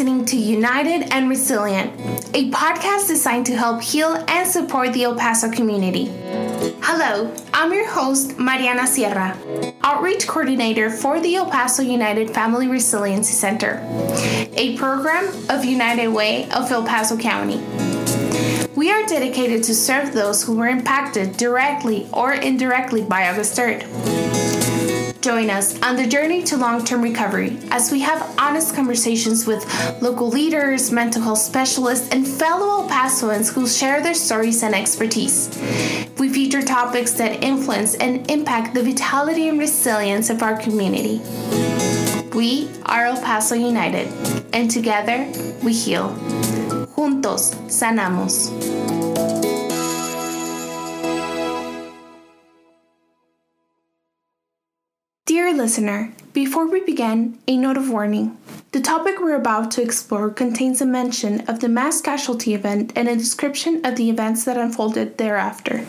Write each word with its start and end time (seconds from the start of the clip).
listening 0.00 0.24
to 0.24 0.38
United 0.38 1.12
and 1.12 1.28
Resilient, 1.28 1.92
a 2.34 2.50
podcast 2.50 3.06
designed 3.06 3.44
to 3.44 3.54
help 3.54 3.82
heal 3.82 4.24
and 4.28 4.48
support 4.48 4.94
the 4.94 5.04
El 5.04 5.14
Paso 5.14 5.52
community. 5.52 6.06
Hello, 6.80 7.30
I'm 7.52 7.70
your 7.70 7.86
host, 7.86 8.38
Mariana 8.38 8.86
Sierra, 8.86 9.36
Outreach 9.82 10.26
Coordinator 10.26 10.88
for 10.88 11.20
the 11.20 11.34
El 11.36 11.50
Paso 11.50 11.82
United 11.82 12.30
Family 12.30 12.66
Resiliency 12.66 13.34
Center, 13.34 13.86
a 14.54 14.74
program 14.78 15.26
of 15.50 15.66
United 15.66 16.08
Way 16.08 16.48
of 16.48 16.72
El 16.72 16.86
Paso 16.86 17.18
County. 17.18 17.58
We 18.74 18.90
are 18.90 19.04
dedicated 19.04 19.62
to 19.64 19.74
serve 19.74 20.14
those 20.14 20.42
who 20.42 20.56
were 20.56 20.68
impacted 20.68 21.36
directly 21.36 22.08
or 22.14 22.32
indirectly 22.32 23.02
by 23.02 23.28
August 23.28 23.54
3rd. 23.58 24.19
Join 25.20 25.50
us 25.50 25.78
on 25.82 25.96
the 25.96 26.06
journey 26.06 26.42
to 26.44 26.56
long 26.56 26.82
term 26.82 27.02
recovery 27.02 27.58
as 27.70 27.92
we 27.92 28.00
have 28.00 28.34
honest 28.38 28.74
conversations 28.74 29.46
with 29.46 29.62
local 30.00 30.28
leaders, 30.30 30.90
mental 30.90 31.20
health 31.20 31.40
specialists, 31.40 32.08
and 32.10 32.26
fellow 32.26 32.82
El 32.82 32.88
Pasoans 32.88 33.52
who 33.52 33.66
share 33.66 34.00
their 34.00 34.14
stories 34.14 34.62
and 34.62 34.74
expertise. 34.74 35.50
We 36.18 36.30
feature 36.30 36.62
topics 36.62 37.12
that 37.14 37.44
influence 37.44 37.96
and 37.96 38.30
impact 38.30 38.72
the 38.72 38.82
vitality 38.82 39.48
and 39.48 39.58
resilience 39.58 40.30
of 40.30 40.42
our 40.42 40.56
community. 40.56 41.20
We 42.34 42.70
are 42.86 43.04
El 43.04 43.20
Paso 43.20 43.54
United, 43.54 44.08
and 44.54 44.70
together 44.70 45.30
we 45.62 45.74
heal. 45.74 46.08
Juntos 46.96 47.54
sanamos. 47.68 48.89
Listener, 55.52 56.12
before 56.32 56.70
we 56.70 56.80
begin, 56.84 57.38
a 57.48 57.56
note 57.56 57.76
of 57.76 57.90
warning. 57.90 58.38
The 58.70 58.80
topic 58.80 59.16
we're 59.18 59.34
about 59.34 59.72
to 59.72 59.82
explore 59.82 60.30
contains 60.30 60.80
a 60.80 60.86
mention 60.86 61.40
of 61.48 61.58
the 61.58 61.68
mass 61.68 62.00
casualty 62.00 62.54
event 62.54 62.92
and 62.94 63.08
a 63.08 63.16
description 63.16 63.84
of 63.84 63.96
the 63.96 64.08
events 64.08 64.44
that 64.44 64.56
unfolded 64.56 65.18
thereafter. 65.18 65.84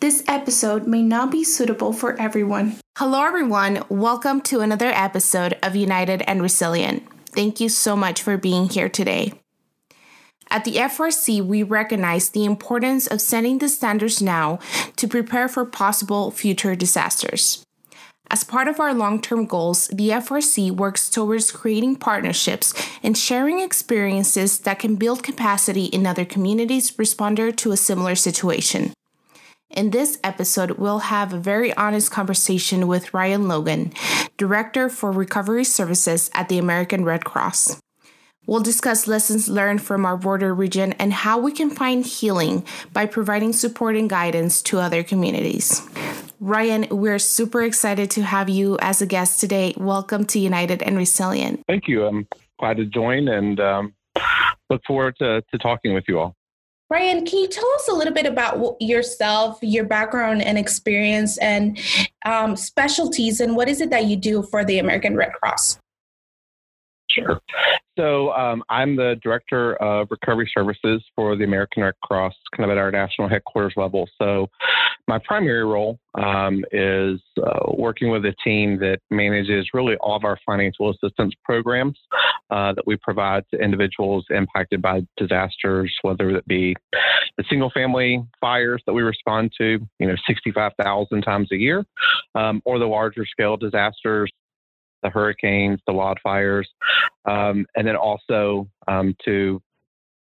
This 0.00 0.24
episode 0.26 0.86
may 0.86 1.02
not 1.02 1.30
be 1.30 1.44
suitable 1.44 1.92
for 1.92 2.18
everyone. 2.18 2.76
Hello, 2.96 3.22
everyone. 3.22 3.82
Welcome 3.90 4.40
to 4.42 4.60
another 4.60 4.88
episode 4.88 5.58
of 5.62 5.76
United 5.76 6.22
and 6.26 6.40
Resilient. 6.40 7.06
Thank 7.32 7.60
you 7.60 7.68
so 7.68 7.96
much 7.96 8.22
for 8.22 8.38
being 8.38 8.70
here 8.70 8.88
today. 8.88 9.34
At 10.48 10.64
the 10.64 10.76
FRC, 10.76 11.44
we 11.44 11.62
recognize 11.62 12.30
the 12.30 12.46
importance 12.46 13.06
of 13.06 13.20
setting 13.20 13.58
the 13.58 13.68
standards 13.68 14.22
now 14.22 14.58
to 14.96 15.06
prepare 15.06 15.48
for 15.48 15.66
possible 15.66 16.30
future 16.30 16.74
disasters. 16.74 17.65
As 18.28 18.42
part 18.42 18.66
of 18.66 18.80
our 18.80 18.92
long 18.92 19.20
term 19.20 19.46
goals, 19.46 19.88
the 19.88 20.10
FRC 20.10 20.70
works 20.70 21.08
towards 21.08 21.52
creating 21.52 21.96
partnerships 21.96 22.74
and 23.02 23.16
sharing 23.16 23.60
experiences 23.60 24.60
that 24.60 24.80
can 24.80 24.96
build 24.96 25.22
capacity 25.22 25.84
in 25.86 26.06
other 26.06 26.24
communities 26.24 26.90
responder 26.92 27.54
to 27.56 27.72
a 27.72 27.76
similar 27.76 28.14
situation. 28.16 28.92
In 29.70 29.90
this 29.90 30.18
episode, 30.24 30.72
we'll 30.72 31.10
have 31.10 31.32
a 31.32 31.38
very 31.38 31.72
honest 31.74 32.10
conversation 32.10 32.88
with 32.88 33.12
Ryan 33.12 33.46
Logan, 33.46 33.92
Director 34.36 34.88
for 34.88 35.12
Recovery 35.12 35.64
Services 35.64 36.30
at 36.34 36.48
the 36.48 36.58
American 36.58 37.04
Red 37.04 37.24
Cross. 37.24 37.80
We'll 38.46 38.60
discuss 38.60 39.08
lessons 39.08 39.48
learned 39.48 39.82
from 39.82 40.06
our 40.06 40.16
border 40.16 40.54
region 40.54 40.92
and 40.94 41.12
how 41.12 41.38
we 41.38 41.50
can 41.50 41.68
find 41.68 42.06
healing 42.06 42.64
by 42.92 43.06
providing 43.06 43.52
support 43.52 43.96
and 43.96 44.08
guidance 44.08 44.62
to 44.62 44.78
other 44.78 45.02
communities. 45.02 45.82
Ryan, 46.40 46.86
we're 46.90 47.18
super 47.18 47.62
excited 47.62 48.10
to 48.12 48.22
have 48.22 48.48
you 48.48 48.76
as 48.80 49.00
a 49.00 49.06
guest 49.06 49.40
today. 49.40 49.74
Welcome 49.76 50.26
to 50.26 50.38
United 50.38 50.82
and 50.82 50.96
Resilient. 50.96 51.62
Thank 51.66 51.88
you. 51.88 52.04
I'm 52.06 52.28
glad 52.58 52.76
to 52.76 52.84
join 52.84 53.28
and 53.28 53.58
um, 53.58 53.94
look 54.68 54.82
forward 54.86 55.16
to, 55.18 55.42
to 55.50 55.58
talking 55.58 55.94
with 55.94 56.04
you 56.08 56.18
all. 56.18 56.36
Ryan, 56.88 57.24
can 57.24 57.40
you 57.40 57.48
tell 57.48 57.68
us 57.74 57.88
a 57.88 57.94
little 57.94 58.12
bit 58.12 58.26
about 58.26 58.76
yourself, 58.80 59.58
your 59.60 59.84
background 59.84 60.42
and 60.42 60.56
experience, 60.56 61.36
and 61.38 61.80
um, 62.24 62.54
specialties, 62.54 63.40
and 63.40 63.56
what 63.56 63.68
is 63.68 63.80
it 63.80 63.90
that 63.90 64.04
you 64.04 64.14
do 64.14 64.42
for 64.42 64.64
the 64.64 64.78
American 64.78 65.16
Red 65.16 65.32
Cross? 65.32 65.80
Sure. 67.16 67.40
So 67.98 68.30
um, 68.32 68.62
I'm 68.68 68.94
the 68.94 69.18
director 69.22 69.76
of 69.76 70.08
recovery 70.10 70.50
services 70.54 71.02
for 71.14 71.34
the 71.34 71.44
American 71.44 71.82
Red 71.82 71.94
Cross, 72.02 72.34
kind 72.54 72.70
of 72.70 72.76
at 72.76 72.78
our 72.78 72.90
national 72.90 73.28
headquarters 73.28 73.72
level. 73.76 74.06
So 74.20 74.50
my 75.08 75.18
primary 75.18 75.64
role 75.64 75.98
um, 76.14 76.62
is 76.72 77.20
uh, 77.42 77.72
working 77.72 78.10
with 78.10 78.26
a 78.26 78.34
team 78.44 78.78
that 78.80 78.98
manages 79.10 79.70
really 79.72 79.96
all 79.96 80.16
of 80.16 80.24
our 80.24 80.38
financial 80.44 80.90
assistance 80.90 81.32
programs 81.42 81.98
uh, 82.50 82.74
that 82.74 82.86
we 82.86 82.96
provide 82.96 83.44
to 83.52 83.58
individuals 83.58 84.26
impacted 84.30 84.82
by 84.82 85.06
disasters, 85.16 85.94
whether 86.02 86.30
it 86.30 86.46
be 86.46 86.76
the 87.38 87.44
single 87.48 87.70
family 87.70 88.22
fires 88.40 88.82
that 88.86 88.92
we 88.92 89.02
respond 89.02 89.52
to, 89.56 89.78
you 89.98 90.06
know, 90.06 90.16
65,000 90.26 91.22
times 91.22 91.48
a 91.50 91.56
year, 91.56 91.84
um, 92.34 92.60
or 92.66 92.78
the 92.78 92.86
larger 92.86 93.24
scale 93.24 93.56
disasters 93.56 94.30
the 95.02 95.10
hurricanes, 95.10 95.80
the 95.86 95.92
wildfires, 95.92 96.66
um, 97.24 97.66
and 97.76 97.86
then 97.86 97.96
also 97.96 98.68
um, 98.88 99.14
to 99.24 99.60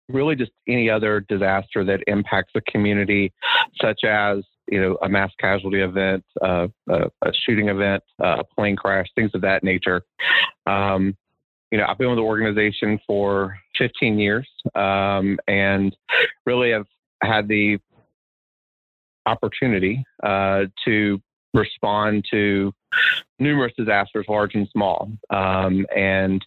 really 0.09 0.35
just 0.35 0.51
any 0.67 0.89
other 0.89 1.21
disaster 1.21 1.83
that 1.85 2.01
impacts 2.07 2.51
the 2.53 2.61
community, 2.61 3.33
such 3.81 4.03
as 4.03 4.43
you 4.67 4.81
know 4.81 4.97
a 5.01 5.09
mass 5.09 5.31
casualty 5.39 5.81
event, 5.81 6.23
uh, 6.41 6.67
a, 6.89 7.05
a, 7.23 7.31
shooting 7.45 7.69
event, 7.69 8.03
uh, 8.23 8.37
a 8.39 8.43
plane 8.43 8.75
crash, 8.75 9.07
things 9.15 9.31
of 9.33 9.41
that 9.41 9.63
nature. 9.63 10.03
Um, 10.65 11.15
you 11.71 11.79
know, 11.79 11.85
I've 11.87 11.97
been 11.97 12.09
with 12.09 12.17
the 12.17 12.23
organization 12.23 12.99
for 13.07 13.57
15 13.79 14.19
years, 14.19 14.47
um, 14.75 15.39
and 15.47 15.95
really 16.45 16.71
have 16.71 16.85
had 17.23 17.47
the 17.47 17.79
opportunity 19.25 20.03
uh, 20.21 20.65
to 20.85 21.21
respond 21.53 22.25
to 22.31 22.73
numerous 23.39 23.73
disasters, 23.77 24.25
large 24.27 24.55
and 24.55 24.67
small. 24.69 25.11
Um, 25.29 25.85
and, 25.95 26.45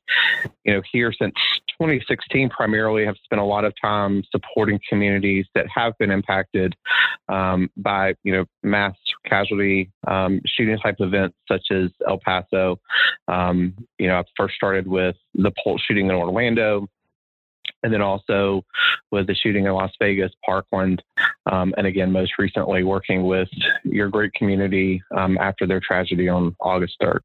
you 0.65 0.75
know, 0.75 0.83
here 0.91 1.13
since 1.13 1.35
2016, 1.81 2.51
primarily 2.51 3.05
have 3.05 3.17
spent 3.25 3.41
a 3.41 3.45
lot 3.45 3.65
of 3.65 3.75
time 3.81 4.23
supporting 4.31 4.81
communities 4.89 5.47
that 5.55 5.67
have 5.75 5.97
been 5.99 6.11
impacted 6.11 6.75
um, 7.29 7.71
by, 7.77 8.15
you 8.23 8.33
know, 8.33 8.45
mass 8.63 8.95
casualty 9.25 9.91
um, 10.07 10.41
shooting 10.47 10.79
type 10.79 10.97
events 11.01 11.37
such 11.49 11.71
as 11.71 11.91
El 12.09 12.19
Paso. 12.19 12.81
Um, 13.29 13.75
you 13.99 14.09
know, 14.09 14.19
I 14.19 14.25
first 14.37 14.55
started 14.55 14.87
with 14.87 15.17
the 15.35 15.53
Pulse 15.63 15.83
shooting 15.83 16.07
in 16.07 16.13
Orlando 16.13 16.89
and 17.83 17.93
then 17.93 18.03
also 18.03 18.65
with 19.11 19.27
the 19.27 19.35
shooting 19.35 19.67
in 19.67 19.73
Las 19.73 19.93
Vegas, 20.01 20.33
Parkland, 20.45 21.03
um, 21.51 21.75
and 21.77 21.87
again, 21.87 22.11
most 22.11 22.33
recently 22.39 22.83
working 22.83 23.25
with 23.25 23.49
your 23.85 24.09
great 24.09 24.33
community 24.35 25.03
um, 25.17 25.39
after 25.39 25.67
their 25.67 25.81
tragedy 25.81 26.29
on 26.29 26.55
August 26.61 26.97
3rd. 27.03 27.21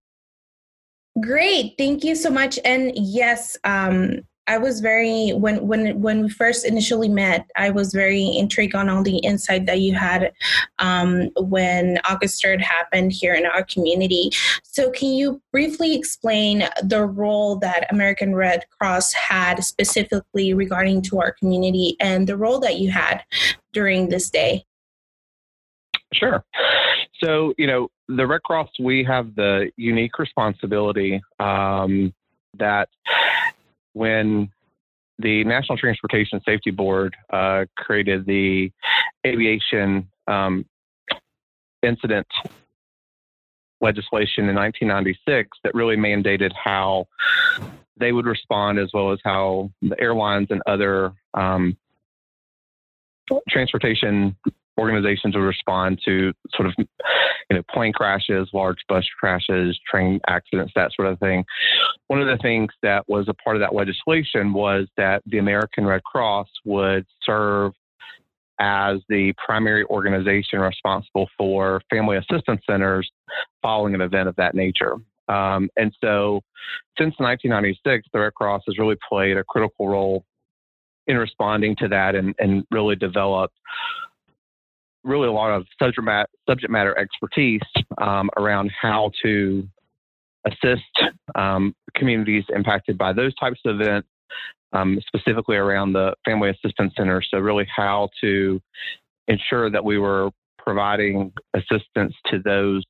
Great, 1.22 1.74
thank 1.78 2.04
you 2.04 2.16
so 2.16 2.30
much. 2.30 2.58
And 2.64 2.94
yes, 2.96 3.58
um, 3.64 4.22
I 4.48 4.58
was 4.58 4.80
very 4.80 5.32
when 5.32 5.68
when 5.68 6.02
when 6.02 6.24
we 6.24 6.30
first 6.30 6.66
initially 6.66 7.10
met, 7.10 7.50
I 7.56 7.70
was 7.70 7.94
very 7.94 8.24
intrigued 8.24 8.76
on 8.76 8.90
all 8.90 9.04
the 9.04 9.18
insight 9.20 9.66
that 9.68 9.80
you 9.82 9.94
had 9.94 10.34
um, 10.80 11.30
when 11.38 12.00
August 12.10 12.42
third 12.42 12.62
happened 12.62 13.12
here 13.14 13.34
in 13.34 13.46
our 13.46 13.64
community. 13.64 14.32
So, 14.64 14.90
can 14.90 15.10
you 15.10 15.42
briefly 15.52 15.96
explain 15.96 16.68
the 16.84 17.06
role 17.06 17.58
that 17.58 17.92
American 17.92 18.36
Red 18.36 18.66
Cross 18.78 19.14
had 19.14 19.64
specifically 19.64 20.54
regarding 20.54 21.02
to 21.04 21.20
our 21.20 21.32
community 21.32 21.96
and 22.00 22.28
the 22.28 22.38
role 22.38 22.60
that 22.62 22.80
you 22.80 22.90
had 22.90 23.24
during 23.74 24.10
this 24.10 24.30
day? 24.30 24.66
Sure. 26.14 26.44
So, 27.24 27.54
you 27.58 27.68
know, 27.68 27.90
the 28.08 28.28
Red 28.28 28.42
Cross, 28.44 28.70
we 28.80 29.04
have 29.04 29.36
the 29.36 29.72
unique 29.78 30.18
responsibility 30.20 31.22
um, 31.40 32.14
that 32.58 32.90
when 33.94 34.50
the 35.20 35.44
National 35.44 35.78
Transportation 35.78 36.42
Safety 36.46 36.72
Board 36.72 37.16
uh, 37.32 37.66
created 37.78 38.26
the 38.26 38.72
aviation 39.26 40.10
um, 40.28 40.66
incident 41.84 42.28
legislation 43.82 44.48
in 44.48 44.56
1996 44.56 45.50
that 45.64 45.74
really 45.74 45.96
mandated 45.96 46.52
how 46.54 47.08
they 47.98 48.12
would 48.12 48.26
respond 48.26 48.80
as 48.80 48.90
well 48.94 49.12
as 49.12 49.20
how 49.24 49.72
the 49.82 50.00
airlines 50.00 50.48
and 50.50 50.62
other 50.66 51.14
um, 51.34 51.78
transportation 53.50 54.36
organizations 54.80 55.36
would 55.36 55.42
respond 55.42 56.02
to 56.06 56.34
sort 56.56 56.68
of 56.68 56.74
you 56.78 56.88
know 57.52 57.62
plane 57.72 57.94
crashes, 57.94 58.50
large 58.54 58.78
bus 58.88 59.06
crashes, 59.20 59.80
train 59.90 60.20
accidents, 60.28 60.74
that 60.76 60.92
sort 60.96 61.08
of 61.08 61.20
thing. 61.20 61.44
One 62.08 62.22
of 62.22 62.28
the 62.28 62.42
things 62.42 62.70
that 62.82 63.08
was 63.08 63.28
a 63.28 63.34
part 63.34 63.56
of 63.56 63.62
that 63.62 63.76
legislation 63.76 64.54
was 64.54 64.88
that 64.98 65.22
the 65.26 65.38
American 65.38 65.86
Red 65.86 66.04
Cross 66.04 66.48
would 66.66 67.06
serve 67.24 67.74
as 68.60 69.00
the 69.10 69.34
primary 69.44 69.84
organization 69.86 70.60
responsible 70.60 71.28
for 71.36 71.82
family 71.90 72.18
assistance 72.18 72.62
centers 72.70 73.10
following 73.62 73.96
an 73.96 74.02
event 74.02 74.30
of 74.30 74.36
that 74.36 74.54
nature. 74.54 74.98
Um, 75.28 75.70
and 75.78 75.96
so 76.02 76.42
since 76.98 77.16
1996, 77.18 78.08
the 78.14 78.20
Red 78.20 78.34
Cross 78.36 78.64
has 78.68 78.78
really 78.78 78.98
played 79.08 79.38
a 79.38 79.44
critical 79.44 79.88
role 79.88 80.26
in 81.08 81.18
responding 81.18 81.76
to 81.78 81.88
that 81.88 82.16
and, 82.16 82.36
and 82.38 82.64
really 82.70 82.96
developed 82.96 83.56
really 85.04 85.28
a 85.28 85.32
lot 85.32 85.52
of 85.52 85.66
subject 85.82 86.02
matter, 86.70 86.98
expertise 86.98 87.62
um, 88.02 88.30
around 88.38 88.72
how 88.80 89.12
to 89.24 89.68
assist 90.46 91.14
um, 91.36 91.74
communities 91.96 92.44
impacted 92.54 92.98
by 92.98 93.14
those 93.14 93.34
types 93.36 93.60
of 93.66 93.80
events, 93.80 94.08
um, 94.74 95.00
specifically 95.08 95.58
around 95.58 95.94
the 95.94 96.14
Family 96.26 96.50
Assistance 96.50 96.94
Center. 96.98 97.22
So, 97.22 97.40
really, 97.40 97.68
how 97.74 98.10
to 98.22 98.60
ensure 99.28 99.70
that 99.70 99.84
we 99.84 99.98
were 99.98 100.30
providing 100.58 101.32
assistance 101.54 102.14
to 102.28 102.40
those 102.44 102.84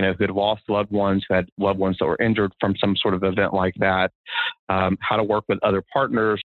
you 0.00 0.06
know, 0.06 0.14
who 0.14 0.24
had 0.24 0.30
lost 0.30 0.62
loved 0.68 0.90
ones, 0.90 1.24
who 1.28 1.34
had 1.34 1.46
loved 1.58 1.78
ones 1.78 1.96
that 2.00 2.06
were 2.06 2.16
injured 2.22 2.52
from 2.58 2.74
some 2.80 2.96
sort 2.96 3.12
of 3.12 3.22
event 3.22 3.52
like 3.52 3.74
that, 3.76 4.10
um, 4.70 4.96
how 5.00 5.16
to 5.16 5.22
work 5.22 5.44
with 5.48 5.58
other 5.62 5.82
partners, 5.92 6.40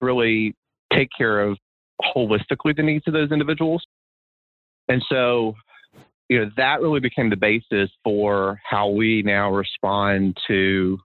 really 0.00 0.54
take 0.92 1.08
care 1.16 1.40
of 1.40 1.58
holistically 2.02 2.74
the 2.74 2.82
needs 2.82 3.04
of 3.06 3.12
those 3.12 3.32
individuals. 3.32 3.84
And 4.88 5.02
so, 5.08 5.54
you 6.28 6.38
know, 6.38 6.50
that 6.56 6.80
really 6.80 7.00
became 7.00 7.30
the 7.30 7.36
basis 7.36 7.90
for 8.02 8.60
how 8.68 8.88
we 8.88 9.22
now 9.22 9.52
respond 9.52 10.36
to, 10.48 10.98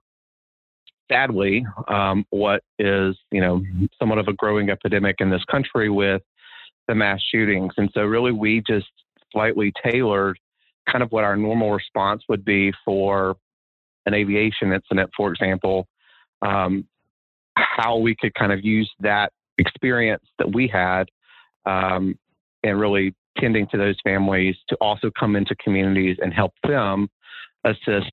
sadly, 1.10 1.64
um, 1.88 2.24
what 2.30 2.62
is, 2.78 3.16
you 3.30 3.40
know, 3.40 3.62
somewhat 3.98 4.18
of 4.18 4.28
a 4.28 4.32
growing 4.32 4.70
epidemic 4.70 5.16
in 5.20 5.30
this 5.30 5.44
country 5.50 5.88
with 5.90 6.22
the 6.88 6.94
mass 6.94 7.20
shootings. 7.30 7.72
And 7.76 7.90
so, 7.94 8.02
really, 8.02 8.32
we 8.32 8.62
just 8.66 8.86
slightly 9.32 9.72
tailored 9.84 10.38
kind 10.90 11.02
of 11.02 11.10
what 11.12 11.24
our 11.24 11.36
normal 11.36 11.72
response 11.72 12.22
would 12.28 12.44
be 12.44 12.72
for 12.84 13.36
an 14.06 14.14
aviation 14.14 14.72
incident, 14.72 15.10
for 15.16 15.32
example, 15.32 15.86
um, 16.42 16.86
how 17.56 17.98
we 17.98 18.16
could 18.16 18.34
kind 18.34 18.52
of 18.52 18.64
use 18.64 18.90
that 19.00 19.32
experience 19.58 20.24
that 20.38 20.52
we 20.52 20.66
had 20.66 21.08
um, 21.66 22.18
and 22.64 22.80
really 22.80 23.14
tending 23.38 23.66
to 23.68 23.76
those 23.76 23.96
families 24.04 24.56
to 24.68 24.76
also 24.76 25.10
come 25.18 25.36
into 25.36 25.54
communities 25.56 26.16
and 26.20 26.32
help 26.32 26.52
them 26.66 27.08
assist 27.64 28.10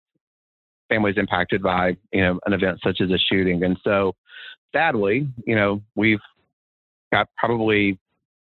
families 0.90 1.16
impacted 1.18 1.62
by 1.62 1.96
you 2.12 2.22
know 2.22 2.40
an 2.46 2.54
event 2.54 2.80
such 2.84 3.02
as 3.02 3.12
a 3.12 3.18
shooting. 3.18 3.64
And 3.64 3.78
so 3.84 4.14
sadly 4.74 5.28
you 5.46 5.56
know 5.56 5.82
we've 5.96 6.20
got 7.12 7.28
probably 7.38 8.00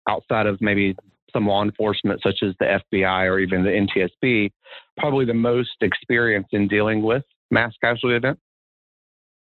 outside 0.08 0.46
of 0.46 0.60
maybe 0.60 0.96
some 1.32 1.46
law 1.46 1.62
enforcement 1.62 2.20
such 2.22 2.38
as 2.42 2.54
the 2.58 2.80
FBI 2.92 3.30
or 3.30 3.38
even 3.38 3.62
the 3.62 3.70
NTSB 3.70 4.50
probably 4.98 5.24
the 5.24 5.34
most 5.34 5.76
experience 5.82 6.46
in 6.52 6.68
dealing 6.68 7.02
with 7.02 7.24
mass 7.50 7.72
casualty 7.82 8.16
events. 8.16 8.40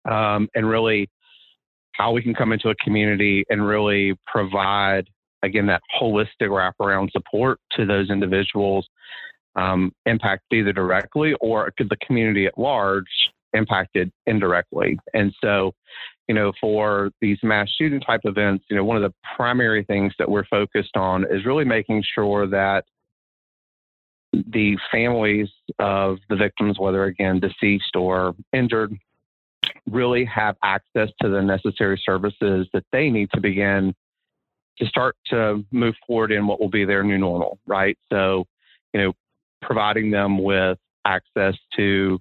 Um, 0.09 0.49
and 0.53 0.67
really 0.67 1.09
how 1.93 2.11
we 2.11 2.21
can 2.21 2.33
come 2.33 2.51
into 2.51 2.69
a 2.69 2.75
community 2.75 3.45
and 3.49 3.65
really 3.65 4.17
provide 4.27 5.07
again, 5.43 5.67
that 5.67 5.81
holistic 6.01 6.27
wraparound 6.41 7.11
support 7.11 7.59
to 7.73 7.85
those 7.85 8.09
individuals 8.09 8.87
um, 9.55 9.91
impacted 10.05 10.59
either 10.59 10.73
directly 10.73 11.33
or 11.39 11.71
the 11.77 11.97
community 12.05 12.47
at 12.47 12.57
large 12.57 13.05
impacted 13.53 14.11
indirectly. 14.25 14.97
And 15.13 15.33
so, 15.43 15.73
you 16.27 16.33
know, 16.33 16.53
for 16.59 17.11
these 17.21 17.37
mass 17.43 17.69
shooting 17.77 17.99
type 17.99 18.21
events, 18.23 18.65
you 18.69 18.75
know, 18.75 18.83
one 18.83 18.97
of 18.97 19.03
the 19.03 19.13
primary 19.35 19.83
things 19.83 20.13
that 20.17 20.29
we're 20.29 20.45
focused 20.45 20.95
on 20.95 21.25
is 21.29 21.45
really 21.45 21.65
making 21.65 22.03
sure 22.15 22.47
that 22.47 22.85
the 24.31 24.77
families 24.91 25.49
of 25.77 26.17
the 26.29 26.35
victims, 26.35 26.79
whether 26.79 27.03
again 27.03 27.39
deceased 27.39 27.95
or 27.95 28.33
injured, 28.51 28.97
really 29.85 30.25
have 30.25 30.55
access 30.63 31.09
to 31.21 31.29
the 31.29 31.41
necessary 31.41 32.01
services 32.03 32.67
that 32.73 32.85
they 32.91 33.09
need 33.09 33.29
to 33.33 33.39
begin 33.39 33.93
to 34.79 34.85
start 34.85 35.15
to 35.27 35.63
move 35.71 35.95
forward 36.05 36.31
in 36.31 36.47
what 36.47 36.59
will 36.59 36.69
be 36.69 36.85
their 36.85 37.03
new 37.03 37.17
normal, 37.17 37.59
right? 37.67 37.97
So, 38.11 38.45
you 38.93 39.01
know, 39.01 39.13
providing 39.61 40.11
them 40.11 40.41
with 40.41 40.77
access 41.05 41.55
to, 41.75 42.19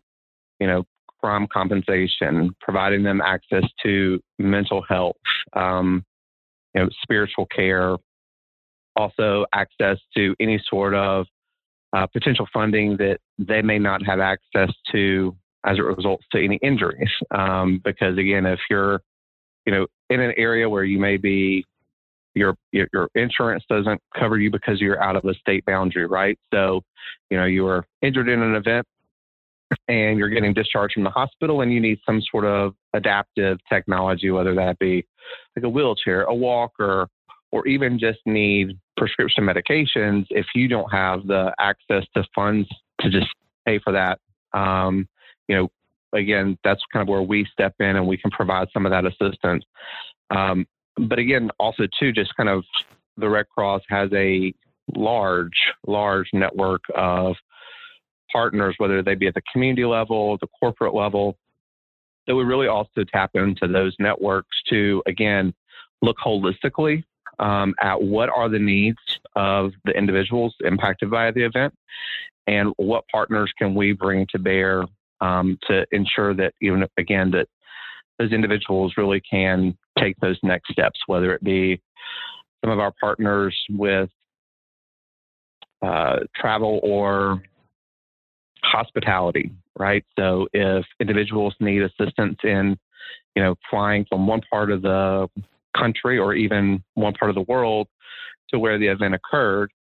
you 0.60 0.66
know, 0.66 0.84
crime 1.20 1.46
compensation, 1.52 2.54
providing 2.60 3.02
them 3.02 3.20
access 3.20 3.64
to 3.82 4.20
mental 4.38 4.82
health, 4.88 5.16
um, 5.54 6.04
you 6.74 6.82
know, 6.82 6.88
spiritual 7.02 7.46
care, 7.46 7.96
also 8.96 9.46
access 9.54 9.98
to 10.16 10.34
any 10.40 10.62
sort 10.68 10.94
of 10.94 11.26
uh, 11.92 12.06
potential 12.06 12.46
funding 12.52 12.96
that 12.96 13.18
they 13.38 13.62
may 13.62 13.78
not 13.78 14.04
have 14.04 14.20
access 14.20 14.70
to 14.90 15.36
as 15.64 15.78
it 15.78 15.82
results 15.82 16.24
to 16.32 16.42
any 16.42 16.56
injuries. 16.62 17.10
Um, 17.30 17.80
because 17.84 18.18
again, 18.18 18.46
if 18.46 18.58
you're, 18.68 19.00
you 19.64 19.72
know, 19.72 19.86
in 20.10 20.20
an 20.20 20.32
area 20.36 20.68
where 20.68 20.84
you 20.84 20.98
may 20.98 21.16
be 21.16 21.64
your, 22.34 22.56
your, 22.72 23.08
insurance 23.14 23.64
doesn't 23.68 24.00
cover 24.18 24.38
you 24.38 24.50
because 24.50 24.80
you're 24.80 25.02
out 25.02 25.16
of 25.16 25.22
the 25.22 25.34
state 25.34 25.64
boundary, 25.66 26.06
right? 26.06 26.38
So, 26.52 26.82
you 27.30 27.36
know, 27.36 27.44
you 27.44 27.64
were 27.64 27.84
injured 28.00 28.28
in 28.28 28.42
an 28.42 28.54
event 28.54 28.86
and 29.88 30.18
you're 30.18 30.28
getting 30.28 30.54
discharged 30.54 30.94
from 30.94 31.04
the 31.04 31.10
hospital 31.10 31.60
and 31.60 31.72
you 31.72 31.80
need 31.80 31.98
some 32.04 32.22
sort 32.30 32.44
of 32.44 32.74
adaptive 32.94 33.58
technology, 33.68 34.30
whether 34.30 34.54
that 34.54 34.78
be 34.78 35.06
like 35.56 35.64
a 35.64 35.68
wheelchair, 35.68 36.22
a 36.24 36.34
walker, 36.34 37.06
or 37.50 37.66
even 37.66 37.98
just 37.98 38.18
need 38.24 38.78
prescription 38.96 39.44
medications. 39.44 40.26
If 40.30 40.46
you 40.54 40.68
don't 40.68 40.90
have 40.90 41.26
the 41.26 41.52
access 41.58 42.04
to 42.14 42.24
funds 42.34 42.68
to 43.00 43.10
just 43.10 43.28
pay 43.66 43.78
for 43.78 43.92
that, 43.92 44.18
um, 44.58 45.06
you 45.48 45.56
know, 45.56 45.68
again, 46.12 46.58
that's 46.64 46.82
kind 46.92 47.02
of 47.02 47.08
where 47.08 47.22
we 47.22 47.46
step 47.52 47.74
in 47.80 47.96
and 47.96 48.06
we 48.06 48.16
can 48.16 48.30
provide 48.30 48.68
some 48.72 48.86
of 48.86 48.92
that 48.92 49.04
assistance. 49.04 49.64
Um, 50.30 50.66
but 50.96 51.18
again, 51.18 51.50
also 51.58 51.86
too, 51.98 52.12
just 52.12 52.34
kind 52.36 52.48
of 52.48 52.64
the 53.16 53.28
Red 53.28 53.48
Cross 53.48 53.82
has 53.88 54.10
a 54.12 54.52
large, 54.94 55.72
large 55.86 56.28
network 56.32 56.82
of 56.94 57.36
partners, 58.32 58.74
whether 58.78 59.02
they 59.02 59.14
be 59.14 59.26
at 59.26 59.34
the 59.34 59.42
community 59.52 59.84
level, 59.84 60.38
the 60.38 60.48
corporate 60.58 60.94
level. 60.94 61.36
So 62.28 62.36
we 62.36 62.44
really 62.44 62.68
also 62.68 63.04
tap 63.12 63.30
into 63.34 63.66
those 63.66 63.94
networks 63.98 64.56
to 64.68 65.02
again 65.06 65.52
look 66.02 66.16
holistically 66.24 67.04
um, 67.38 67.74
at 67.80 68.00
what 68.00 68.28
are 68.28 68.48
the 68.48 68.58
needs 68.58 68.98
of 69.34 69.72
the 69.84 69.92
individuals 69.92 70.54
impacted 70.64 71.10
by 71.10 71.30
the 71.30 71.42
event, 71.42 71.74
and 72.46 72.72
what 72.76 73.04
partners 73.08 73.52
can 73.58 73.74
we 73.74 73.92
bring 73.92 74.26
to 74.30 74.38
bear 74.38 74.84
um, 75.20 75.58
to 75.68 75.84
ensure 75.92 76.34
that 76.34 76.54
even 76.60 76.86
again 76.96 77.30
that 77.32 77.48
those 78.18 78.32
individuals 78.32 78.94
really 78.96 79.20
can 79.20 79.76
take 79.98 80.16
those 80.20 80.38
next 80.42 80.72
steps, 80.72 81.00
whether 81.06 81.34
it 81.34 81.42
be 81.42 81.80
some 82.64 82.70
of 82.72 82.78
our 82.78 82.92
partners 83.00 83.56
with 83.70 84.10
uh, 85.82 86.20
travel 86.36 86.80
or 86.82 87.42
hospitality, 88.62 89.52
right? 89.78 90.04
So 90.18 90.46
if 90.52 90.84
individuals 91.00 91.54
need 91.60 91.82
assistance 91.82 92.38
in, 92.44 92.78
you 93.34 93.42
know, 93.42 93.56
flying 93.68 94.06
from 94.08 94.26
one 94.26 94.42
part 94.50 94.70
of 94.70 94.82
the 94.82 95.28
country 95.76 96.18
or 96.18 96.34
even 96.34 96.82
one 96.94 97.14
part 97.14 97.30
of 97.30 97.34
the 97.34 97.52
world 97.52 97.88
to 98.50 98.58
where 98.58 98.78
the 98.78 98.86
event 98.86 99.14
occurred, 99.14 99.72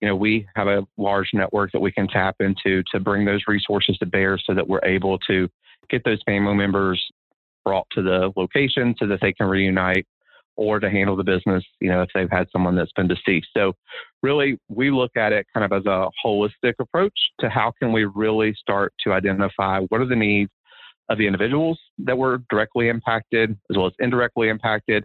you 0.00 0.06
know, 0.06 0.14
we 0.14 0.46
have 0.54 0.68
a 0.68 0.86
large 0.96 1.30
network 1.32 1.72
that 1.72 1.80
we 1.80 1.90
can 1.90 2.06
tap 2.06 2.36
into 2.40 2.84
to 2.92 3.00
bring 3.00 3.24
those 3.24 3.42
resources 3.48 3.98
to 3.98 4.06
bear 4.06 4.38
so 4.38 4.54
that 4.54 4.68
we're 4.68 4.84
able 4.84 5.18
to 5.18 5.48
get 5.90 6.04
those 6.04 6.22
family 6.24 6.54
members 6.54 7.02
brought 7.68 7.86
to 7.92 8.00
the 8.00 8.32
location 8.34 8.94
so 8.98 9.06
that 9.06 9.20
they 9.20 9.30
can 9.30 9.46
reunite 9.46 10.06
or 10.56 10.80
to 10.80 10.88
handle 10.88 11.14
the 11.14 11.22
business, 11.22 11.62
you 11.80 11.90
know, 11.90 12.00
if 12.00 12.08
they've 12.14 12.30
had 12.30 12.48
someone 12.50 12.74
that's 12.74 12.92
been 12.92 13.06
deceased. 13.06 13.48
So 13.54 13.74
really 14.22 14.58
we 14.68 14.90
look 14.90 15.14
at 15.18 15.32
it 15.32 15.46
kind 15.52 15.70
of 15.70 15.78
as 15.78 15.84
a 15.84 16.08
holistic 16.24 16.72
approach 16.80 17.12
to 17.40 17.50
how 17.50 17.72
can 17.78 17.92
we 17.92 18.06
really 18.06 18.54
start 18.58 18.94
to 19.04 19.12
identify 19.12 19.80
what 19.90 20.00
are 20.00 20.06
the 20.06 20.16
needs 20.16 20.50
of 21.10 21.18
the 21.18 21.26
individuals 21.26 21.78
that 21.98 22.16
were 22.16 22.40
directly 22.48 22.88
impacted 22.88 23.50
as 23.70 23.76
well 23.76 23.86
as 23.86 23.92
indirectly 23.98 24.48
impacted. 24.48 25.04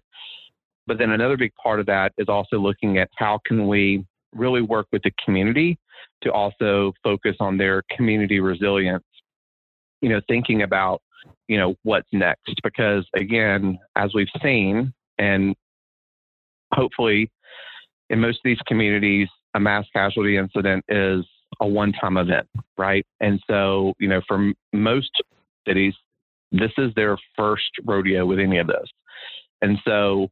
But 0.88 0.98
then 0.98 1.12
another 1.12 1.36
big 1.36 1.52
part 1.62 1.82
of 1.82 1.86
that 1.88 2.14
is 2.18 2.30
also 2.30 2.58
looking 2.58 2.98
at 2.98 3.10
how 3.18 3.42
can 3.46 3.68
we 3.68 4.06
really 4.34 4.62
work 4.62 4.88
with 4.94 5.04
the 5.04 5.12
community 5.24 5.78
to 6.22 6.32
also 6.32 6.94
focus 7.04 7.36
on 7.42 7.58
their 7.58 7.84
community 7.92 8.40
resilience. 8.40 9.04
You 10.02 10.10
know, 10.10 10.22
thinking 10.28 10.64
about 10.64 11.02
you 11.48 11.58
know, 11.58 11.76
what's 11.84 12.08
next. 12.12 12.54
Because 12.64 13.06
again, 13.16 13.80
as 13.96 14.14
we've 14.14 14.28
seen, 14.42 14.94
and 15.18 15.56
hopefully 16.74 17.30
in 18.10 18.20
most 18.20 18.38
of 18.38 18.44
these 18.46 18.60
communities, 18.68 19.28
a 19.56 19.60
mass 19.60 19.86
casualty 19.94 20.38
incident 20.38 20.84
is 20.90 21.26
a 21.62 21.68
one 21.68 21.94
time 21.94 22.18
event, 22.18 22.48
right? 22.78 23.06
And 23.20 23.40
so, 23.50 23.94
you 24.00 24.08
know, 24.08 24.22
for 24.28 24.52
most 24.72 25.12
cities, 25.68 25.94
this 26.52 26.72
is 26.78 26.92
their 26.96 27.18
first 27.38 27.70
rodeo 27.86 28.26
with 28.26 28.40
any 28.40 28.58
of 28.58 28.68
this. 28.68 28.88
And 29.62 29.78
so, 29.86 30.30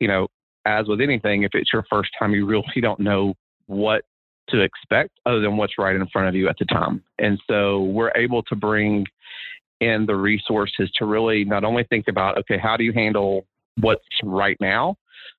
you 0.00 0.08
know, 0.08 0.28
as 0.64 0.86
with 0.86 1.00
anything, 1.00 1.42
if 1.42 1.50
it's 1.54 1.72
your 1.72 1.84
first 1.90 2.10
time, 2.18 2.32
you 2.32 2.46
really 2.46 2.64
don't 2.80 3.00
know 3.00 3.34
what 3.66 4.02
to 4.50 4.60
expect 4.60 5.10
other 5.26 5.40
than 5.40 5.56
what's 5.56 5.74
right 5.78 5.94
in 5.94 6.06
front 6.08 6.28
of 6.28 6.34
you 6.34 6.48
at 6.48 6.56
the 6.58 6.64
time. 6.64 7.02
And 7.18 7.38
so 7.48 7.82
we're 7.82 8.12
able 8.16 8.42
to 8.44 8.56
bring 8.56 9.06
in 9.80 10.06
the 10.06 10.16
resources 10.16 10.90
to 10.96 11.04
really 11.04 11.44
not 11.44 11.64
only 11.64 11.84
think 11.84 12.08
about, 12.08 12.38
okay, 12.38 12.58
how 12.58 12.76
do 12.76 12.84
you 12.84 12.92
handle 12.92 13.46
what's 13.80 14.04
right 14.22 14.56
now, 14.60 14.96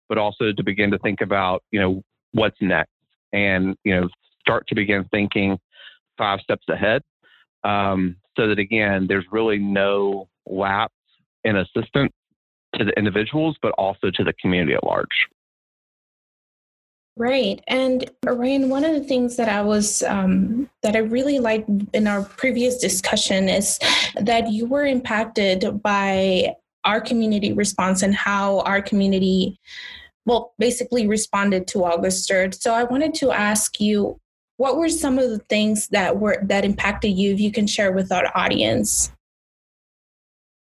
but 0.08 0.18
also 0.18 0.52
to 0.52 0.64
begin 0.64 0.92
to 0.92 0.98
think 1.00 1.22
about, 1.22 1.64
you 1.72 1.80
know, 1.80 2.02
what's 2.32 2.58
next 2.62 2.92
and, 3.34 3.76
you 3.84 3.94
know, 3.94 4.08
start 4.40 4.68
to 4.68 4.76
begin 4.76 5.06
thinking 5.12 5.60
five 6.18 6.40
steps 6.42 6.66
ahead. 6.70 7.02
Um, 7.64 8.16
so 8.36 8.48
that 8.48 8.60
again, 8.60 9.06
there's 9.08 9.26
really 9.32 9.58
no 9.58 10.30
lapse 10.46 10.94
in 11.44 11.58
assistance 11.58 12.14
to 12.76 12.86
the 12.86 12.98
individuals, 12.98 13.58
but 13.62 13.72
also 13.74 14.10
to 14.12 14.24
the 14.24 14.34
community 14.34 14.74
at 14.74 14.84
large. 14.84 15.28
Right. 17.20 17.62
And 17.68 18.10
Ryan, 18.26 18.70
one 18.70 18.86
of 18.86 18.94
the 18.94 19.04
things 19.04 19.36
that 19.36 19.50
I 19.50 19.62
was, 19.62 20.04
um, 20.04 20.70
that 20.84 20.96
I 20.96 21.00
really 21.00 21.38
liked 21.38 21.70
in 21.94 22.08
our 22.08 22.24
previous 22.24 22.78
discussion 22.78 23.50
is 23.50 23.78
that 24.16 24.54
you 24.54 24.66
were 24.66 24.86
impacted 24.86 25.84
by 25.84 26.56
our 26.86 27.02
community 27.02 27.52
response 27.52 28.04
and 28.04 28.16
how 28.16 28.62
our 28.62 28.82
community, 28.82 29.60
well, 30.26 30.54
basically 30.60 31.08
responded 31.08 31.68
to 31.68 31.84
August 31.84 32.30
3rd. 32.30 32.56
So 32.56 32.74
I 32.74 32.86
wanted 32.86 33.14
to 33.16 33.34
ask 33.34 33.82
you, 33.82 34.18
what 34.56 34.78
were 34.78 34.88
some 34.88 35.20
of 35.20 35.30
the 35.30 35.40
things 35.50 35.90
that 35.90 36.22
were, 36.22 36.42
that 36.44 36.64
impacted 36.64 37.12
you, 37.18 37.34
if 37.34 37.42
you 37.42 37.52
can 37.52 37.68
share 37.68 37.92
with 37.92 38.14
our 38.14 38.32
audience? 38.34 39.12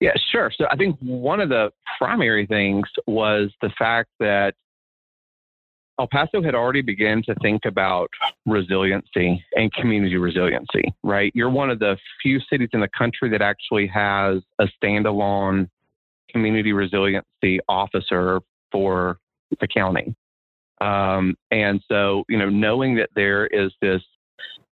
Yeah, 0.01 0.15
sure. 0.33 0.51
So 0.59 0.67
I 0.69 0.75
think 0.75 0.99
one 0.99 1.39
of 1.39 1.51
the 1.51 1.71
primary 1.99 2.49
things 2.49 2.89
was 3.07 3.53
the 3.61 3.71
fact 3.79 4.09
that 4.19 4.55
El 6.01 6.09
Paso 6.09 6.43
had 6.43 6.55
already 6.55 6.81
begun 6.81 7.23
to 7.27 7.35
think 7.43 7.65
about 7.67 8.11
resiliency 8.47 9.45
and 9.55 9.73
community 9.75 10.17
resiliency, 10.17 10.93
right? 11.03 11.31
You're 11.35 11.51
one 11.51 11.71
of 11.71 11.79
the 11.79 11.97
few 12.23 12.41
cities 12.51 12.71
in 12.73 12.81
the 12.81 12.89
country 12.97 13.29
that 13.31 13.43
actually 13.43 13.87
has 13.89 14.43
a 14.59 14.67
standalone 14.83 15.69
community 16.31 16.73
resiliency 16.73 17.61
officer 17.69 18.41
for 18.71 19.19
the 19.61 19.69
county. 19.69 20.15
Um, 20.81 21.37
and 21.51 21.81
so, 21.89 22.25
you 22.29 22.39
know, 22.39 22.49
knowing 22.49 22.97
that 22.97 23.11
there 23.15 23.47
is 23.47 23.71
this 23.83 24.03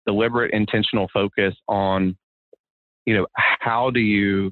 deliberate, 0.05 0.51
intentional 0.53 1.07
focus 1.13 1.55
on, 1.67 2.15
you 3.05 3.15
know, 3.15 3.25
how 3.35 3.89
do 3.89 4.01
you, 4.01 4.51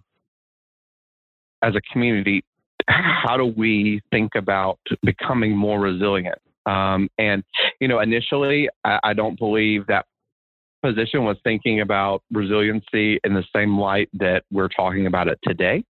as 1.61 1.75
a 1.75 1.81
community, 1.91 2.43
how 2.87 3.37
do 3.37 3.45
we 3.45 4.01
think 4.11 4.35
about 4.35 4.79
becoming 5.03 5.55
more 5.55 5.79
resilient? 5.79 6.39
Um, 6.65 7.09
and, 7.17 7.43
you 7.79 7.87
know, 7.87 7.99
initially, 7.99 8.69
I, 8.83 8.99
I 9.03 9.13
don't 9.13 9.37
believe 9.37 9.87
that 9.87 10.05
position 10.83 11.23
was 11.23 11.37
thinking 11.43 11.81
about 11.81 12.23
resiliency 12.31 13.19
in 13.23 13.33
the 13.33 13.43
same 13.55 13.79
light 13.79 14.09
that 14.13 14.43
we're 14.51 14.67
talking 14.67 15.07
about 15.07 15.27
it 15.27 15.39
today. 15.43 15.83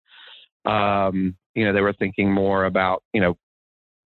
Um, 0.66 1.36
you 1.56 1.66
know, 1.66 1.74
they 1.74 1.82
were 1.82 1.94
thinking 1.94 2.32
more 2.32 2.66
about, 2.66 3.04
you 3.14 3.22
know, 3.22 3.36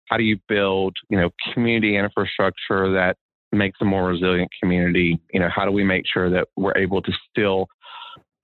how 0.09 0.17
do 0.17 0.25
you 0.25 0.39
build, 0.49 0.95
you 1.09 1.19
know, 1.19 1.31
community 1.55 1.97
infrastructure 1.97 2.93
that 2.93 3.17
makes 3.53 3.79
a 3.81 3.85
more 3.85 4.07
resilient 4.07 4.51
community? 4.61 5.19
You 5.33 5.41
know, 5.41 5.49
how 5.55 5.65
do 5.65 5.71
we 5.71 5.85
make 5.85 6.05
sure 6.07 6.29
that 6.31 6.49
we're 6.57 6.77
able 6.77 7.01
to 7.03 7.13
still 7.31 7.67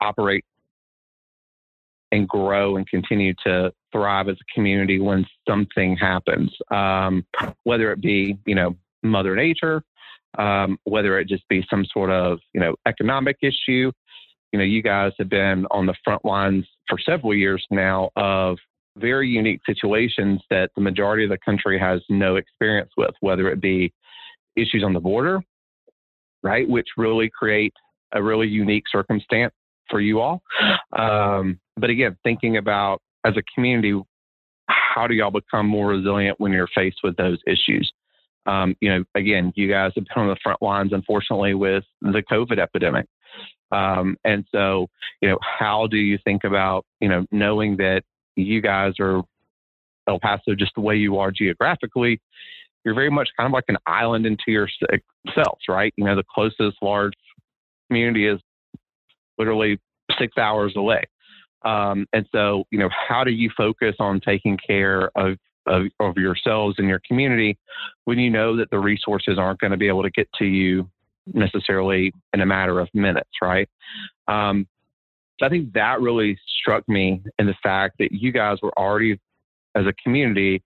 operate 0.00 0.44
and 2.12 2.28
grow 2.28 2.76
and 2.76 2.88
continue 2.88 3.34
to 3.44 3.72
thrive 3.92 4.28
as 4.28 4.36
a 4.36 4.54
community 4.54 4.98
when 4.98 5.26
something 5.48 5.96
happens, 5.96 6.54
um, 6.70 7.24
whether 7.64 7.92
it 7.92 8.00
be, 8.00 8.38
you 8.46 8.54
know, 8.54 8.76
Mother 9.02 9.36
Nature, 9.36 9.82
um, 10.38 10.78
whether 10.84 11.18
it 11.18 11.28
just 11.28 11.46
be 11.48 11.64
some 11.68 11.84
sort 11.92 12.10
of, 12.10 12.38
you 12.52 12.60
know, 12.60 12.74
economic 12.86 13.36
issue. 13.42 13.92
You 14.52 14.58
know, 14.58 14.64
you 14.64 14.82
guys 14.82 15.12
have 15.18 15.28
been 15.28 15.66
on 15.70 15.86
the 15.86 15.94
front 16.04 16.24
lines 16.24 16.66
for 16.88 16.98
several 16.98 17.34
years 17.34 17.64
now 17.70 18.10
of 18.16 18.58
very 18.96 19.28
unique 19.28 19.60
situations 19.66 20.40
that 20.50 20.70
the 20.74 20.80
majority 20.80 21.24
of 21.24 21.30
the 21.30 21.38
country 21.44 21.78
has 21.78 22.00
no 22.08 22.36
experience 22.36 22.90
with, 22.96 23.14
whether 23.20 23.48
it 23.48 23.60
be 23.60 23.92
issues 24.56 24.82
on 24.82 24.92
the 24.92 25.00
border, 25.00 25.40
right, 26.42 26.68
which 26.68 26.88
really 26.96 27.30
create 27.30 27.72
a 28.12 28.22
really 28.22 28.48
unique 28.48 28.84
circumstance 28.90 29.52
for 29.88 30.00
you 30.00 30.20
all. 30.20 30.42
Um, 30.98 31.60
but 31.78 31.90
again, 31.90 32.16
thinking 32.24 32.56
about 32.56 33.00
as 33.24 33.36
a 33.36 33.42
community, 33.54 34.00
how 34.68 35.06
do 35.06 35.14
y'all 35.14 35.30
become 35.30 35.66
more 35.66 35.88
resilient 35.88 36.38
when 36.40 36.52
you're 36.52 36.68
faced 36.74 36.98
with 37.02 37.16
those 37.16 37.38
issues? 37.46 37.92
Um, 38.46 38.74
you 38.80 38.88
know, 38.88 39.04
again, 39.14 39.52
you 39.56 39.68
guys 39.68 39.92
have 39.94 40.04
been 40.04 40.22
on 40.22 40.28
the 40.28 40.36
front 40.42 40.62
lines, 40.62 40.92
unfortunately, 40.92 41.54
with 41.54 41.84
the 42.00 42.22
COVID 42.30 42.58
epidemic. 42.58 43.06
Um, 43.70 44.16
and 44.24 44.44
so, 44.50 44.88
you 45.20 45.28
know, 45.28 45.38
how 45.42 45.86
do 45.86 45.98
you 45.98 46.18
think 46.24 46.44
about, 46.44 46.86
you 47.00 47.08
know, 47.08 47.26
knowing 47.30 47.76
that 47.76 48.02
you 48.36 48.62
guys 48.62 48.94
are 49.00 49.22
El 50.08 50.18
Paso 50.18 50.54
just 50.54 50.72
the 50.74 50.80
way 50.80 50.96
you 50.96 51.18
are 51.18 51.30
geographically, 51.30 52.20
you're 52.84 52.94
very 52.94 53.10
much 53.10 53.28
kind 53.36 53.46
of 53.46 53.52
like 53.52 53.64
an 53.68 53.76
island 53.86 54.24
into 54.24 54.44
yourselves, 54.46 55.62
right? 55.68 55.92
You 55.96 56.04
know, 56.04 56.16
the 56.16 56.24
closest 56.32 56.78
large 56.80 57.12
community 57.88 58.26
is 58.26 58.40
literally 59.36 59.78
six 60.18 60.38
hours 60.38 60.72
away. 60.76 61.04
Um, 61.64 62.06
and 62.12 62.26
so, 62.32 62.64
you 62.70 62.78
know, 62.78 62.88
how 63.08 63.24
do 63.24 63.30
you 63.30 63.50
focus 63.56 63.96
on 63.98 64.20
taking 64.20 64.56
care 64.56 65.10
of, 65.16 65.36
of, 65.66 65.86
of 66.00 66.16
yourselves 66.16 66.76
and 66.78 66.88
your 66.88 67.00
community 67.06 67.58
when 68.04 68.18
you 68.18 68.30
know 68.30 68.56
that 68.56 68.70
the 68.70 68.78
resources 68.78 69.38
aren't 69.38 69.60
going 69.60 69.72
to 69.72 69.76
be 69.76 69.88
able 69.88 70.02
to 70.02 70.10
get 70.10 70.28
to 70.38 70.44
you 70.44 70.88
necessarily 71.34 72.12
in 72.32 72.40
a 72.40 72.46
matter 72.46 72.80
of 72.80 72.88
minutes, 72.94 73.30
right? 73.42 73.68
Um, 74.28 74.66
so 75.38 75.46
I 75.46 75.48
think 75.48 75.72
that 75.74 76.00
really 76.00 76.38
struck 76.60 76.88
me 76.88 77.22
in 77.38 77.46
the 77.46 77.54
fact 77.62 77.96
that 77.98 78.12
you 78.12 78.32
guys 78.32 78.58
were 78.62 78.76
already, 78.78 79.20
as 79.74 79.86
a 79.86 79.92
community, 80.02 80.62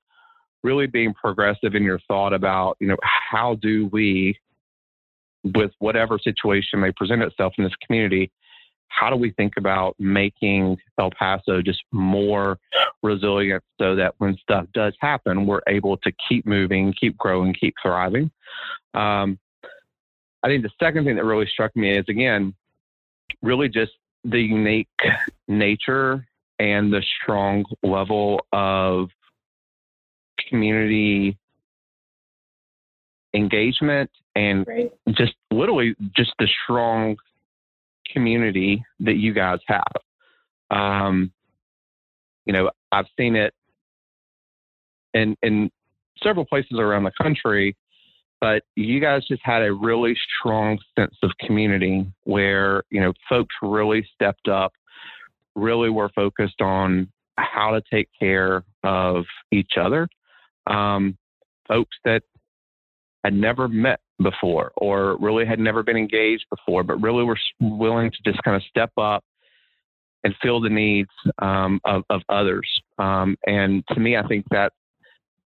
really 0.62 0.86
being 0.86 1.12
progressive 1.14 1.74
in 1.74 1.82
your 1.82 1.98
thought 2.08 2.32
about, 2.32 2.76
you 2.80 2.86
know, 2.86 2.96
how 3.02 3.56
do 3.56 3.88
we, 3.92 4.38
with 5.42 5.72
whatever 5.78 6.18
situation 6.18 6.80
may 6.80 6.92
present 6.92 7.22
itself 7.22 7.52
in 7.58 7.64
this 7.64 7.74
community, 7.84 8.30
how 8.92 9.10
do 9.10 9.16
we 9.16 9.30
think 9.32 9.54
about 9.56 9.96
making 9.98 10.76
El 10.98 11.10
Paso 11.10 11.62
just 11.62 11.82
more 11.92 12.58
resilient 13.02 13.62
so 13.80 13.96
that 13.96 14.14
when 14.18 14.36
stuff 14.36 14.66
does 14.74 14.94
happen, 15.00 15.46
we're 15.46 15.62
able 15.66 15.96
to 15.98 16.12
keep 16.28 16.46
moving, 16.46 16.92
keep 16.98 17.16
growing, 17.16 17.54
keep 17.54 17.74
thriving? 17.82 18.30
Um, 18.94 19.38
I 20.42 20.48
think 20.48 20.62
the 20.62 20.70
second 20.80 21.04
thing 21.04 21.16
that 21.16 21.24
really 21.24 21.46
struck 21.46 21.74
me 21.74 21.96
is 21.96 22.04
again, 22.08 22.54
really 23.40 23.68
just 23.68 23.92
the 24.24 24.40
unique 24.40 24.88
nature 25.48 26.26
and 26.58 26.92
the 26.92 27.02
strong 27.22 27.64
level 27.82 28.44
of 28.52 29.08
community 30.48 31.38
engagement 33.34 34.10
and 34.34 34.66
right. 34.66 34.92
just 35.12 35.34
literally 35.50 35.94
just 36.14 36.32
the 36.38 36.48
strong 36.64 37.16
community 38.12 38.84
that 39.00 39.16
you 39.16 39.32
guys 39.32 39.58
have. 39.66 39.82
Um, 40.70 41.32
you 42.44 42.52
know, 42.52 42.70
I've 42.90 43.06
seen 43.18 43.36
it 43.36 43.54
in 45.14 45.36
in 45.42 45.70
several 46.22 46.44
places 46.44 46.78
around 46.78 47.04
the 47.04 47.12
country, 47.20 47.76
but 48.40 48.62
you 48.76 49.00
guys 49.00 49.26
just 49.26 49.42
had 49.44 49.62
a 49.62 49.72
really 49.72 50.16
strong 50.38 50.78
sense 50.98 51.14
of 51.22 51.30
community 51.40 52.06
where 52.24 52.82
you 52.90 53.00
know 53.00 53.12
folks 53.28 53.54
really 53.62 54.06
stepped 54.14 54.48
up, 54.48 54.72
really 55.54 55.90
were 55.90 56.10
focused 56.14 56.60
on 56.60 57.10
how 57.38 57.70
to 57.70 57.82
take 57.92 58.08
care 58.18 58.64
of 58.84 59.24
each 59.50 59.72
other. 59.80 60.08
Um, 60.66 61.16
folks 61.68 61.96
that 62.04 62.22
had 63.24 63.34
never 63.34 63.68
met 63.68 64.00
before 64.20 64.72
or 64.76 65.16
really 65.18 65.44
had 65.44 65.58
never 65.58 65.82
been 65.82 65.96
engaged 65.96 66.44
before, 66.50 66.82
but 66.82 67.00
really 67.00 67.24
were 67.24 67.38
willing 67.60 68.10
to 68.10 68.16
just 68.24 68.42
kind 68.42 68.56
of 68.56 68.62
step 68.64 68.90
up 68.98 69.24
and 70.24 70.34
fill 70.42 70.60
the 70.60 70.68
needs 70.68 71.10
um, 71.40 71.80
of, 71.84 72.04
of, 72.10 72.22
others. 72.28 72.68
Um, 72.98 73.36
and 73.46 73.84
to 73.88 73.98
me, 73.98 74.16
I 74.16 74.26
think 74.26 74.46
that 74.50 74.72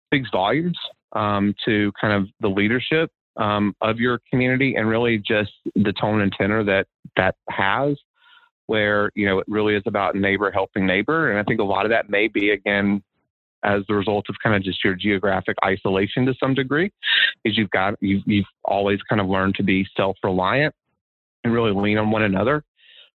speaks 0.08 0.30
volumes 0.32 0.78
um, 1.14 1.54
to 1.66 1.92
kind 2.00 2.14
of 2.14 2.30
the 2.40 2.48
leadership 2.48 3.12
um, 3.38 3.76
of 3.82 4.00
your 4.00 4.20
community 4.30 4.76
and 4.76 4.88
really 4.88 5.18
just 5.18 5.52
the 5.76 5.94
tone 5.94 6.22
and 6.22 6.32
tenor 6.32 6.64
that 6.64 6.88
that 7.16 7.36
has 7.50 7.98
where 8.68 9.12
you 9.16 9.26
know 9.26 9.40
it 9.40 9.46
really 9.48 9.76
is 9.76 9.84
about 9.86 10.16
neighbor 10.16 10.52
helping 10.52 10.86
neighbor 10.86 11.30
and 11.30 11.40
i 11.40 11.44
think 11.44 11.60
a 11.60 11.64
lot 11.64 11.86
of 11.86 11.90
that 11.90 12.10
may 12.10 12.28
be 12.28 12.52
again 12.52 13.02
as 13.64 13.84
the 13.88 13.94
result 13.94 14.26
of 14.30 14.36
kind 14.44 14.56
of 14.56 14.64
just 14.64 14.84
your 14.84 14.96
geographic 14.96 15.56
isolation 15.64 16.26
to 16.26 16.34
some 16.40 16.54
degree 16.54 16.92
is 17.44 17.58
you've 17.58 17.70
got 17.72 17.96
you've, 18.02 18.24
you've 18.26 18.46
always 18.64 19.00
kind 19.04 19.22
of 19.22 19.28
learned 19.28 19.56
to 19.56 19.64
be 19.64 19.86
self-reliant 19.96 20.74
and 21.44 21.54
really 21.54 21.72
lean 21.72 21.98
on 21.98 22.12
one 22.12 22.24
another 22.24 22.64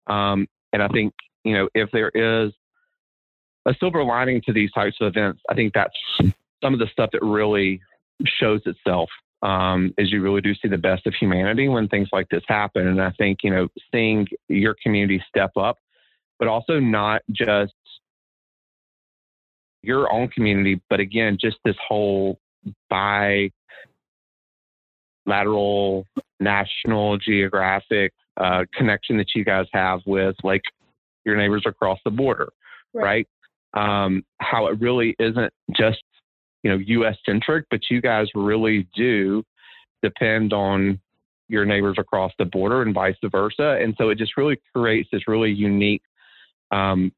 um, 0.08 0.48
and 0.74 0.82
i 0.82 0.88
think 0.88 1.14
you 1.44 1.54
know 1.54 1.68
if 1.74 1.90
there 1.92 2.10
is 2.10 2.52
a 3.66 3.76
silver 3.80 4.04
lining 4.04 4.42
to 4.46 4.54
these 4.54 4.72
types 4.72 4.98
of 5.02 5.08
events 5.08 5.42
i 5.50 5.54
think 5.54 5.74
that's 5.74 5.96
some 6.62 6.74
of 6.74 6.80
the 6.80 6.88
stuff 6.92 7.10
that 7.12 7.22
really 7.22 7.82
shows 8.26 8.62
itself 8.66 9.10
um, 9.42 9.94
is 9.98 10.12
you 10.12 10.22
really 10.22 10.42
do 10.42 10.54
see 10.56 10.68
the 10.68 10.78
best 10.78 11.08
of 11.08 11.14
humanity 11.14 11.68
when 11.68 11.88
things 11.88 12.10
like 12.12 12.30
this 12.30 12.44
happen. 12.48 12.88
And 12.88 13.02
I 13.02 13.12
think, 13.12 13.40
you 13.44 13.50
know, 13.50 13.68
seeing 13.92 14.28
your 14.48 14.76
community 14.82 15.24
step 15.28 15.52
up, 15.58 15.78
but 16.38 16.48
also 16.48 16.80
not 16.80 17.22
just 17.32 17.74
your 19.84 20.12
own 20.12 20.28
community, 20.30 20.82
but 20.90 21.00
again, 21.00 21.38
just 21.40 21.58
this 21.66 21.76
whole 21.88 22.40
bilateral 25.26 26.06
national 26.40 27.18
geographic 27.18 28.14
uh, 28.38 28.66
connection 28.74 29.18
that 29.18 29.28
you 29.36 29.44
guys 29.44 29.66
have 29.74 30.00
with 30.06 30.36
like 30.44 30.62
your 31.26 31.36
neighbors 31.36 31.64
across 31.66 32.00
the 32.06 32.12
border, 32.12 32.50
right? 32.94 33.28
right? 33.74 34.06
Um, 34.06 34.24
how 34.40 34.68
it 34.68 34.80
really 34.80 35.16
isn't 35.20 35.54
just 35.76 36.04
you 36.64 36.72
know 36.72 36.78
U.S. 36.78 37.16
centric, 37.26 37.66
but 37.72 37.82
you 37.90 38.02
guys 38.02 38.28
really 38.36 38.88
do 38.96 39.44
depend 40.04 40.54
on 40.54 41.00
your 41.48 41.66
neighbors 41.66 41.96
across 41.98 42.32
the 42.38 42.46
border 42.46 42.82
and 42.82 42.94
vice 42.94 43.16
versa, 43.24 43.78
and 43.82 43.96
so 43.98 44.10
it 44.10 44.18
just 44.18 44.38
really 44.38 44.60
creates 44.76 45.10
this 45.12 45.28
really 45.28 45.52
unique 45.52 46.04
um, 46.72 47.12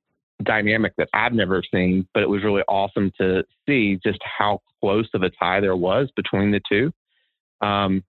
dynamic 0.43 0.93
that 0.97 1.09
I've 1.13 1.33
never 1.33 1.61
seen. 1.73 2.07
But 2.13 2.23
it 2.23 2.29
was 2.29 2.43
really 2.43 2.63
awesome 2.67 3.11
to 3.19 3.43
see 3.67 3.99
just 4.03 4.19
how 4.23 4.61
close 4.79 5.09
of 5.13 5.23
a 5.23 5.29
tie 5.29 5.59
there 5.59 5.75
was 5.75 6.09
between 6.15 6.51
the 6.51 6.61
two. 6.69 6.91
Um, 7.65 8.03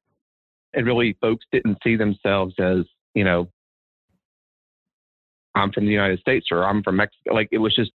and 0.74 0.86
really, 0.86 1.16
folks 1.20 1.44
didn't 1.52 1.78
see 1.82 1.96
themselves 1.96 2.54
as 2.58 2.84
you 3.14 3.24
know 3.24 3.48
I'm 5.54 5.72
from 5.72 5.86
the 5.86 5.92
United 5.92 6.20
States 6.20 6.48
or 6.50 6.64
I'm 6.64 6.82
from 6.82 6.96
Mexico. 6.96 7.32
Like 7.32 7.48
it 7.52 7.58
was 7.58 7.74
just 7.74 7.92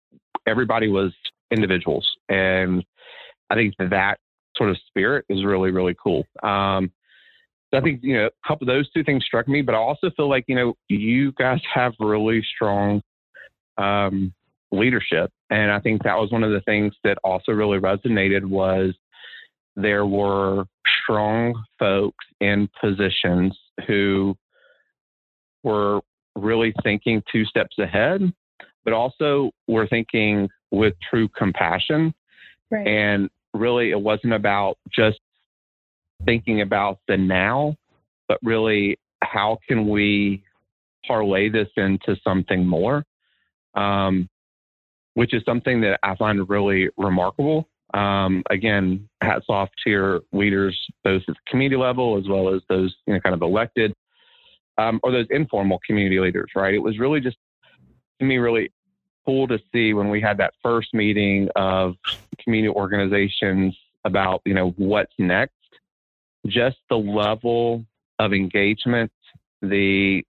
everybody 0.46 0.90
was 0.90 1.14
individuals, 1.52 2.08
and 2.30 2.84
I 3.50 3.56
think 3.56 3.74
that 3.80 4.20
sort 4.56 4.70
of 4.70 4.78
spirit 4.88 5.26
is 5.30 5.44
really 5.44 5.72
really 5.72 5.96
cool. 6.02 6.26
Um, 6.44 6.92
I 7.74 7.82
think 7.82 8.02
you 8.04 8.16
know 8.16 8.28
a 8.28 8.48
couple 8.48 8.70
of 8.70 8.76
those 8.76 8.90
two 8.92 9.04
things 9.04 9.26
struck 9.26 9.48
me, 9.48 9.62
but 9.62 9.76
I 9.76 9.80
also 9.80 10.10
feel 10.16 10.30
like 10.30 10.46
you 10.48 10.56
know 10.56 10.74
you 10.88 11.32
guys 11.34 11.60
have 11.74 11.94
really 12.00 12.44
strong 12.56 13.02
um, 13.78 14.34
leadership, 14.72 15.32
and 15.50 15.72
I 15.72 15.80
think 15.80 16.04
that 16.04 16.18
was 16.18 16.32
one 16.32 16.44
of 16.44 16.52
the 16.52 16.62
things 16.62 16.94
that 17.04 17.18
also 17.24 17.52
really 17.52 17.80
resonated 17.80 18.46
was 18.46 18.94
there 19.76 20.06
were 20.06 20.66
strong 21.04 21.54
folks 21.80 22.26
in 22.42 22.70
positions 22.82 23.58
who 23.86 24.36
were 25.64 26.02
really 26.36 26.74
thinking 26.84 27.22
two 27.32 27.46
steps 27.46 27.78
ahead, 27.80 28.22
but 28.84 28.94
also 28.94 29.52
were 29.68 29.88
thinking 29.88 30.50
with 30.72 30.94
true 31.10 31.28
compassion. 31.30 32.14
Right. 32.70 32.88
And 32.88 33.30
really, 33.54 33.92
it 33.92 34.02
wasn't 34.02 34.34
about 34.34 34.78
just 34.94 35.20
thinking 36.26 36.62
about 36.62 37.00
the 37.08 37.18
now, 37.18 37.76
but 38.28 38.40
really, 38.44 39.00
how 39.24 39.58
can 39.68 39.88
we 39.88 40.44
parlay 41.06 41.50
this 41.50 41.70
into 41.78 42.16
something 42.24 42.66
more? 42.66 43.04
Um, 43.78 44.28
which 45.14 45.34
is 45.34 45.42
something 45.46 45.82
that 45.82 46.00
I 46.04 46.16
find 46.16 46.48
really 46.48 46.90
remarkable. 46.96 47.68
Um, 47.94 48.44
again, 48.52 49.10
hats 49.22 49.46
off 49.50 49.70
to 49.84 49.90
your 49.90 50.22
leaders, 50.32 50.78
both 51.04 51.24
at 51.28 51.34
the 51.34 51.36
community 51.48 51.80
level 51.80 52.18
as 52.18 52.28
well 52.28 52.54
as 52.54 52.62
those 52.70 52.94
you 53.08 53.14
know, 53.14 53.20
kind 53.22 53.34
of 53.34 53.42
elected 53.42 53.94
um, 54.78 55.00
or 55.04 55.12
those 55.12 55.26
informal 55.30 55.80
community 55.86 56.20
leaders, 56.20 56.52
right? 56.56 56.74
It 56.74 56.84
was 56.84 57.00
really 57.00 57.20
just 57.20 57.38
to 58.20 58.26
me 58.26 58.38
really 58.38 58.72
cool 59.26 59.48
to 59.48 59.60
see 59.74 59.94
when 59.94 60.10
we 60.10 60.22
had 60.22 60.38
that 60.38 60.54
first 60.64 60.94
meeting 60.94 61.50
of 61.56 61.96
community 62.44 62.74
organizations 62.74 63.76
about 64.06 64.42
you 64.46 64.54
know 64.54 64.70
what's 64.78 65.14
next, 65.18 65.54
just 66.46 66.78
the 66.90 66.98
level 66.98 67.86
of 68.20 68.34
engagement, 68.34 69.12
the 69.62 70.24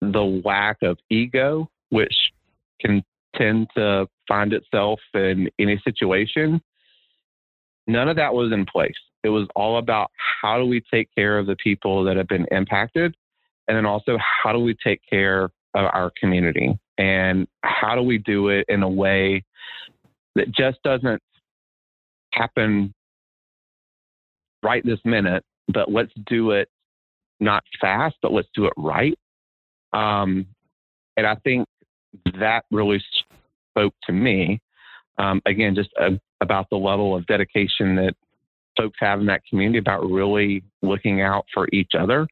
the 0.00 0.42
lack 0.44 0.78
of 0.82 0.98
ego, 1.10 1.68
which 1.90 2.14
can 2.80 3.02
tend 3.36 3.68
to 3.76 4.06
find 4.28 4.52
itself 4.52 5.00
in 5.14 5.48
any 5.58 5.80
situation. 5.84 6.60
None 7.86 8.08
of 8.08 8.16
that 8.16 8.34
was 8.34 8.52
in 8.52 8.64
place. 8.64 8.94
It 9.22 9.28
was 9.28 9.48
all 9.56 9.78
about 9.78 10.10
how 10.42 10.58
do 10.58 10.66
we 10.66 10.82
take 10.92 11.08
care 11.16 11.38
of 11.38 11.46
the 11.46 11.56
people 11.56 12.04
that 12.04 12.16
have 12.16 12.28
been 12.28 12.46
impacted 12.50 13.14
and 13.68 13.76
then 13.76 13.86
also, 13.86 14.18
how 14.18 14.52
do 14.52 14.58
we 14.58 14.74
take 14.74 15.00
care 15.08 15.44
of 15.44 15.50
our 15.74 16.12
community? 16.20 16.78
And 16.98 17.46
how 17.62 17.94
do 17.94 18.02
we 18.02 18.18
do 18.18 18.48
it 18.48 18.66
in 18.68 18.82
a 18.82 18.88
way 18.88 19.42
that 20.34 20.52
just 20.52 20.82
doesn't 20.82 21.20
happen 22.32 22.92
right 24.62 24.84
this 24.84 24.98
minute, 25.04 25.44
but 25.72 25.90
let's 25.90 26.12
do 26.26 26.50
it 26.50 26.68
not 27.40 27.62
fast, 27.80 28.16
but 28.22 28.32
let's 28.32 28.48
do 28.54 28.66
it 28.66 28.72
right. 28.76 29.18
Um, 29.92 30.46
and 31.16 31.26
I 31.26 31.36
think 31.36 31.66
that 32.38 32.64
really 32.70 33.02
spoke 33.70 33.94
to 34.04 34.12
me. 34.12 34.60
Um, 35.18 35.40
again, 35.46 35.74
just 35.74 35.90
uh, 36.00 36.10
about 36.40 36.68
the 36.70 36.76
level 36.76 37.14
of 37.14 37.26
dedication 37.26 37.96
that 37.96 38.14
folks 38.76 38.98
have 39.00 39.20
in 39.20 39.26
that 39.26 39.42
community 39.48 39.78
about 39.78 40.04
really 40.10 40.62
looking 40.82 41.20
out 41.20 41.46
for 41.54 41.68
each 41.72 41.92
other 41.98 42.26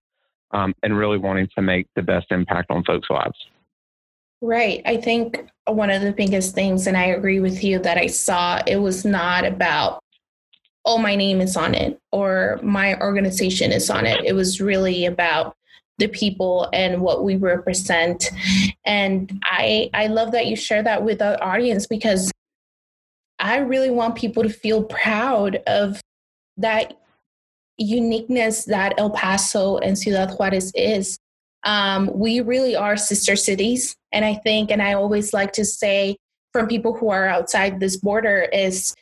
um, 0.53 0.75
and 0.83 0.97
really 0.97 1.19
wanting 1.19 1.49
to 1.55 1.63
make 1.63 1.87
the 1.95 2.03
best 2.03 2.27
impact 2.31 2.71
on 2.71 2.85
folks' 2.85 3.09
lives. 3.11 3.37
Right. 4.41 4.83
I 4.85 4.97
think 4.97 5.47
one 5.67 5.91
of 5.91 6.03
the 6.03 6.13
biggest 6.13 6.55
things, 6.55 6.89
and 6.89 6.97
I 6.97 7.07
agree 7.07 7.39
with 7.39 7.63
you, 7.63 7.79
that 7.79 7.97
I 7.97 8.09
saw 8.09 8.61
it 8.67 8.77
was 8.77 9.05
not 9.05 9.45
about, 9.47 10.03
oh, 10.85 10.99
my 10.99 11.15
name 11.15 11.41
is 11.41 11.57
on 11.57 11.75
it 11.75 12.01
or 12.11 12.59
my 12.63 12.99
organization 12.99 13.71
is 13.71 13.89
on 13.89 14.05
it. 14.05 14.25
It 14.25 14.33
was 14.33 14.61
really 14.61 15.07
about 15.07 15.57
the 16.03 16.09
people 16.09 16.69
and 16.73 17.01
what 17.01 17.25
we 17.25 17.37
represent. 17.37 18.31
And 18.85 19.41
I 19.45 19.89
I 19.95 20.09
love 20.09 20.33
that 20.33 20.47
you 20.47 20.57
share 20.57 20.83
that 20.83 21.05
with 21.05 21.23
our 21.23 21.43
audience 21.43 21.87
because 21.87 22.31
I 23.39 23.59
really 23.59 23.91
want 23.91 24.17
people 24.17 24.43
to 24.43 24.49
feel 24.49 24.83
proud 24.85 25.57
of 25.67 26.01
that 26.57 26.95
uniqueness 27.79 28.65
that 28.65 28.95
El 28.99 29.11
Paso 29.11 29.79
and 29.79 29.97
Ciudad 29.97 30.31
Juarez 30.33 30.73
is. 30.75 31.17
Um, 31.65 32.11
we 32.13 32.41
really 32.41 32.75
are 32.75 32.97
sister 32.97 33.37
cities. 33.37 33.95
And 34.13 34.25
I 34.25 34.35
think, 34.35 34.71
and 34.71 34.83
I 34.83 34.95
always 34.95 35.33
like 35.33 35.53
to 35.53 35.65
say 35.65 36.17
from 36.53 36.67
people 36.67 36.93
who 36.93 37.11
are 37.11 37.27
outside 37.27 37.79
this 37.79 37.97
border 37.97 38.43
is, 38.53 38.95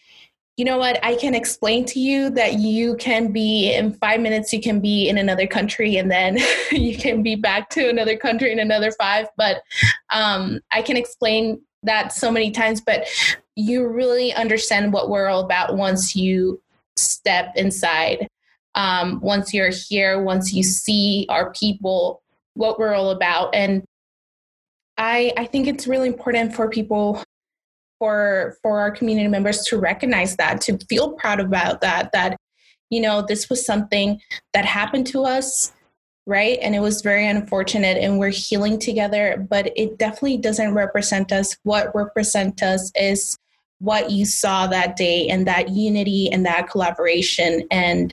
you 0.57 0.65
know 0.65 0.79
what, 0.79 1.03
I 1.05 1.15
can 1.15 1.35
explain 1.35 1.85
to 1.87 2.01
you 2.01 2.31
that 2.31 2.55
you 2.55 2.97
can 2.97 3.33
be 3.33 3.73
in 3.73 3.95
five 3.95 4.21
minutes, 4.21 4.53
you 4.53 4.61
can 4.61 4.81
be 4.81 5.09
in 5.09 5.17
another 5.17 5.47
country 5.47 5.97
and 5.97 6.11
then 6.11 6.39
you 6.71 6.97
can 6.97 7.23
be 7.23 7.35
back 7.35 7.71
to 7.71 7.89
another 7.89 8.17
country 8.17 8.53
in 8.53 8.59
another 8.59 8.93
five. 8.93 9.27
But 9.37 9.63
um, 10.13 10.61
I 10.71 10.83
can 10.83 10.97
explain 10.97 11.63
that 11.83 12.13
so 12.13 12.31
many 12.31 12.51
times, 12.51 12.81
but 12.81 13.07
you 13.57 13.87
really 13.87 14.35
understand 14.35 14.93
what 14.93 15.09
we're 15.09 15.29
all 15.29 15.41
about 15.41 15.77
once 15.77 16.15
you 16.15 16.61
step 16.97 17.53
inside 17.57 18.29
um, 18.75 19.21
once 19.21 19.53
you're 19.53 19.71
here, 19.71 20.23
once 20.23 20.53
you 20.53 20.63
see 20.63 21.27
our 21.29 21.53
people, 21.53 22.23
what 22.55 22.79
we're 22.79 22.95
all 22.95 23.11
about. 23.11 23.55
And 23.55 23.85
I, 24.97 25.33
I 25.37 25.47
think 25.47 25.67
it's 25.67 25.87
really 25.87 26.09
important 26.09 26.55
for 26.55 26.69
people 26.69 27.23
for 28.01 28.57
for 28.63 28.81
our 28.81 28.91
community 28.91 29.29
members 29.29 29.65
to 29.67 29.79
recognize 29.79 30.35
that 30.37 30.61
to 30.63 30.77
feel 30.89 31.13
proud 31.13 31.39
about 31.39 31.81
that 31.83 32.11
that 32.13 32.37
you 32.89 33.01
know 33.01 33.23
this 33.23 33.49
was 33.49 33.65
something 33.65 34.21
that 34.53 34.65
happened 34.65 35.07
to 35.07 35.25
us 35.25 35.73
right 36.27 36.59
and 36.63 36.75
it 36.75 36.81
was 36.81 37.03
very 37.03 37.29
unfortunate 37.29 37.97
and 37.99 38.19
we're 38.19 38.31
healing 38.31 38.79
together 38.79 39.47
but 39.49 39.71
it 39.77 39.99
definitely 39.99 40.39
doesn't 40.39 40.75
represent 40.75 41.31
us 41.31 41.57
what 41.63 41.95
represents 41.95 42.63
us 42.63 42.91
is 42.97 43.37
what 43.79 44.11
you 44.11 44.25
saw 44.25 44.67
that 44.67 44.97
day 44.97 45.29
and 45.29 45.47
that 45.47 45.69
unity 45.69 46.29
and 46.33 46.45
that 46.45 46.69
collaboration 46.69 47.63
and 47.71 48.13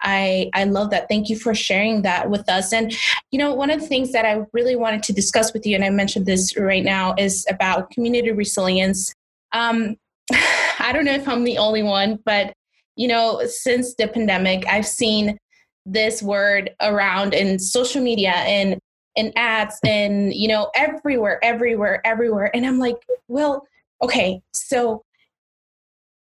I, 0.00 0.50
I 0.54 0.64
love 0.64 0.90
that. 0.90 1.08
Thank 1.08 1.28
you 1.28 1.36
for 1.36 1.54
sharing 1.54 2.02
that 2.02 2.30
with 2.30 2.48
us. 2.48 2.72
And, 2.72 2.94
you 3.30 3.38
know, 3.38 3.52
one 3.52 3.70
of 3.70 3.80
the 3.80 3.86
things 3.86 4.12
that 4.12 4.24
I 4.24 4.44
really 4.52 4.76
wanted 4.76 5.02
to 5.04 5.12
discuss 5.12 5.52
with 5.52 5.66
you, 5.66 5.74
and 5.74 5.84
I 5.84 5.90
mentioned 5.90 6.26
this 6.26 6.56
right 6.56 6.84
now, 6.84 7.14
is 7.18 7.46
about 7.50 7.90
community 7.90 8.30
resilience. 8.30 9.12
Um, 9.52 9.96
I 10.32 10.90
don't 10.92 11.04
know 11.04 11.14
if 11.14 11.28
I'm 11.28 11.44
the 11.44 11.58
only 11.58 11.82
one, 11.82 12.18
but, 12.24 12.52
you 12.96 13.08
know, 13.08 13.42
since 13.46 13.94
the 13.94 14.08
pandemic, 14.08 14.66
I've 14.68 14.86
seen 14.86 15.38
this 15.86 16.22
word 16.22 16.70
around 16.80 17.34
in 17.34 17.58
social 17.58 18.02
media 18.02 18.32
and 18.32 18.78
in 19.16 19.32
ads 19.36 19.78
and, 19.84 20.32
you 20.32 20.48
know, 20.48 20.70
everywhere, 20.74 21.42
everywhere, 21.42 22.00
everywhere. 22.06 22.54
And 22.54 22.64
I'm 22.64 22.78
like, 22.78 22.96
well, 23.26 23.66
okay, 24.02 24.40
so 24.52 25.02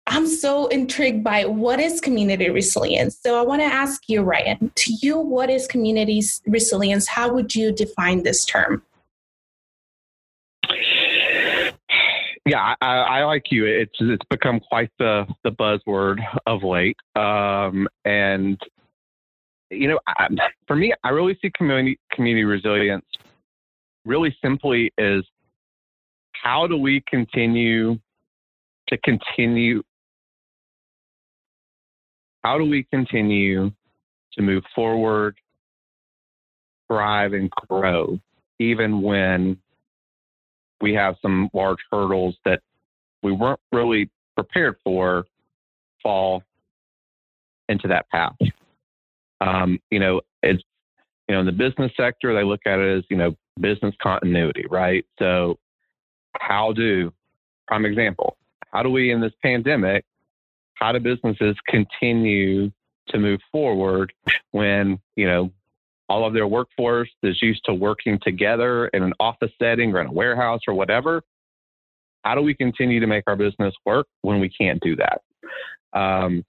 I'm 0.06 0.26
so 0.26 0.66
intrigued 0.66 1.22
by 1.22 1.44
what 1.44 1.80
is 1.80 2.00
community 2.00 2.50
resilience. 2.50 3.18
So 3.22 3.38
I 3.38 3.42
want 3.42 3.62
to 3.62 3.66
ask 3.66 4.02
you, 4.08 4.22
Ryan, 4.22 4.72
to 4.74 4.92
you, 5.00 5.18
what 5.18 5.48
is 5.48 5.66
community 5.66 6.22
resilience? 6.46 7.06
How 7.06 7.32
would 7.32 7.54
you 7.54 7.72
define 7.72 8.24
this 8.24 8.44
term? 8.44 8.82
Yeah, 12.46 12.74
I, 12.80 12.86
I, 12.86 13.24
like 13.24 13.44
you. 13.50 13.66
It's 13.66 13.94
it's 14.00 14.24
become 14.28 14.60
quite 14.60 14.90
the 14.98 15.26
the 15.44 15.50
buzzword 15.50 16.18
of 16.46 16.62
late, 16.62 16.96
um, 17.14 17.86
and 18.04 18.60
you 19.70 19.88
know, 19.88 20.00
I, 20.06 20.28
for 20.66 20.76
me, 20.76 20.92
I 21.04 21.10
really 21.10 21.38
see 21.40 21.50
community 21.56 21.98
community 22.10 22.44
resilience 22.44 23.06
really 24.04 24.36
simply 24.44 24.92
is 24.98 25.24
how 26.32 26.66
do 26.66 26.76
we 26.76 27.02
continue 27.08 27.98
to 28.88 28.98
continue 28.98 29.82
how 32.42 32.58
do 32.58 32.64
we 32.64 32.82
continue 32.90 33.70
to 34.32 34.42
move 34.42 34.64
forward, 34.74 35.36
thrive, 36.88 37.34
and 37.34 37.50
grow, 37.50 38.18
even 38.58 39.00
when 39.00 39.58
we 40.82 40.92
have 40.94 41.14
some 41.22 41.48
large 41.54 41.78
hurdles 41.90 42.36
that 42.44 42.60
we 43.22 43.32
weren't 43.32 43.60
really 43.70 44.10
prepared 44.34 44.76
for 44.84 45.24
fall 46.02 46.42
into 47.68 47.88
that 47.88 48.08
path. 48.10 48.36
Um, 49.40 49.78
you 49.90 50.00
know, 50.00 50.20
it's 50.42 50.62
you 51.28 51.34
know 51.34 51.40
in 51.40 51.46
the 51.46 51.52
business 51.52 51.92
sector 51.96 52.34
they 52.34 52.44
look 52.44 52.60
at 52.66 52.78
it 52.78 52.98
as 52.98 53.04
you 53.08 53.16
know 53.16 53.34
business 53.60 53.94
continuity, 54.02 54.66
right? 54.68 55.06
So, 55.18 55.58
how 56.38 56.72
do 56.72 57.12
prime 57.66 57.86
example? 57.86 58.36
How 58.72 58.82
do 58.82 58.90
we 58.90 59.12
in 59.12 59.20
this 59.20 59.32
pandemic? 59.42 60.04
How 60.74 60.92
do 60.92 60.98
businesses 60.98 61.56
continue 61.68 62.72
to 63.08 63.18
move 63.18 63.40
forward 63.50 64.12
when 64.50 64.98
you 65.16 65.26
know 65.26 65.52
all 66.12 66.26
of 66.26 66.34
their 66.34 66.46
workforce 66.46 67.08
is 67.22 67.40
used 67.40 67.64
to 67.64 67.72
working 67.72 68.18
together 68.22 68.88
in 68.88 69.02
an 69.02 69.14
office 69.18 69.50
setting 69.58 69.94
or 69.94 70.00
in 70.02 70.08
a 70.08 70.12
warehouse 70.12 70.60
or 70.68 70.74
whatever. 70.74 71.22
How 72.22 72.34
do 72.34 72.42
we 72.42 72.52
continue 72.54 73.00
to 73.00 73.06
make 73.06 73.24
our 73.26 73.34
business 73.34 73.72
work 73.86 74.06
when 74.20 74.38
we 74.38 74.50
can't 74.50 74.78
do 74.82 74.94
that? 74.96 75.22
Um, 75.98 76.44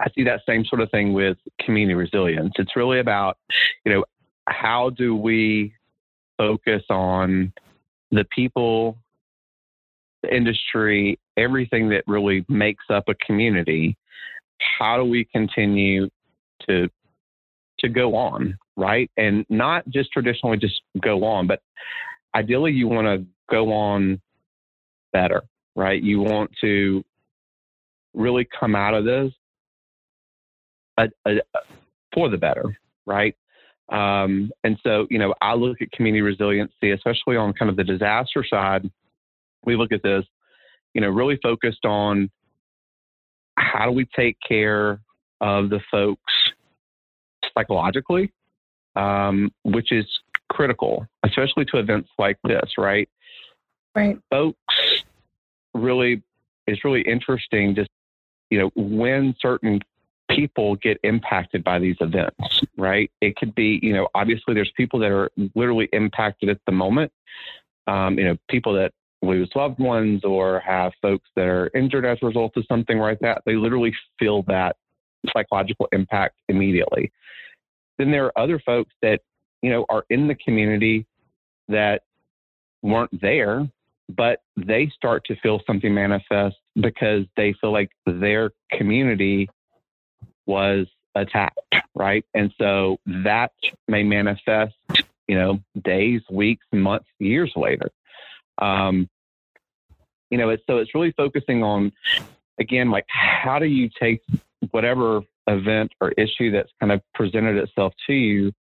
I 0.00 0.06
see 0.14 0.24
that 0.24 0.40
same 0.48 0.64
sort 0.64 0.80
of 0.80 0.90
thing 0.90 1.12
with 1.12 1.36
community 1.60 1.92
resilience. 1.92 2.54
It's 2.56 2.76
really 2.76 3.00
about, 3.00 3.36
you 3.84 3.92
know, 3.92 4.04
how 4.48 4.88
do 4.88 5.14
we 5.14 5.74
focus 6.38 6.82
on 6.88 7.52
the 8.10 8.24
people, 8.34 8.96
the 10.22 10.34
industry, 10.34 11.18
everything 11.36 11.90
that 11.90 12.04
really 12.06 12.42
makes 12.48 12.84
up 12.88 13.04
a 13.08 13.14
community? 13.26 13.98
How 14.78 14.96
do 14.96 15.04
we 15.04 15.26
continue 15.26 16.08
to 16.66 16.88
to 17.80 17.88
go 17.88 18.16
on, 18.16 18.58
right? 18.78 19.10
And 19.16 19.44
not 19.50 19.86
just 19.88 20.12
traditionally 20.12 20.56
just 20.56 20.80
go 21.02 21.24
on, 21.24 21.48
but 21.48 21.60
ideally 22.34 22.72
you 22.72 22.86
want 22.86 23.06
to 23.06 23.26
go 23.50 23.72
on 23.72 24.20
better, 25.12 25.42
right? 25.74 26.00
You 26.00 26.20
want 26.20 26.52
to 26.60 27.04
really 28.14 28.46
come 28.58 28.76
out 28.76 28.94
of 28.94 29.04
this 29.04 29.32
a, 30.96 31.08
a, 31.26 31.40
for 32.14 32.28
the 32.30 32.38
better, 32.38 32.78
right? 33.04 33.34
Um, 33.88 34.52
and 34.62 34.78
so, 34.84 35.08
you 35.10 35.18
know, 35.18 35.34
I 35.42 35.54
look 35.54 35.82
at 35.82 35.90
community 35.90 36.22
resiliency, 36.22 36.92
especially 36.92 37.36
on 37.36 37.54
kind 37.54 37.70
of 37.70 37.76
the 37.76 37.84
disaster 37.84 38.44
side. 38.48 38.88
We 39.64 39.76
look 39.76 39.90
at 39.90 40.04
this, 40.04 40.24
you 40.94 41.00
know, 41.00 41.08
really 41.08 41.38
focused 41.42 41.84
on 41.84 42.30
how 43.56 43.86
do 43.86 43.92
we 43.92 44.06
take 44.14 44.36
care 44.46 45.00
of 45.40 45.68
the 45.68 45.80
folks 45.90 46.32
psychologically, 47.56 48.32
um, 48.98 49.52
which 49.62 49.92
is 49.92 50.06
critical, 50.50 51.06
especially 51.22 51.64
to 51.66 51.78
events 51.78 52.10
like 52.18 52.36
this, 52.44 52.72
right? 52.76 53.08
Right. 53.94 54.18
Folks 54.30 54.58
really, 55.72 56.22
it's 56.66 56.84
really 56.84 57.02
interesting 57.02 57.74
just, 57.74 57.90
you 58.50 58.58
know, 58.58 58.70
when 58.74 59.34
certain 59.40 59.80
people 60.30 60.76
get 60.76 60.98
impacted 61.04 61.62
by 61.64 61.78
these 61.78 61.96
events, 62.00 62.62
right? 62.76 63.10
It 63.20 63.36
could 63.36 63.54
be, 63.54 63.78
you 63.82 63.94
know, 63.94 64.08
obviously 64.14 64.54
there's 64.54 64.72
people 64.76 64.98
that 65.00 65.10
are 65.10 65.30
literally 65.54 65.88
impacted 65.92 66.48
at 66.48 66.58
the 66.66 66.72
moment. 66.72 67.12
Um, 67.86 68.18
you 68.18 68.24
know, 68.24 68.36
people 68.50 68.74
that 68.74 68.92
lose 69.22 69.50
loved 69.54 69.78
ones 69.78 70.24
or 70.24 70.60
have 70.60 70.92
folks 71.00 71.28
that 71.36 71.46
are 71.46 71.70
injured 71.74 72.04
as 72.04 72.18
a 72.22 72.26
result 72.26 72.56
of 72.56 72.64
something 72.68 72.98
like 72.98 73.20
that. 73.20 73.42
They 73.46 73.54
literally 73.54 73.94
feel 74.18 74.42
that 74.48 74.76
psychological 75.32 75.88
impact 75.92 76.36
immediately. 76.48 77.10
Then 77.98 78.10
there 78.10 78.26
are 78.26 78.38
other 78.38 78.58
folks 78.58 78.94
that, 79.02 79.20
you 79.62 79.70
know, 79.70 79.84
are 79.88 80.04
in 80.08 80.28
the 80.28 80.34
community 80.34 81.06
that 81.68 82.02
weren't 82.82 83.20
there, 83.20 83.68
but 84.08 84.40
they 84.56 84.90
start 84.94 85.24
to 85.26 85.36
feel 85.36 85.60
something 85.66 85.92
manifest 85.92 86.56
because 86.80 87.24
they 87.36 87.54
feel 87.60 87.72
like 87.72 87.90
their 88.06 88.52
community 88.72 89.50
was 90.46 90.86
attacked, 91.14 91.74
right? 91.94 92.24
And 92.34 92.52
so 92.58 92.98
that 93.06 93.52
may 93.86 94.02
manifest, 94.02 94.74
you 95.26 95.34
know, 95.34 95.60
days, 95.82 96.22
weeks, 96.30 96.64
months, 96.72 97.08
years 97.18 97.52
later. 97.56 97.90
Um, 98.58 99.08
you 100.30 100.38
know, 100.38 100.50
it's, 100.50 100.62
so 100.66 100.78
it's 100.78 100.94
really 100.94 101.12
focusing 101.12 101.62
on, 101.62 101.92
again, 102.58 102.90
like 102.90 103.06
how 103.08 103.58
do 103.58 103.66
you 103.66 103.90
take 104.00 104.22
whatever 104.70 105.22
event 105.48 105.90
or 106.00 106.12
issue 106.12 106.50
that's 106.52 106.70
kind 106.78 106.92
of 106.92 107.00
presented 107.14 107.56
itself 107.56 107.94
to 108.06 108.12
you, 108.12 108.52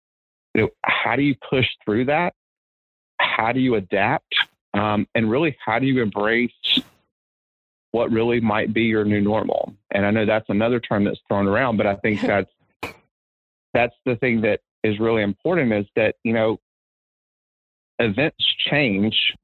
you 0.54 0.62
know, 0.62 0.68
how 0.84 1.16
do 1.16 1.22
you 1.22 1.34
push 1.48 1.66
through 1.84 2.06
that? 2.06 2.34
How 3.18 3.52
do 3.52 3.60
you 3.60 3.74
adapt? 3.74 4.34
Um, 4.74 5.06
and 5.14 5.30
really, 5.30 5.56
how 5.64 5.78
do 5.78 5.86
you 5.86 6.02
embrace 6.02 6.50
what 7.90 8.10
really 8.10 8.40
might 8.40 8.72
be 8.72 8.82
your 8.82 9.04
new 9.04 9.20
normal? 9.20 9.74
And 9.90 10.06
I 10.06 10.10
know 10.10 10.26
that's 10.26 10.48
another 10.48 10.80
term 10.80 11.04
that's 11.04 11.20
thrown 11.28 11.46
around, 11.46 11.76
but 11.76 11.86
I 11.86 11.96
think 11.96 12.20
that's 12.22 12.50
that's 13.74 13.94
the 14.06 14.16
thing 14.16 14.40
that 14.42 14.60
is 14.82 14.98
really 14.98 15.22
important 15.22 15.72
is 15.72 15.86
that 15.96 16.14
you 16.22 16.32
know 16.32 16.58
events 17.98 18.44
change 18.70 19.34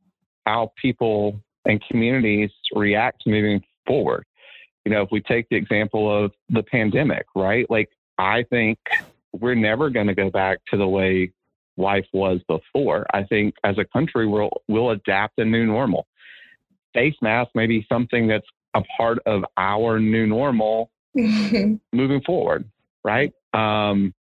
how 0.47 0.73
people 0.81 1.41
and 1.65 1.83
communities 1.89 2.51
react 2.75 3.23
moving 3.27 3.63
forward 3.87 4.25
you 4.85 4.93
know, 4.93 5.03
if 5.03 5.09
we 5.13 5.21
take 5.21 5.49
the 5.49 5.57
example 5.57 6.25
of 6.25 6.33
the 6.49 6.63
pandemic, 6.63 7.27
right? 7.35 7.69
Like, 7.71 7.91
I 8.19 8.45
think 8.51 8.79
we're 9.33 9.55
never 9.55 9.91
going 9.91 10.09
to 10.09 10.15
go 10.15 10.31
back 10.31 10.59
to 10.71 10.77
the 10.77 10.87
way 10.87 11.33
life 11.77 12.07
was 12.13 12.41
before. 12.49 13.07
I 13.15 13.25
think 13.25 13.55
as 13.65 13.79
a 13.79 13.85
country, 13.85 14.27
we'll, 14.27 14.51
we'll 14.69 14.91
adapt 14.91 15.39
a 15.39 15.45
new 15.45 15.67
normal. 15.67 16.07
Face 16.95 17.15
masks 17.23 17.53
may 17.55 17.67
be 17.67 17.87
something 17.89 18.27
that's 18.27 18.47
a 18.75 18.83
part 18.97 19.19
of 19.27 19.45
our 19.57 19.99
new 19.99 20.27
normal 20.27 20.91
moving 21.15 22.21
forward, 22.25 22.69
right? 23.05 23.33
Um, 23.55 24.15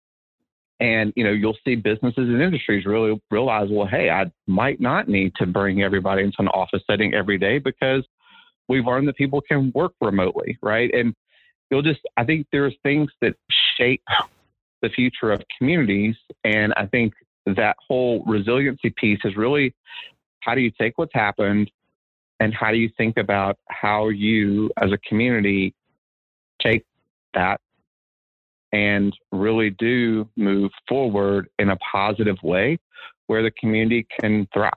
and 0.79 1.13
you 1.15 1.23
know, 1.23 1.31
you'll 1.31 1.57
see 1.63 1.75
businesses 1.75 2.27
and 2.27 2.41
industries 2.41 2.85
really 2.85 3.21
realize, 3.29 3.67
well, 3.69 3.87
hey, 3.87 4.09
I 4.09 4.31
might 4.47 4.81
not 4.81 5.07
need 5.07 5.33
to 5.35 5.45
bring 5.45 5.83
everybody 5.83 6.23
into 6.23 6.37
an 6.39 6.47
office 6.49 6.81
setting 6.89 7.13
every 7.13 7.37
day 7.37 7.59
because 7.59 8.03
we've 8.71 8.85
learned 8.85 9.07
that 9.07 9.17
people 9.17 9.41
can 9.41 9.71
work 9.75 9.93
remotely, 10.01 10.57
right? 10.61 10.89
And 10.93 11.13
you'll 11.69 11.81
just, 11.81 11.99
I 12.17 12.23
think 12.23 12.47
there's 12.51 12.75
things 12.83 13.11
that 13.21 13.35
shape 13.77 14.03
the 14.81 14.89
future 14.89 15.31
of 15.31 15.41
communities. 15.57 16.15
And 16.43 16.73
I 16.77 16.85
think 16.85 17.13
that 17.45 17.75
whole 17.85 18.23
resiliency 18.25 18.93
piece 18.95 19.19
is 19.23 19.35
really 19.35 19.75
how 20.39 20.55
do 20.55 20.61
you 20.61 20.71
take 20.79 20.97
what's 20.97 21.13
happened 21.13 21.69
and 22.39 22.53
how 22.53 22.71
do 22.71 22.77
you 22.77 22.89
think 22.97 23.17
about 23.17 23.57
how 23.69 24.09
you 24.09 24.71
as 24.81 24.91
a 24.91 24.97
community 25.07 25.75
take 26.61 26.85
that 27.33 27.59
and 28.71 29.15
really 29.31 29.71
do 29.71 30.27
move 30.37 30.71
forward 30.87 31.49
in 31.59 31.69
a 31.69 31.77
positive 31.77 32.37
way 32.41 32.79
where 33.27 33.43
the 33.43 33.51
community 33.51 34.07
can 34.19 34.47
thrive, 34.53 34.71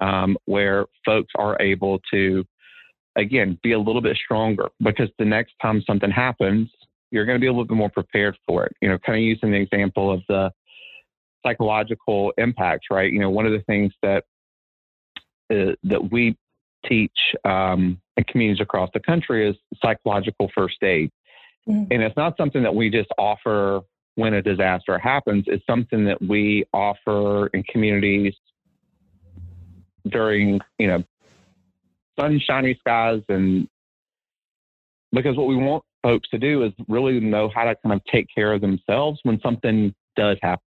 um, 0.00 0.36
where 0.44 0.86
folks 1.04 1.32
are 1.36 1.60
able 1.60 1.98
to 2.12 2.44
again, 3.18 3.58
be 3.62 3.72
a 3.72 3.78
little 3.78 4.00
bit 4.00 4.16
stronger 4.16 4.68
because 4.80 5.08
the 5.18 5.24
next 5.24 5.54
time 5.60 5.82
something 5.86 6.10
happens, 6.10 6.70
you're 7.10 7.26
going 7.26 7.36
to 7.36 7.40
be 7.40 7.46
a 7.46 7.50
little 7.50 7.64
bit 7.64 7.76
more 7.76 7.90
prepared 7.90 8.36
for 8.46 8.64
it. 8.64 8.72
You 8.80 8.88
know, 8.88 8.98
kind 8.98 9.18
of 9.18 9.22
using 9.22 9.50
the 9.50 9.58
example 9.58 10.10
of 10.10 10.22
the 10.28 10.50
psychological 11.44 12.32
impacts, 12.38 12.86
right? 12.90 13.12
You 13.12 13.20
know, 13.20 13.30
one 13.30 13.46
of 13.46 13.52
the 13.52 13.62
things 13.66 13.92
that 14.02 14.24
uh, 15.50 15.72
that 15.84 16.10
we 16.10 16.36
teach 16.86 17.16
um, 17.44 18.00
in 18.16 18.24
communities 18.24 18.60
across 18.60 18.90
the 18.94 19.00
country 19.00 19.48
is 19.48 19.56
psychological 19.82 20.50
first 20.54 20.82
aid, 20.82 21.10
mm-hmm. 21.68 21.90
and 21.90 22.02
it's 22.02 22.16
not 22.16 22.36
something 22.36 22.62
that 22.62 22.74
we 22.74 22.90
just 22.90 23.08
offer 23.18 23.80
when 24.14 24.34
a 24.34 24.42
disaster 24.42 24.98
happens. 24.98 25.44
It's 25.46 25.64
something 25.66 26.04
that 26.04 26.20
we 26.20 26.64
offer 26.72 27.48
in 27.48 27.62
communities 27.64 28.34
during, 30.08 30.60
you 30.78 30.88
know, 30.88 31.04
sunshiny 32.18 32.76
skies 32.80 33.22
and 33.28 33.68
because 35.12 35.36
what 35.36 35.46
we 35.48 35.56
want 35.56 35.82
folks 36.02 36.28
to 36.30 36.38
do 36.38 36.64
is 36.64 36.72
really 36.88 37.20
know 37.20 37.50
how 37.54 37.64
to 37.64 37.74
kind 37.82 37.94
of 37.94 38.00
take 38.10 38.26
care 38.34 38.52
of 38.52 38.60
themselves 38.60 39.20
when 39.22 39.40
something 39.40 39.94
does 40.16 40.36
happen. 40.42 40.62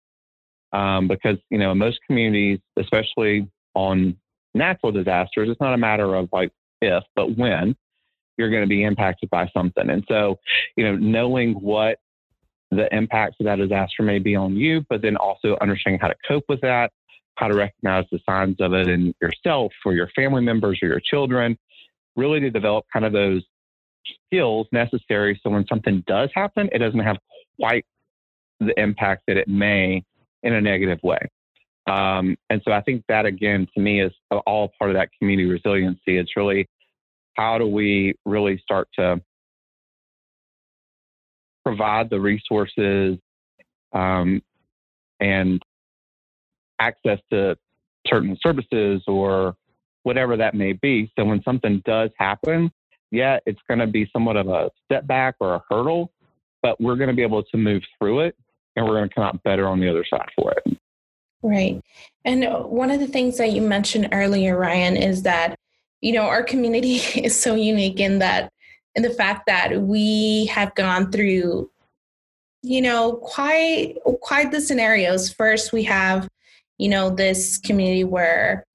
Um, 0.71 1.07
because 1.07 1.37
you 1.49 1.57
know, 1.57 1.71
in 1.71 1.77
most 1.77 1.99
communities, 2.05 2.59
especially 2.77 3.49
on 3.73 4.15
natural 4.53 4.91
disasters, 4.91 5.49
it's 5.49 5.59
not 5.59 5.73
a 5.73 5.77
matter 5.77 6.15
of 6.15 6.29
like 6.31 6.51
if, 6.81 7.03
but 7.15 7.37
when 7.37 7.75
you're 8.37 8.49
going 8.49 8.63
to 8.63 8.67
be 8.67 8.83
impacted 8.83 9.29
by 9.29 9.49
something. 9.53 9.89
And 9.89 10.03
so, 10.07 10.39
you 10.77 10.85
know, 10.85 10.95
knowing 10.95 11.53
what 11.53 11.97
the 12.71 12.87
impacts 12.95 13.35
of 13.39 13.45
that 13.45 13.57
disaster 13.57 14.03
may 14.03 14.19
be 14.19 14.35
on 14.35 14.55
you, 14.55 14.85
but 14.89 15.01
then 15.01 15.17
also 15.17 15.57
understanding 15.59 15.99
how 15.99 16.07
to 16.07 16.15
cope 16.27 16.45
with 16.47 16.61
that, 16.61 16.91
how 17.39 17.47
to 17.47 17.55
recognize 17.55 18.05
the 18.11 18.19
signs 18.27 18.57
of 18.59 18.73
it 18.73 18.89
in 18.89 19.13
yourself 19.21 19.71
or 19.85 19.93
your 19.93 20.09
family 20.15 20.41
members 20.41 20.79
or 20.83 20.89
your 20.89 20.99
children, 20.99 21.57
really 22.15 22.39
to 22.41 22.49
develop 22.49 22.85
kind 22.91 23.05
of 23.05 23.13
those 23.13 23.43
skills 24.25 24.67
necessary 24.71 25.39
so 25.41 25.49
when 25.49 25.65
something 25.67 26.03
does 26.05 26.29
happen, 26.35 26.69
it 26.73 26.79
doesn't 26.79 26.99
have 26.99 27.17
quite 27.59 27.85
the 28.59 28.77
impact 28.77 29.23
that 29.27 29.37
it 29.37 29.47
may 29.47 30.03
in 30.43 30.53
a 30.53 30.61
negative 30.61 30.99
way. 31.01 31.19
Um, 31.89 32.35
and 32.49 32.61
so 32.65 32.71
I 32.71 32.81
think 32.81 33.03
that 33.07 33.25
again 33.25 33.67
to 33.73 33.81
me 33.81 34.01
is 34.01 34.11
all 34.45 34.71
part 34.77 34.91
of 34.91 34.97
that 34.97 35.09
community 35.17 35.49
resiliency. 35.49 36.17
It's 36.17 36.35
really 36.35 36.67
how 37.35 37.57
do 37.57 37.65
we 37.65 38.15
really 38.25 38.59
start 38.61 38.89
to 38.95 39.21
provide 41.63 42.09
the 42.09 42.19
resources 42.19 43.17
um, 43.93 44.41
and 45.19 45.61
access 46.79 47.19
to 47.31 47.57
certain 48.07 48.37
services 48.41 49.03
or 49.07 49.55
whatever 50.03 50.37
that 50.37 50.55
may 50.55 50.73
be. 50.73 51.11
So 51.17 51.25
when 51.25 51.41
something 51.43 51.81
does 51.85 52.09
happen, 52.17 52.71
yeah, 53.11 53.39
it's 53.45 53.59
going 53.67 53.79
to 53.79 53.87
be 53.87 54.09
somewhat 54.13 54.37
of 54.37 54.47
a 54.47 54.69
setback 54.91 55.35
or 55.39 55.55
a 55.55 55.63
hurdle, 55.69 56.11
but 56.61 56.79
we're 56.79 56.95
going 56.95 57.09
to 57.09 57.15
be 57.15 57.21
able 57.21 57.43
to 57.43 57.57
move 57.57 57.83
through 57.97 58.21
it 58.21 58.35
and 58.75 58.85
we're 58.85 58.95
going 58.95 59.09
to 59.09 59.15
come 59.15 59.23
out 59.23 59.41
better 59.43 59.67
on 59.67 59.79
the 59.79 59.89
other 59.89 60.05
side 60.09 60.29
for 60.35 60.53
it. 60.53 60.77
Right. 61.41 61.81
And 62.25 62.43
uh, 62.43 62.63
one 62.63 62.91
of 62.91 62.99
the 62.99 63.07
things 63.07 63.37
that 63.37 63.51
you 63.51 63.61
mentioned 63.61 64.09
earlier, 64.11 64.57
Ryan, 64.57 64.97
is 64.97 65.23
that, 65.23 65.57
you 66.01 66.13
know, 66.13 66.23
our 66.23 66.43
community 66.43 66.95
is 67.15 67.39
so 67.39 67.55
unique 67.55 67.99
in 67.99 68.19
that, 68.19 68.51
in 68.95 69.03
the 69.03 69.09
fact 69.09 69.43
that 69.47 69.81
we 69.81 70.45
have 70.47 70.75
gone 70.75 71.11
through, 71.11 71.69
you 72.61 72.81
know, 72.81 73.13
quite, 73.13 73.95
quite 74.21 74.51
the 74.51 74.59
scenarios. 74.59 75.31
First, 75.31 75.71
we 75.71 75.83
have, 75.83 76.27
you 76.79 76.89
know, 76.89 77.11
this 77.11 77.59
community 77.59 78.03
where, 78.03 78.65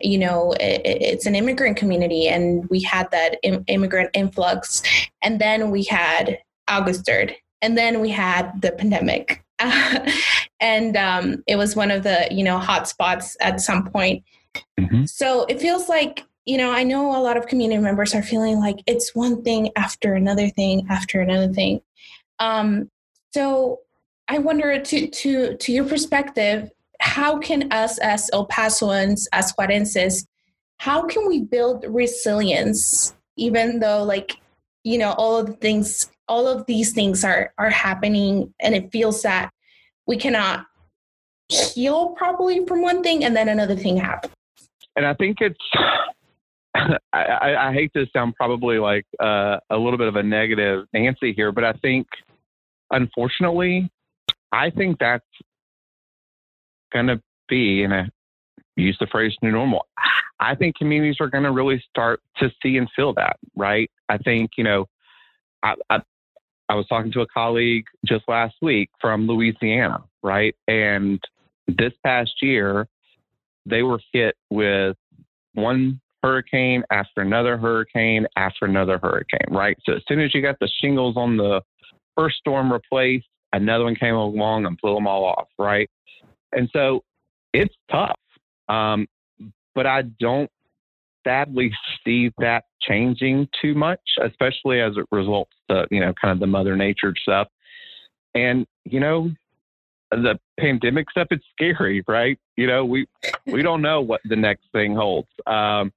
you 0.00 0.18
know, 0.18 0.52
it, 0.60 0.82
it's 0.84 1.26
an 1.26 1.34
immigrant 1.34 1.78
community 1.78 2.28
and 2.28 2.68
we 2.68 2.82
had 2.82 3.10
that 3.12 3.38
Im- 3.42 3.64
immigrant 3.68 4.10
influx. 4.12 4.82
And 5.22 5.40
then 5.40 5.70
we 5.70 5.84
had 5.84 6.38
August 6.68 7.06
3rd. 7.06 7.34
And 7.62 7.78
then 7.78 8.00
we 8.00 8.10
had 8.10 8.60
the 8.60 8.72
pandemic 8.72 9.44
and 10.60 10.96
um, 10.96 11.42
it 11.46 11.56
was 11.56 11.76
one 11.76 11.90
of 11.90 12.02
the 12.02 12.26
you 12.30 12.42
know 12.44 12.58
hot 12.58 12.88
spots 12.88 13.36
at 13.40 13.60
some 13.60 13.88
point. 13.88 14.24
Mm-hmm. 14.78 15.04
So 15.04 15.44
it 15.44 15.60
feels 15.60 15.88
like 15.88 16.24
you 16.44 16.56
know 16.56 16.72
I 16.72 16.82
know 16.82 17.16
a 17.16 17.22
lot 17.22 17.36
of 17.36 17.46
community 17.46 17.80
members 17.80 18.14
are 18.14 18.22
feeling 18.22 18.58
like 18.58 18.76
it's 18.86 19.14
one 19.14 19.42
thing 19.42 19.70
after 19.76 20.14
another 20.14 20.48
thing 20.48 20.86
after 20.90 21.20
another 21.20 21.52
thing. 21.52 21.80
Um, 22.40 22.90
so 23.32 23.80
I 24.28 24.38
wonder 24.38 24.80
to 24.80 25.06
to 25.06 25.56
to 25.56 25.72
your 25.72 25.84
perspective, 25.84 26.70
how 27.04 27.38
can 27.38 27.70
us 27.70 27.98
as 27.98 28.30
El 28.32 28.48
Pasoans, 28.48 29.26
as 29.32 29.52
Juarenses, 29.52 30.26
how 30.78 31.06
can 31.06 31.28
we 31.28 31.42
build 31.42 31.84
resilience 31.86 33.14
even 33.36 33.78
though 33.78 34.02
like 34.02 34.40
you 34.84 34.96
know 34.98 35.12
all 35.12 35.36
of 35.36 35.46
the 35.46 35.52
things 35.54 36.10
all 36.28 36.46
of 36.48 36.64
these 36.66 36.92
things 36.92 37.24
are 37.24 37.52
are 37.58 37.70
happening 37.70 38.52
and 38.60 38.74
it 38.74 38.90
feels 38.90 39.22
that 39.22 39.50
we 40.06 40.16
cannot 40.16 40.66
heal 41.48 42.10
properly 42.10 42.64
from 42.66 42.80
one 42.80 43.02
thing 43.02 43.24
and 43.24 43.36
then 43.36 43.48
another 43.48 43.76
thing 43.76 43.96
happens? 43.96 44.32
And 44.96 45.06
i 45.06 45.14
think 45.14 45.38
it's 45.40 45.58
I, 47.12 47.68
I, 47.68 47.72
hate 47.72 47.92
to 47.92 48.06
sound 48.12 48.34
probably 48.34 48.78
like 48.78 49.06
uh, 49.20 49.58
a 49.70 49.76
little 49.76 49.96
bit 49.96 50.08
of 50.08 50.16
a 50.16 50.22
negative 50.24 50.86
Nancy 50.92 51.32
here, 51.32 51.52
but 51.52 51.62
I 51.62 51.72
think, 51.74 52.04
unfortunately, 52.90 53.88
I 54.50 54.70
think 54.70 54.98
that's 54.98 55.24
going 56.94 57.08
to 57.08 57.20
be, 57.48 57.82
and 57.82 57.92
I 57.92 58.08
use 58.76 58.96
the 58.98 59.06
phrase 59.06 59.34
new 59.42 59.50
normal. 59.50 59.86
I 60.40 60.54
think 60.54 60.76
communities 60.76 61.16
are 61.20 61.28
going 61.28 61.44
to 61.44 61.52
really 61.52 61.82
start 61.90 62.20
to 62.38 62.50
see 62.62 62.76
and 62.76 62.88
feel 62.96 63.12
that, 63.14 63.36
right? 63.54 63.90
I 64.08 64.18
think, 64.18 64.52
you 64.56 64.64
know, 64.64 64.86
I, 65.62 65.74
I, 65.90 66.00
I 66.68 66.74
was 66.74 66.86
talking 66.86 67.12
to 67.12 67.20
a 67.20 67.26
colleague 67.26 67.84
just 68.06 68.24
last 68.28 68.54
week 68.62 68.90
from 69.00 69.26
Louisiana, 69.26 70.02
right? 70.22 70.54
And 70.66 71.20
this 71.68 71.92
past 72.04 72.32
year, 72.40 72.88
they 73.66 73.82
were 73.82 74.00
hit 74.12 74.36
with 74.50 74.96
one 75.54 76.00
hurricane 76.22 76.82
after 76.90 77.20
another 77.20 77.56
hurricane 77.56 78.26
after 78.36 78.64
another 78.64 78.98
hurricane, 79.02 79.46
right? 79.50 79.76
So 79.84 79.94
as 79.94 80.02
soon 80.08 80.20
as 80.20 80.34
you 80.34 80.42
got 80.42 80.58
the 80.58 80.70
shingles 80.80 81.16
on 81.16 81.36
the 81.36 81.60
first 82.16 82.36
storm 82.38 82.72
replaced, 82.72 83.26
another 83.52 83.84
one 83.84 83.94
came 83.94 84.14
along 84.14 84.66
and 84.66 84.78
blew 84.82 84.94
them 84.94 85.06
all 85.06 85.24
off, 85.24 85.48
right? 85.58 85.88
And 86.54 86.68
so 86.72 87.02
it's 87.52 87.74
tough. 87.90 88.18
Um, 88.68 89.06
but 89.74 89.86
I 89.86 90.02
don't 90.20 90.50
sadly 91.26 91.72
see 92.04 92.30
that 92.38 92.64
changing 92.80 93.48
too 93.60 93.74
much, 93.74 94.00
especially 94.22 94.80
as 94.80 94.92
it 94.96 95.06
results 95.10 95.52
to, 95.70 95.86
you 95.90 96.00
know, 96.00 96.12
kind 96.20 96.32
of 96.32 96.40
the 96.40 96.46
mother 96.46 96.76
nature 96.76 97.14
stuff. 97.16 97.48
And, 98.34 98.66
you 98.84 99.00
know, 99.00 99.30
the 100.10 100.38
pandemic 100.58 101.10
stuff, 101.10 101.28
it's 101.30 101.44
scary, 101.52 102.04
right? 102.06 102.38
You 102.56 102.66
know, 102.66 102.84
we 102.84 103.06
we 103.46 103.62
don't 103.62 103.82
know 103.82 104.00
what 104.00 104.20
the 104.24 104.36
next 104.36 104.64
thing 104.72 104.94
holds. 104.94 105.28
Um, 105.46 105.92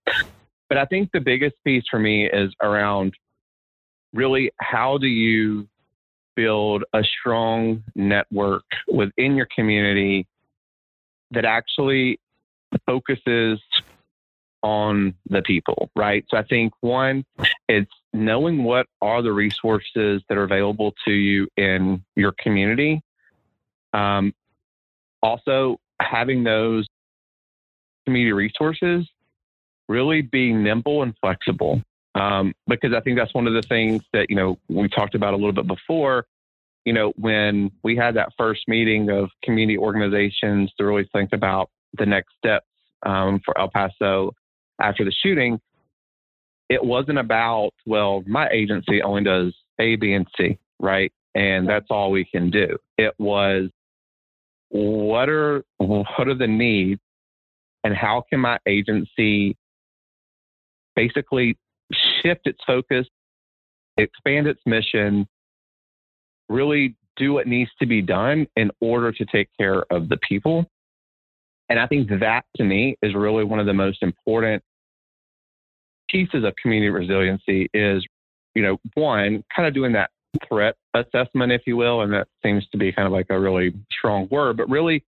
but 0.70 0.78
I 0.78 0.86
think 0.86 1.12
the 1.14 1.20
biggest 1.20 1.56
piece 1.64 1.84
for 1.90 2.00
me 2.00 2.30
is 2.30 2.52
around 2.62 3.14
really 4.14 4.52
how 4.60 4.98
do 4.98 5.08
you 5.08 5.68
build 6.36 6.84
a 6.94 7.04
strong 7.04 7.84
network 7.96 8.64
within 8.88 9.36
your 9.36 9.48
community 9.56 10.28
that 11.32 11.46
actually 11.46 12.20
focuses 12.86 13.60
on 14.64 15.14
the 15.30 15.42
people, 15.42 15.90
right? 15.96 16.26
So 16.30 16.38
I 16.38 16.44
think 16.44 16.74
one, 16.82 17.26
it's 17.70 17.92
knowing 18.14 18.64
what 18.64 18.88
are 19.02 19.22
the 19.22 19.32
resources 19.32 20.22
that 20.28 20.38
are 20.38 20.44
available 20.44 20.94
to 21.06 21.12
you 21.12 21.48
in 21.58 22.04
your 22.16 22.34
community. 22.40 23.02
Um, 23.94 24.34
also, 25.22 25.80
having 26.02 26.44
those 26.44 26.88
community 28.06 28.34
resources, 28.34 29.08
really 29.88 30.22
being 30.22 30.64
nimble 30.64 31.04
and 31.04 31.14
flexible. 31.22 31.82
Um, 32.16 32.54
because 32.68 32.94
I 32.94 33.00
think 33.02 33.18
that's 33.18 33.34
one 33.34 33.48
of 33.48 33.54
the 33.54 33.62
things 33.62 34.02
that, 34.12 34.30
you 34.30 34.36
know, 34.36 34.58
we 34.68 34.90
talked 34.90 35.14
about 35.14 35.34
a 35.34 35.38
little 35.38 35.54
bit 35.54 35.68
before. 35.68 36.26
You 36.88 36.94
know, 36.94 37.12
when 37.18 37.70
we 37.84 37.98
had 37.98 38.16
that 38.16 38.30
first 38.38 38.62
meeting 38.66 39.10
of 39.10 39.30
community 39.44 39.78
organizations 39.78 40.72
to 40.78 40.86
really 40.86 41.10
think 41.12 41.32
about 41.34 41.70
the 41.98 42.06
next 42.06 42.30
steps 42.38 42.66
um, 43.06 43.42
for 43.44 43.58
El 43.60 43.70
Paso 43.70 44.32
after 44.80 45.04
the 45.04 45.12
shooting, 45.12 45.60
it 46.70 46.82
wasn't 46.82 47.18
about, 47.18 47.72
well, 47.86 48.24
my 48.26 48.48
agency 48.54 49.02
only 49.04 49.26
does 49.26 49.54
A, 49.82 49.98
B, 49.98 50.14
and 50.14 50.26
C, 50.38 50.58
right? 50.80 51.12
And 51.36 51.68
that's 51.68 51.88
all 51.90 52.10
we 52.10 52.24
can 52.24 52.50
do. 52.50 52.78
It 52.98 53.14
was, 53.20 53.70
what 54.70 55.28
are 55.28 55.66
what 55.80 56.30
are 56.30 56.38
the 56.38 56.48
needs 56.48 57.02
and 57.84 57.94
how 57.94 58.24
can 58.30 58.40
my 58.40 58.60
agency 58.66 59.58
basically 60.96 61.58
shift 62.22 62.48
its 62.48 62.60
focus, 62.66 63.08
expand 63.98 64.48
its 64.48 64.62
mission, 64.66 65.28
really 66.50 66.96
do 67.16 67.34
what 67.34 67.48
needs 67.48 67.72
to 67.80 67.86
be 67.86 68.02
done 68.02 68.48
in 68.56 68.70
order 68.80 69.12
to 69.12 69.26
take 69.26 69.50
care 69.58 69.84
of 69.92 70.08
the 70.10 70.18
people 70.18 70.66
and 71.70 71.80
I 71.80 71.88
think 71.88 72.10
that 72.20 72.46
to 72.58 72.64
me 72.64 72.98
is 73.02 73.14
really 73.14 73.44
one 73.44 73.60
of 73.60 73.66
the 73.66 73.74
most 73.74 74.02
important 74.02 74.64
pieces 76.10 76.44
of 76.44 76.56
community 76.62 76.90
resiliency 76.90 77.70
is, 77.74 78.06
you 78.56 78.64
know, 78.64 78.78
one, 78.94 79.44
kind 79.54 79.68
of 79.68 79.74
doing 79.74 79.92
that 79.94 80.10
threat 80.48 80.76
assessment, 80.94 81.52
if 81.52 81.62
you 81.66 81.76
will. 81.76 82.02
And 82.02 82.14
that 82.14 82.28
seems 82.44 82.66
to 82.72 82.78
be 82.78 82.92
kind 82.92 83.06
of 83.06 83.12
like 83.12 83.28
a 83.30 83.40
really 83.40 83.74
strong 83.92 84.28
word, 84.32 84.58
but 84.58 84.70
really 84.70 85.04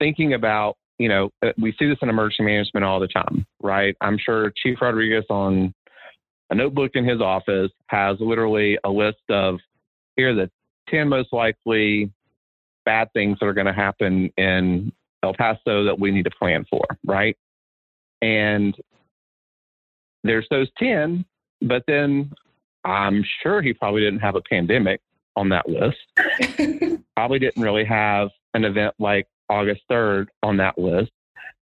thinking 0.00 0.34
about, 0.34 0.76
you 0.98 1.08
know, 1.08 1.30
uh, 1.44 1.52
we 1.58 1.72
see 1.78 1.88
this 1.88 1.98
in 2.02 2.08
emergency 2.08 2.42
management 2.42 2.84
all 2.84 2.98
the 2.98 3.08
time, 3.08 3.46
right? 3.62 3.96
I'm 4.00 4.18
sure 4.18 4.52
Chief 4.62 4.78
Rodriguez 4.80 5.24
on 5.30 5.72
a 6.50 6.54
notebook 6.54 6.92
in 6.94 7.04
his 7.04 7.20
office 7.20 7.70
has 7.86 8.16
literally 8.20 8.78
a 8.84 8.90
list 8.90 9.22
of 9.28 9.58
here 10.16 10.30
are 10.30 10.34
the 10.34 10.50
10 10.88 11.08
most 11.08 11.32
likely 11.32 12.10
bad 12.84 13.08
things 13.12 13.38
that 13.40 13.46
are 13.46 13.54
going 13.54 13.66
to 13.66 13.72
happen 13.72 14.30
in 14.36 14.92
El 15.22 15.34
Paso 15.34 15.84
that 15.84 15.98
we 15.98 16.10
need 16.10 16.24
to 16.24 16.30
plan 16.30 16.64
for, 16.70 16.84
right? 17.04 17.36
And 18.20 18.76
there's 20.22 20.46
those 20.50 20.68
10, 20.78 21.24
but 21.62 21.82
then 21.86 22.32
I'm 22.84 23.24
sure 23.42 23.62
he 23.62 23.72
probably 23.72 24.02
didn't 24.02 24.20
have 24.20 24.36
a 24.36 24.42
pandemic 24.42 25.00
on 25.36 25.48
that 25.50 25.68
list. 25.68 27.00
probably 27.16 27.38
didn't 27.38 27.62
really 27.62 27.84
have 27.84 28.28
an 28.54 28.64
event 28.64 28.94
like 28.98 29.26
August 29.48 29.82
3rd 29.90 30.26
on 30.42 30.56
that 30.58 30.78
list, 30.78 31.10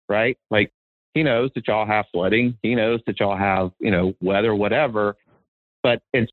right? 0.10 0.38
Like 0.50 0.72
he 1.14 1.24
knows 1.24 1.52
that 1.56 1.68
y'all 1.68 1.86
have 1.86 2.06
flooding. 2.12 2.58
He 2.62 2.76
knows 2.76 3.02
that 3.06 3.20
y'all 3.20 3.38
have, 3.38 3.72
you 3.80 3.92
know, 3.92 4.14
weather, 4.22 4.56
whatever. 4.56 5.16
But 5.84 6.02
it's 6.14 6.32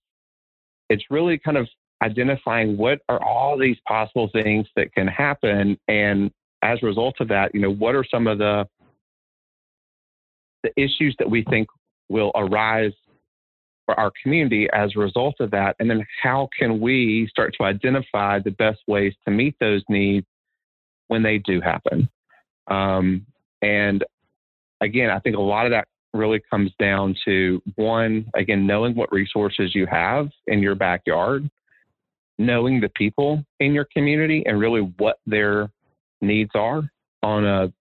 it's 0.90 1.04
really 1.10 1.38
kind 1.38 1.56
of 1.56 1.68
identifying 2.02 2.76
what 2.76 3.00
are 3.08 3.22
all 3.22 3.58
these 3.58 3.76
possible 3.86 4.28
things 4.32 4.66
that 4.76 4.92
can 4.92 5.06
happen 5.06 5.78
and 5.88 6.30
as 6.62 6.78
a 6.82 6.86
result 6.86 7.16
of 7.20 7.28
that, 7.28 7.54
you 7.54 7.60
know, 7.60 7.72
what 7.72 7.94
are 7.94 8.04
some 8.04 8.26
of 8.26 8.38
the 8.38 8.66
the 10.64 10.72
issues 10.76 11.14
that 11.18 11.30
we 11.30 11.44
think 11.44 11.68
will 12.08 12.32
arise 12.34 12.92
for 13.86 13.98
our 13.98 14.10
community 14.22 14.68
as 14.72 14.90
a 14.96 14.98
result 14.98 15.36
of 15.40 15.50
that? 15.52 15.76
And 15.78 15.88
then 15.88 16.04
how 16.22 16.48
can 16.58 16.80
we 16.80 17.28
start 17.30 17.54
to 17.58 17.64
identify 17.64 18.40
the 18.40 18.50
best 18.50 18.80
ways 18.88 19.14
to 19.24 19.30
meet 19.30 19.54
those 19.60 19.82
needs 19.88 20.26
when 21.06 21.22
they 21.22 21.38
do 21.38 21.60
happen? 21.60 22.08
Um, 22.66 23.24
and 23.62 24.04
again, 24.80 25.10
I 25.10 25.20
think 25.20 25.36
a 25.36 25.40
lot 25.40 25.64
of 25.64 25.72
that 25.72 25.86
really 26.12 26.42
comes 26.50 26.72
down 26.78 27.14
to 27.24 27.62
one, 27.76 28.28
again, 28.34 28.66
knowing 28.66 28.96
what 28.96 29.12
resources 29.12 29.74
you 29.74 29.86
have 29.86 30.28
in 30.48 30.60
your 30.60 30.74
backyard, 30.74 31.48
knowing 32.38 32.80
the 32.80 32.88
people 32.90 33.44
in 33.60 33.72
your 33.74 33.86
community 33.92 34.44
and 34.46 34.58
really 34.58 34.80
what 34.98 35.18
their 35.26 35.70
needs 36.20 36.50
are 36.54 36.82
on 37.22 37.44
a 37.44 37.72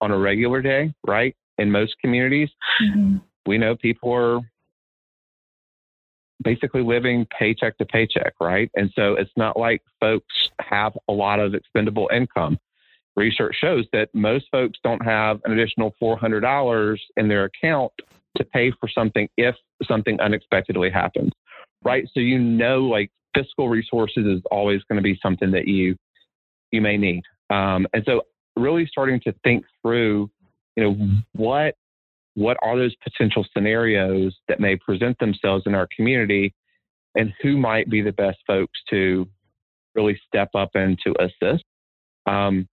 on 0.00 0.10
a 0.10 0.18
regular 0.18 0.60
day, 0.60 0.92
right? 1.06 1.36
In 1.58 1.70
most 1.70 1.94
communities, 2.00 2.48
mm-hmm. 2.82 3.18
we 3.46 3.56
know 3.58 3.76
people 3.76 4.12
are 4.12 4.40
basically 6.42 6.82
living 6.82 7.26
paycheck 7.38 7.78
to 7.78 7.84
paycheck, 7.84 8.34
right? 8.40 8.68
And 8.74 8.90
so 8.96 9.14
it's 9.14 9.30
not 9.36 9.56
like 9.56 9.80
folks 10.00 10.50
have 10.60 10.92
a 11.08 11.12
lot 11.12 11.38
of 11.38 11.54
expendable 11.54 12.10
income 12.12 12.58
research 13.14 13.56
shows 13.60 13.84
that 13.92 14.08
most 14.14 14.46
folks 14.50 14.78
don't 14.82 15.04
have 15.04 15.40
an 15.44 15.52
additional 15.52 15.94
$400 16.02 16.98
in 17.16 17.28
their 17.28 17.44
account 17.44 17.92
to 18.36 18.44
pay 18.44 18.72
for 18.80 18.88
something 18.88 19.28
if 19.36 19.54
something 19.86 20.18
unexpectedly 20.20 20.90
happens, 20.90 21.30
right? 21.84 22.08
So 22.14 22.20
you 22.20 22.38
know, 22.38 22.80
like 22.80 23.10
fiscal 23.34 23.68
resources 23.68 24.26
is 24.26 24.42
always 24.50 24.82
going 24.88 24.96
to 24.96 25.02
be 25.02 25.18
something 25.22 25.50
that 25.52 25.66
you 25.66 25.96
you 26.70 26.80
may 26.80 26.96
need, 26.96 27.22
um, 27.50 27.86
and 27.92 28.02
so 28.06 28.22
really 28.56 28.86
starting 28.86 29.20
to 29.20 29.34
think 29.44 29.64
through, 29.82 30.30
you 30.76 30.82
know, 30.82 31.08
what 31.34 31.74
what 32.34 32.56
are 32.62 32.78
those 32.78 32.94
potential 32.96 33.44
scenarios 33.54 34.34
that 34.48 34.58
may 34.58 34.76
present 34.76 35.18
themselves 35.18 35.64
in 35.66 35.74
our 35.74 35.88
community, 35.94 36.54
and 37.14 37.32
who 37.42 37.56
might 37.56 37.90
be 37.90 38.00
the 38.00 38.12
best 38.12 38.38
folks 38.46 38.78
to 38.88 39.28
really 39.94 40.18
step 40.26 40.48
up 40.54 40.70
and 40.74 40.98
to 41.04 41.14
assist. 41.20 41.64
Um, 42.26 42.66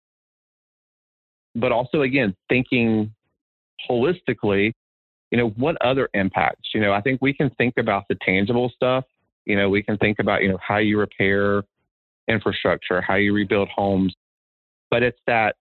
but 1.56 1.72
also 1.72 2.02
again 2.02 2.34
thinking 2.48 3.12
holistically 3.90 4.72
you 5.30 5.38
know 5.38 5.48
what 5.50 5.76
other 5.84 6.08
impacts 6.14 6.70
you 6.74 6.80
know 6.80 6.92
i 6.92 7.00
think 7.00 7.20
we 7.20 7.32
can 7.32 7.50
think 7.58 7.74
about 7.78 8.04
the 8.08 8.16
tangible 8.24 8.70
stuff 8.74 9.04
you 9.46 9.56
know 9.56 9.68
we 9.68 9.82
can 9.82 9.96
think 9.98 10.18
about 10.18 10.42
you 10.42 10.48
know 10.48 10.58
how 10.66 10.78
you 10.78 10.98
repair 10.98 11.62
infrastructure 12.28 13.00
how 13.00 13.14
you 13.14 13.32
rebuild 13.32 13.68
homes. 13.68 14.14
But 14.90 15.02
it's 15.02 15.18
that 15.26 15.56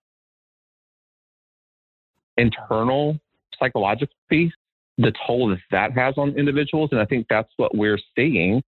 internal 2.38 3.18
psychological 3.60 4.16
piece 4.30 4.52
the 4.98 5.14
toll 5.26 5.50
that 5.50 5.60
that 5.72 5.92
has 5.94 6.14
on 6.18 6.38
individuals 6.38 6.90
and 6.92 7.00
i 7.00 7.06
think 7.06 7.26
that's 7.30 7.52
what 7.56 7.74
we're 7.76 8.00
seeing 8.18 8.62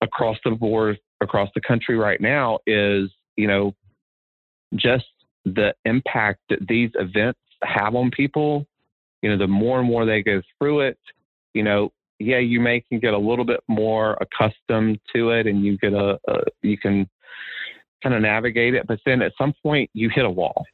across 0.00 0.36
the 0.44 0.50
board 0.52 0.96
across 1.20 1.48
the 1.56 1.60
country 1.60 1.96
right 1.96 2.20
now 2.20 2.58
is 2.66 3.10
you 3.36 3.48
know 3.48 3.74
just 4.76 5.06
the 5.44 5.74
impact 5.84 6.40
that 6.50 6.66
these 6.68 6.90
events 6.94 7.40
have 7.62 7.94
on 7.94 8.10
people, 8.10 8.66
you 9.22 9.30
know, 9.30 9.38
the 9.38 9.46
more 9.46 9.78
and 9.78 9.88
more 9.88 10.04
they 10.04 10.22
go 10.22 10.42
through 10.58 10.80
it, 10.80 10.98
you 11.54 11.62
know, 11.62 11.92
yeah, 12.18 12.38
you 12.38 12.60
may 12.60 12.80
can 12.80 12.98
get 12.98 13.14
a 13.14 13.18
little 13.18 13.44
bit 13.44 13.60
more 13.68 14.18
accustomed 14.20 14.98
to 15.14 15.30
it 15.30 15.46
and 15.46 15.64
you 15.64 15.78
get 15.78 15.92
a, 15.92 16.18
a 16.28 16.40
you 16.62 16.76
can 16.76 17.08
kind 18.02 18.14
of 18.14 18.22
navigate 18.22 18.74
it, 18.74 18.86
but 18.86 18.98
then 19.06 19.22
at 19.22 19.32
some 19.38 19.52
point 19.62 19.90
you 19.92 20.08
hit 20.12 20.24
a 20.24 20.30
wall, 20.30 20.64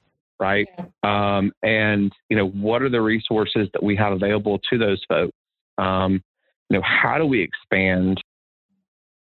right? 0.41 0.67
Yeah. 0.79 1.37
Um, 1.37 1.53
and 1.63 2.13
you 2.29 2.37
know, 2.37 2.49
what 2.49 2.83
are 2.83 2.89
the 2.89 3.01
resources 3.01 3.69
that 3.73 3.83
we 3.83 3.97
have 3.97 4.13
available 4.13 4.59
to 4.71 4.79
those 4.79 5.03
folks? 5.09 5.37
Um, 5.79 6.23
you 6.71 6.79
know, 6.79 6.83
how 6.83 7.19
do 7.19 7.27
we 7.27 7.43
expand 7.43 8.21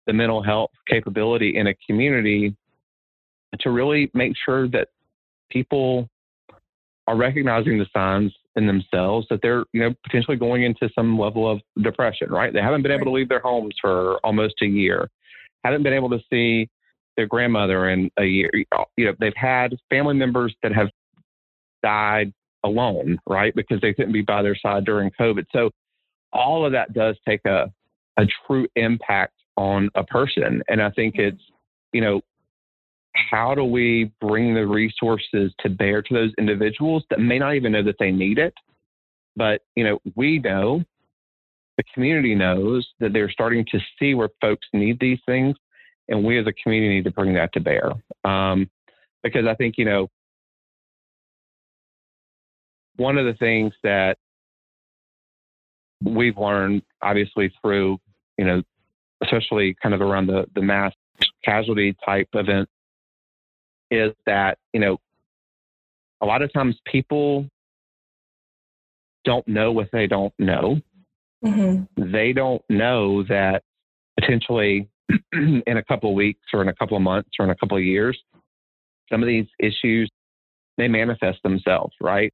the 0.08 0.14
mental 0.14 0.42
health 0.42 0.72
capability 0.88 1.58
in 1.58 1.68
a 1.68 1.74
community 1.88 2.56
to 3.60 3.70
really 3.70 4.10
make 4.14 4.34
sure 4.46 4.68
that 4.70 4.90
people 5.50 6.10
are 7.08 7.16
recognizing 7.16 7.78
the 7.78 7.86
signs 7.94 8.34
in 8.56 8.68
themselves 8.68 9.26
that 9.30 9.40
they're, 9.42 9.64
you 9.74 9.82
know, 9.82 9.94
potentially 10.04 10.38
going 10.38 10.64
into 10.64 10.90
some 10.94 11.18
level 11.18 11.50
of 11.50 11.60
depression, 11.82 12.30
right? 12.30 12.54
They 12.54 12.62
haven't 12.62 12.84
been 12.84 12.92
able 12.92 13.06
to 13.06 13.12
leave 13.12 13.30
their 13.30 13.40
homes 13.40 13.76
for 13.82 14.18
almost 14.24 14.56
a 14.62 14.66
year, 14.66 15.10
haven't 15.64 15.84
been 15.84 15.94
able 15.94 16.10
to 16.12 16.20
see 16.32 16.70
their 17.18 17.28
grandmother 17.28 17.90
in 17.90 18.10
a 18.18 18.26
year. 18.26 18.52
Uh, 18.76 18.84
you 18.98 19.06
know, 19.06 19.14
they've 19.20 19.34
had 19.36 19.76
family 19.90 20.16
members 20.16 20.54
that 20.64 20.74
have 20.74 20.90
died 21.82 22.34
alone, 22.64 23.20
right? 23.28 23.54
Because 23.56 23.82
they 23.82 23.94
couldn't 23.94 24.14
be 24.14 24.22
by 24.22 24.42
their 24.42 24.56
side 24.56 24.86
during 24.86 25.12
COVID. 25.20 25.46
So 25.52 25.70
all 26.32 26.66
of 26.66 26.72
that 26.72 26.94
does 26.94 27.16
take 27.28 27.42
a, 27.46 27.72
a 28.18 28.26
true 28.48 28.68
impact 28.76 29.34
on 29.58 29.90
a 29.96 30.04
person. 30.04 30.64
And 30.68 30.82
I 30.82 30.90
think 30.92 31.16
it's, 31.18 31.42
you 31.92 32.02
know, 32.02 32.22
how 33.16 33.54
do 33.54 33.64
we 33.64 34.12
bring 34.20 34.54
the 34.54 34.66
resources 34.66 35.54
to 35.60 35.70
bear 35.70 36.02
to 36.02 36.14
those 36.14 36.32
individuals 36.38 37.04
that 37.10 37.20
may 37.20 37.40
not 37.40 37.56
even 37.56 37.72
know 37.72 37.84
that 37.84 37.98
they 38.00 38.12
need 38.12 38.40
it? 38.40 38.54
But 39.36 39.62
you 39.76 39.84
know 39.84 40.00
we 40.16 40.40
know 40.40 40.84
the 41.78 41.84
community 41.94 42.36
knows 42.36 42.88
that 43.00 43.14
they're 43.14 43.32
starting 43.32 43.66
to 43.72 43.80
see 44.00 44.14
where 44.14 44.30
folks 44.42 44.68
need 44.74 45.00
these 45.00 45.20
things 45.26 45.56
and 46.08 46.24
we 46.24 46.38
as 46.38 46.46
a 46.46 46.54
community 46.62 46.96
need 46.96 47.06
to 47.06 47.12
bring 47.12 47.34
that 47.34 47.52
to 47.54 47.60
bear. 47.60 47.92
Um, 48.26 48.70
because 49.24 49.46
i 49.48 49.56
think 49.56 49.78
you 49.78 49.86
know 49.86 50.10
one 52.98 53.18
of 53.18 53.26
the 53.26 53.34
things 53.34 53.74
that 53.82 54.18
we've 56.04 56.38
learned 56.38 56.84
obviously 57.02 57.52
through 57.62 57.98
you 58.38 58.46
know 58.46 58.62
especially 59.24 59.76
kind 59.82 59.96
of 59.96 60.02
around 60.02 60.28
the 60.28 60.46
the 60.54 60.62
mass 60.62 60.94
casualty 61.44 61.96
type 62.06 62.28
events 62.34 62.72
is 63.94 64.14
that, 64.26 64.58
you 64.74 64.80
know, 64.80 64.98
a 66.22 66.26
lot 66.26 66.42
of 66.42 66.52
times 66.52 66.76
people 66.86 67.48
don't 69.26 69.48
know 69.48 69.72
what 69.72 69.90
they 69.92 70.08
don't 70.08 70.34
know. 70.40 70.80
Mm-hmm. 71.46 72.12
They 72.12 72.34
don't 72.34 72.62
know 72.70 73.24
that 73.24 73.64
potentially 74.20 74.90
in 75.34 75.78
a 75.78 75.84
couple 75.84 76.10
of 76.10 76.16
weeks 76.16 76.42
or 76.54 76.62
in 76.62 76.70
a 76.70 76.74
couple 76.74 76.98
of 76.98 77.04
months 77.04 77.32
or 77.40 77.46
in 77.46 77.52
a 77.52 77.56
couple 77.56 77.78
of 77.78 77.84
years, 77.84 78.18
some 79.12 79.22
of 79.22 79.28
these 79.28 79.48
issues 79.60 80.10
they 80.78 80.88
manifest 80.88 81.40
themselves, 81.44 81.94
right? 82.02 82.34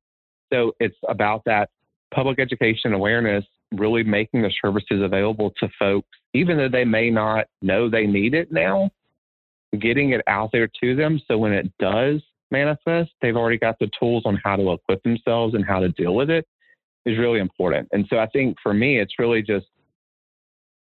So 0.54 0.72
it's 0.80 0.95
about 1.08 1.43
that 1.45 1.69
public 2.13 2.39
education 2.39 2.93
awareness, 2.93 3.43
really 3.74 4.04
making 4.04 4.43
the 4.43 4.52
services 4.62 5.02
available 5.04 5.52
to 5.60 5.67
folks, 5.78 6.08
even 6.34 6.58
though 6.58 6.69
they 6.69 6.86
may 6.86 7.10
not 7.10 7.48
know 7.62 7.89
they 7.89 8.08
need 8.08 8.34
it 8.34 8.52
now, 8.52 8.89
getting 9.80 10.12
it 10.12 10.22
out 10.28 10.52
there 10.52 10.70
to 10.82 10.96
them. 10.96 11.22
So 11.28 11.38
when 11.38 11.54
it 11.54 11.72
does 11.80 12.22
manifest, 12.52 13.12
they've 13.22 13.36
already 13.36 13.58
got 13.58 13.78
the 13.80 13.90
tools 14.00 14.24
on 14.26 14.40
how 14.44 14.56
to 14.56 14.72
equip 14.72 15.04
themselves 15.04 15.54
and 15.54 15.66
how 15.66 15.80
to 15.80 15.90
deal 15.90 16.16
with 16.16 16.30
it 16.30 16.48
is 17.06 17.18
really 17.18 17.40
important. 17.40 17.88
And 17.92 18.06
so 18.10 18.18
I 18.18 18.28
think 18.28 18.58
for 18.62 18.74
me, 18.74 19.00
it's 19.00 19.20
really 19.20 19.42
just 19.42 19.68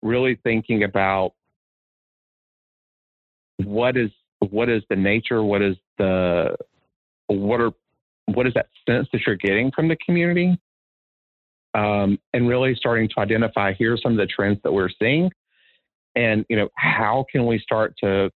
really 0.02 0.38
thinking 0.44 0.84
about 0.84 1.32
what 3.58 3.96
is 3.96 4.10
what 4.40 4.68
is 4.68 4.82
the 4.88 4.96
nature, 4.96 5.42
what 5.42 5.62
is 5.62 5.76
the 5.98 6.56
what 7.26 7.60
are 7.60 7.72
what 8.26 8.46
is 8.46 8.54
that 8.54 8.66
sense 8.88 9.08
that 9.12 9.22
you're 9.26 9.36
getting 9.36 9.70
from 9.72 9.88
the 9.88 9.96
community, 10.04 10.58
um, 11.74 12.18
and 12.32 12.48
really 12.48 12.74
starting 12.74 13.08
to 13.08 13.20
identify 13.20 13.72
here 13.72 13.94
are 13.94 13.98
some 13.98 14.12
of 14.12 14.18
the 14.18 14.26
trends 14.26 14.58
that 14.62 14.72
we're 14.72 14.90
seeing, 15.00 15.30
and 16.14 16.44
you 16.48 16.56
know 16.56 16.68
how 16.76 17.24
can 17.30 17.46
we 17.46 17.58
start 17.58 17.94
to 18.02 18.30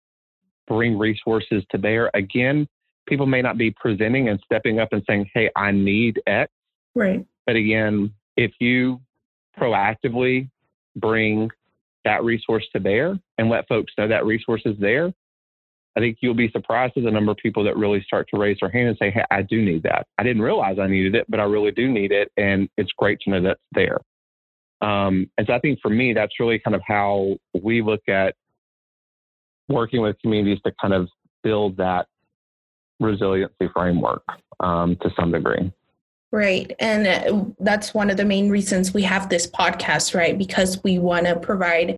bring 0.69 0.99
resources 0.99 1.65
to 1.71 1.79
bear. 1.79 2.11
Again, 2.15 2.69
people 3.09 3.27
may 3.27 3.43
not 3.43 3.59
be 3.59 3.71
presenting 3.71 4.29
and 4.29 4.39
stepping 4.45 4.79
up 4.79 4.91
and 4.93 5.03
saying, 5.09 5.31
Hey, 5.35 5.51
I 5.57 5.71
need 5.73 6.21
X. 6.27 6.53
Right. 6.95 7.27
But 7.47 7.57
again, 7.57 8.13
if 8.37 8.53
you 8.61 9.01
proactively 9.59 10.49
bring 10.97 11.51
that 12.05 12.23
resource 12.23 12.67
to 12.73 12.81
bear 12.81 13.19
and 13.39 13.49
let 13.49 13.67
folks 13.69 13.93
know 13.99 14.07
that 14.09 14.25
resource 14.25 14.63
is 14.65 14.77
there, 14.79 15.13
I 15.97 16.01
think 16.01 16.19
you'll 16.21 16.35
be 16.35 16.51
surprised 16.51 16.97
at 16.97 17.05
the 17.05 17.11
number 17.11 17.33
of 17.33 17.39
people 17.39 17.65
that 17.65 17.77
really 17.77 18.03
start 18.03 18.29
to 18.33 18.39
raise 18.39 18.59
their 18.61 18.71
hand 18.71 18.89
and 18.89 18.99
say, 18.99 19.11
Hey, 19.11 19.25
I 19.31 19.43
do 19.43 19.63
need 19.63 19.83
that. 19.85 20.07
I 20.19 20.23
didn't 20.23 20.43
realize 20.43 20.79
I 20.79 20.87
needed 20.87 21.15
it, 21.15 21.27
but 21.29 21.41
I 21.41 21.45
really 21.45 21.73
do 21.73 21.91
need 21.91 22.13
it. 22.13 22.31
And 22.37 22.69
it's 22.77 22.93
great 22.97 23.19
to 23.21 23.31
know 23.31 23.43
that's 23.43 23.61
there. 23.73 23.99
Um, 24.81 25.29
and 25.37 25.47
so 25.47 25.55
I 25.55 25.59
think 25.59 25.81
for 25.83 25.91
me, 25.91 26.13
that's 26.13 26.39
really 26.39 26.61
kind 26.61 26.77
of 26.77 26.83
how 26.87 27.37
we 27.61 27.83
look 27.83 28.03
at 28.09 28.37
working 29.69 30.03
with 30.03 30.19
communities 30.21 30.61
to 30.65 30.73
kind 30.81 30.95
of 30.95 31.09
build 31.43 31.77
that 31.77 32.07
resiliency 33.01 33.69
framework 33.73 34.23
um, 34.61 34.97
to 34.97 35.11
some 35.19 35.33
degree. 35.33 35.73
Right. 36.31 36.75
And 36.79 37.07
uh, 37.07 37.45
that's 37.61 37.95
one 37.95 38.11
of 38.11 38.19
the 38.19 38.25
main 38.25 38.51
reasons 38.51 38.93
we 38.93 39.03
have 39.03 39.29
this 39.29 39.47
podcast, 39.47 40.15
right? 40.15 40.37
Because 40.37 40.83
we 40.83 40.99
want 40.99 41.27
to 41.27 41.37
provide 41.37 41.97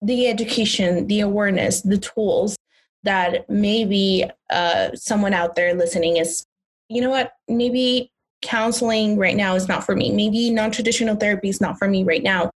the 0.00 0.28
education, 0.28 1.06
the 1.08 1.20
awareness, 1.20 1.82
the 1.82 1.98
tools 1.98 2.56
that 3.02 3.48
maybe 3.50 4.24
uh, 4.50 4.90
someone 4.94 5.34
out 5.34 5.56
there 5.56 5.74
listening 5.74 6.16
is, 6.16 6.44
you 6.88 7.00
know 7.02 7.10
what, 7.10 7.32
maybe 7.48 8.10
counseling 8.42 9.18
right 9.18 9.36
now 9.36 9.54
is 9.54 9.68
not 9.68 9.84
for 9.84 9.94
me. 9.94 10.10
Maybe 10.10 10.50
non 10.50 10.70
traditional 10.70 11.16
therapy 11.16 11.50
is 11.50 11.60
not 11.60 11.78
for 11.78 11.88
me 11.88 12.04
right 12.04 12.22
now. 12.22 12.49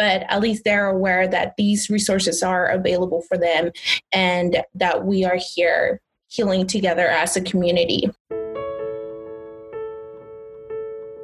But 0.00 0.24
at 0.30 0.40
least 0.40 0.64
they're 0.64 0.88
aware 0.88 1.28
that 1.28 1.58
these 1.58 1.90
resources 1.90 2.42
are 2.42 2.68
available 2.68 3.20
for 3.20 3.36
them 3.36 3.70
and 4.12 4.62
that 4.74 5.04
we 5.04 5.26
are 5.26 5.36
here 5.36 6.00
healing 6.26 6.66
together 6.66 7.06
as 7.06 7.36
a 7.36 7.42
community. 7.42 8.10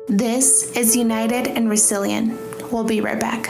This 0.09 0.77
is 0.77 0.95
United 0.95 1.47
and 1.47 1.71
Resilient. 1.71 2.39
We'll 2.71 2.85
be 2.85 3.01
right 3.01 3.19
back. 3.19 3.47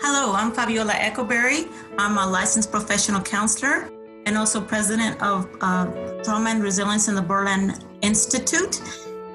Hello, 0.00 0.34
I'm 0.34 0.50
Fabiola 0.50 0.94
Echoberry. 0.94 1.70
I'm 1.98 2.18
a 2.18 2.26
licensed 2.26 2.72
professional 2.72 3.20
counselor 3.20 3.88
and 4.26 4.36
also 4.36 4.60
president 4.60 5.22
of 5.22 5.48
uh, 5.60 5.86
Trauma 6.24 6.50
and 6.50 6.64
Resilience 6.64 7.06
in 7.06 7.14
the 7.14 7.22
Berlin 7.22 7.76
Institute. 8.02 8.82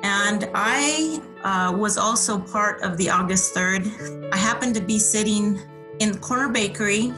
And 0.04 0.50
I 0.54 1.22
uh, 1.44 1.76
was 1.76 1.98
also 1.98 2.38
part 2.38 2.82
of 2.82 2.98
the 2.98 3.10
August 3.10 3.56
3rd. 3.56 4.34
I 4.34 4.38
happened 4.38 4.76
to 4.76 4.82
be 4.82 5.00
sitting 5.00 5.60
in 6.00 6.18
Corner 6.20 6.50
Bakery 6.50 7.14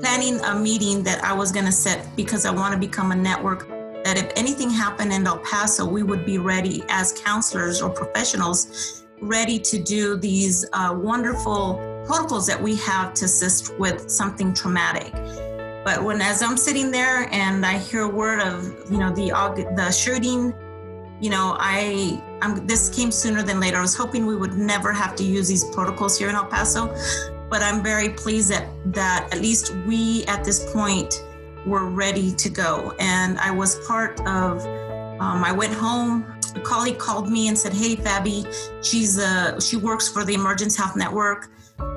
planning 0.00 0.38
a 0.40 0.54
meeting 0.54 1.02
that 1.04 1.24
I 1.24 1.32
was 1.32 1.50
going 1.52 1.66
to 1.66 1.72
set 1.72 2.14
because 2.14 2.44
I 2.44 2.50
want 2.50 2.74
to 2.74 2.78
become 2.78 3.12
a 3.12 3.16
network 3.16 3.66
that 4.04 4.18
if 4.18 4.30
anything 4.36 4.68
happened 4.68 5.12
in 5.12 5.26
El 5.26 5.38
Paso, 5.38 5.86
we 5.86 6.02
would 6.02 6.26
be 6.26 6.38
ready 6.38 6.82
as 6.88 7.12
counselors 7.24 7.80
or 7.80 7.88
professionals, 7.88 9.04
ready 9.20 9.58
to 9.58 9.82
do 9.82 10.16
these 10.16 10.66
uh, 10.72 10.94
wonderful 10.94 11.74
protocols 12.04 12.46
that 12.46 12.60
we 12.60 12.76
have 12.76 13.14
to 13.14 13.24
assist 13.24 13.78
with 13.78 14.10
something 14.10 14.52
traumatic. 14.52 15.12
But 15.84 16.02
when, 16.02 16.20
as 16.20 16.42
I'm 16.42 16.56
sitting 16.56 16.90
there 16.90 17.28
and 17.32 17.64
I 17.64 17.78
hear 17.78 18.06
word 18.06 18.40
of, 18.40 18.90
you 18.90 18.98
know, 18.98 19.12
the 19.12 19.30
the 19.76 19.90
shooting, 19.90 20.52
you 21.22 21.30
know, 21.30 21.56
I, 21.60 22.20
I'm, 22.42 22.66
this 22.66 22.88
came 22.88 23.12
sooner 23.12 23.44
than 23.44 23.60
later. 23.60 23.78
I 23.78 23.80
was 23.80 23.94
hoping 23.94 24.26
we 24.26 24.34
would 24.34 24.54
never 24.54 24.92
have 24.92 25.14
to 25.16 25.24
use 25.24 25.46
these 25.46 25.62
protocols 25.62 26.18
here 26.18 26.28
in 26.28 26.34
El 26.34 26.46
Paso, 26.46 26.92
but 27.48 27.62
I'm 27.62 27.80
very 27.80 28.08
pleased 28.08 28.50
that 28.50 28.66
that 28.86 29.28
at 29.32 29.40
least 29.40 29.72
we 29.86 30.24
at 30.26 30.44
this 30.44 30.72
point 30.72 31.24
were 31.64 31.88
ready 31.88 32.32
to 32.32 32.48
go. 32.48 32.92
And 32.98 33.38
I 33.38 33.52
was 33.52 33.86
part 33.86 34.18
of, 34.22 34.66
um, 35.20 35.44
I 35.44 35.52
went 35.52 35.72
home. 35.72 36.26
A 36.56 36.60
colleague 36.60 36.98
called 36.98 37.30
me 37.30 37.46
and 37.46 37.56
said, 37.56 37.72
Hey, 37.72 37.94
Fabi, 37.94 38.44
she's 38.84 39.16
a, 39.16 39.60
she 39.60 39.76
works 39.76 40.08
for 40.08 40.24
the 40.24 40.34
Emergence 40.34 40.76
Health 40.76 40.96
Network 40.96 41.50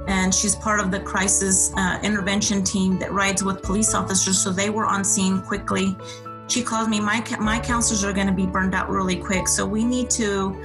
and 0.08 0.34
she's 0.34 0.56
part 0.56 0.80
of 0.80 0.92
the 0.92 1.00
crisis 1.00 1.74
uh, 1.76 2.00
intervention 2.04 2.64
team 2.64 3.00
that 3.00 3.12
rides 3.12 3.44
with 3.44 3.64
police 3.64 3.96
officers. 3.96 4.38
So 4.38 4.52
they 4.52 4.70
were 4.70 4.86
on 4.86 5.04
scene 5.04 5.42
quickly. 5.42 5.98
She 6.48 6.64
called 6.64 6.90
me, 6.90 7.00
my, 7.00 7.24
my 7.40 7.60
counselors 7.60 8.04
are 8.04 8.14
going 8.14 8.28
to 8.28 8.34
be 8.34 8.46
burned 8.46 8.76
out 8.76 8.90
really 8.90 9.16
quick. 9.16 9.48
So 9.48 9.66
we 9.66 9.84
need 9.84 10.10
to, 10.12 10.56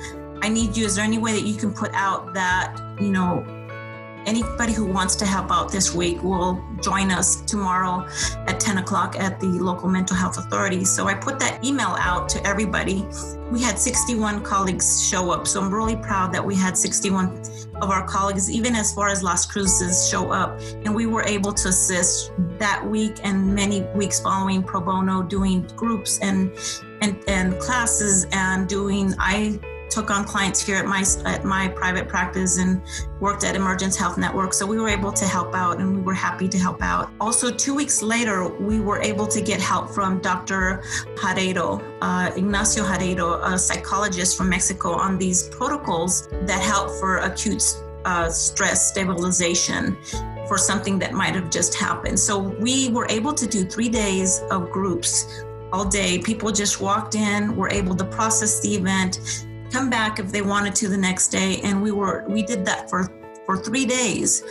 I 0.42 0.48
need 0.48 0.76
you. 0.76 0.86
Is 0.86 0.96
there 0.96 1.04
any 1.04 1.18
way 1.18 1.32
that 1.32 1.42
you 1.42 1.54
can 1.54 1.72
put 1.72 1.90
out 1.94 2.34
that, 2.34 2.76
you 3.00 3.10
know, 3.10 3.44
Anybody 4.26 4.72
who 4.72 4.84
wants 4.84 5.16
to 5.16 5.26
help 5.26 5.50
out 5.50 5.72
this 5.72 5.94
week 5.94 6.22
will 6.22 6.62
join 6.82 7.10
us 7.10 7.40
tomorrow 7.42 8.06
at 8.46 8.60
10 8.60 8.78
o'clock 8.78 9.16
at 9.18 9.40
the 9.40 9.46
local 9.46 9.88
mental 9.88 10.16
health 10.16 10.38
authority. 10.38 10.84
So 10.84 11.08
I 11.08 11.14
put 11.14 11.38
that 11.40 11.64
email 11.64 11.96
out 11.98 12.28
to 12.30 12.46
everybody. 12.46 13.06
We 13.50 13.62
had 13.62 13.78
61 13.78 14.42
colleagues 14.42 15.06
show 15.06 15.30
up. 15.30 15.46
So 15.46 15.60
I'm 15.60 15.72
really 15.72 15.96
proud 15.96 16.32
that 16.34 16.44
we 16.44 16.54
had 16.54 16.76
61 16.76 17.42
of 17.82 17.90
our 17.90 18.06
colleagues, 18.06 18.50
even 18.50 18.74
as 18.74 18.92
far 18.92 19.08
as 19.08 19.22
Las 19.22 19.46
Cruces, 19.46 20.08
show 20.08 20.30
up. 20.30 20.60
And 20.84 20.94
we 20.94 21.06
were 21.06 21.22
able 21.24 21.52
to 21.52 21.68
assist 21.68 22.32
that 22.58 22.84
week 22.86 23.16
and 23.24 23.54
many 23.54 23.82
weeks 23.94 24.20
following 24.20 24.62
pro 24.62 24.80
bono 24.80 25.22
doing 25.22 25.62
groups 25.76 26.18
and 26.20 26.52
and, 27.02 27.16
and 27.28 27.58
classes 27.58 28.26
and 28.32 28.68
doing 28.68 29.14
I 29.18 29.58
took 29.90 30.10
on 30.10 30.24
clients 30.24 30.60
here 30.60 30.76
at 30.76 30.86
my 30.86 31.04
at 31.24 31.44
my 31.44 31.68
private 31.68 32.08
practice 32.08 32.58
and 32.58 32.80
worked 33.20 33.44
at 33.44 33.56
Emergence 33.56 33.96
Health 33.96 34.16
Network. 34.18 34.52
So 34.52 34.66
we 34.66 34.78
were 34.78 34.88
able 34.88 35.12
to 35.12 35.24
help 35.26 35.54
out 35.54 35.78
and 35.78 35.96
we 35.96 36.02
were 36.02 36.14
happy 36.14 36.48
to 36.48 36.58
help 36.58 36.82
out. 36.82 37.10
Also, 37.20 37.50
two 37.50 37.74
weeks 37.74 38.02
later, 38.02 38.48
we 38.48 38.80
were 38.80 39.00
able 39.00 39.26
to 39.26 39.40
get 39.40 39.60
help 39.60 39.90
from 39.90 40.20
Dr. 40.20 40.82
Jarero, 41.16 41.82
uh, 42.00 42.30
Ignacio 42.36 42.84
Jarero, 42.84 43.40
a 43.44 43.58
psychologist 43.58 44.36
from 44.36 44.48
Mexico, 44.48 44.92
on 44.92 45.18
these 45.18 45.48
protocols 45.48 46.28
that 46.42 46.62
help 46.62 46.90
for 46.98 47.18
acute 47.18 47.62
uh, 48.04 48.28
stress 48.30 48.88
stabilization 48.88 49.96
for 50.48 50.58
something 50.58 50.98
that 50.98 51.12
might 51.12 51.34
have 51.34 51.50
just 51.50 51.74
happened. 51.74 52.18
So 52.18 52.38
we 52.38 52.88
were 52.90 53.06
able 53.08 53.32
to 53.34 53.46
do 53.46 53.64
three 53.64 53.88
days 53.88 54.40
of 54.50 54.70
groups 54.70 55.44
all 55.72 55.84
day. 55.84 56.18
People 56.18 56.50
just 56.50 56.80
walked 56.80 57.14
in, 57.14 57.54
were 57.54 57.70
able 57.70 57.94
to 57.94 58.04
process 58.04 58.60
the 58.60 58.74
event, 58.74 59.46
come 59.70 59.88
back 59.90 60.18
if 60.18 60.32
they 60.32 60.42
wanted 60.42 60.74
to 60.76 60.88
the 60.88 60.96
next 60.96 61.28
day 61.28 61.60
and 61.62 61.80
we 61.80 61.92
were 61.92 62.24
we 62.28 62.42
did 62.42 62.64
that 62.64 62.90
for 62.90 63.08
for 63.46 63.56
three 63.56 63.86
days. 63.86 64.42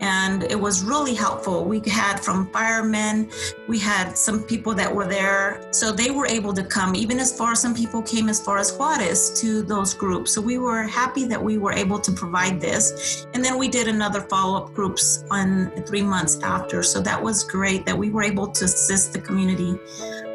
And 0.00 0.44
it 0.44 0.58
was 0.58 0.84
really 0.84 1.12
helpful. 1.12 1.64
We 1.64 1.80
had 1.80 2.20
from 2.20 2.52
firemen 2.52 3.28
we 3.68 3.80
had 3.80 4.16
some 4.16 4.44
people 4.44 4.72
that 4.74 4.94
were 4.94 5.06
there. 5.06 5.60
So 5.72 5.90
they 5.90 6.12
were 6.12 6.26
able 6.26 6.52
to 6.54 6.62
come 6.62 6.94
even 6.94 7.18
as 7.18 7.36
far 7.36 7.52
as 7.52 7.60
some 7.60 7.74
people 7.74 8.02
came 8.02 8.28
as 8.28 8.40
far 8.40 8.58
as 8.58 8.70
juarez 8.70 9.40
to 9.40 9.62
those 9.62 9.94
groups. 9.94 10.32
So 10.32 10.40
we 10.40 10.58
were 10.58 10.84
happy 10.84 11.24
that 11.26 11.42
we 11.42 11.58
were 11.58 11.72
able 11.72 11.98
to 11.98 12.12
provide 12.12 12.60
this. 12.60 13.26
And 13.34 13.44
then 13.44 13.58
we 13.58 13.66
did 13.66 13.88
another 13.88 14.20
follow-up 14.20 14.72
groups 14.72 15.24
on 15.30 15.72
three 15.84 16.02
months 16.02 16.38
after. 16.42 16.84
So 16.84 17.00
that 17.00 17.20
was 17.20 17.42
great 17.42 17.84
that 17.86 17.98
we 17.98 18.10
were 18.10 18.22
able 18.22 18.46
to 18.46 18.66
assist 18.66 19.12
the 19.12 19.20
community 19.20 19.78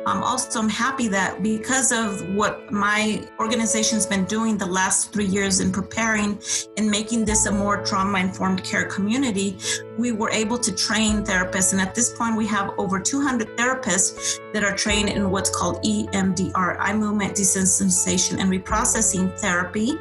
um, 0.05 0.21
also, 0.21 0.59
I'm 0.59 0.69
happy 0.69 1.07
that 1.09 1.41
because 1.41 1.91
of 1.91 2.35
what 2.35 2.71
my 2.71 3.25
organization's 3.39 4.05
been 4.05 4.25
doing 4.25 4.57
the 4.57 4.65
last 4.65 5.13
three 5.13 5.25
years 5.25 5.59
in 5.59 5.71
preparing 5.71 6.39
and 6.77 6.89
making 6.89 7.25
this 7.25 7.45
a 7.45 7.51
more 7.51 7.83
trauma 7.83 8.19
informed 8.19 8.63
care 8.63 8.85
community, 8.85 9.57
we 9.97 10.11
were 10.11 10.29
able 10.29 10.57
to 10.57 10.75
train 10.75 11.23
therapists. 11.23 11.71
And 11.71 11.81
at 11.81 11.95
this 11.95 12.17
point, 12.17 12.35
we 12.35 12.45
have 12.47 12.71
over 12.77 12.99
200 12.99 13.55
therapists 13.57 14.39
that 14.53 14.63
are 14.63 14.75
trained 14.75 15.09
in 15.09 15.31
what's 15.31 15.49
called 15.49 15.81
EMDR, 15.83 16.77
eye 16.79 16.93
movement 16.93 17.35
desensitization 17.35 18.39
and 18.39 18.51
reprocessing 18.51 19.37
therapy, 19.39 19.97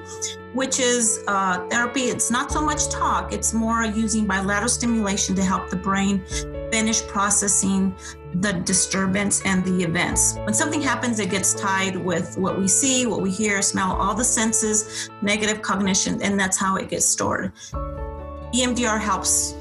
which 0.54 0.80
is 0.80 1.22
uh, 1.26 1.66
therapy. 1.68 2.02
It's 2.02 2.30
not 2.30 2.50
so 2.50 2.60
much 2.60 2.88
talk, 2.88 3.32
it's 3.32 3.52
more 3.52 3.84
using 3.84 4.26
bilateral 4.26 4.68
stimulation 4.68 5.34
to 5.36 5.44
help 5.44 5.70
the 5.70 5.76
brain 5.76 6.22
finish 6.70 7.06
processing 7.06 7.94
the 8.34 8.52
disturbance 8.52 9.42
and 9.44 9.62
the 9.64 9.84
events. 9.84 10.34
When 10.36 10.54
something 10.54 10.80
happens, 10.80 11.18
it 11.20 11.30
gets 11.30 11.52
tied 11.54 11.96
with 11.96 12.38
what 12.38 12.58
we 12.58 12.66
see, 12.66 13.04
what 13.06 13.20
we 13.20 13.30
hear, 13.30 13.60
smell, 13.60 13.92
all 13.92 14.14
the 14.14 14.24
senses, 14.24 15.10
negative 15.20 15.60
cognition, 15.60 16.22
and 16.22 16.40
that's 16.40 16.56
how 16.56 16.76
it 16.76 16.88
gets 16.88 17.04
stored. 17.04 17.52
EMDR 18.54 18.98
helps 19.00 19.54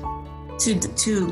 to, 0.59 0.79
to 0.79 1.27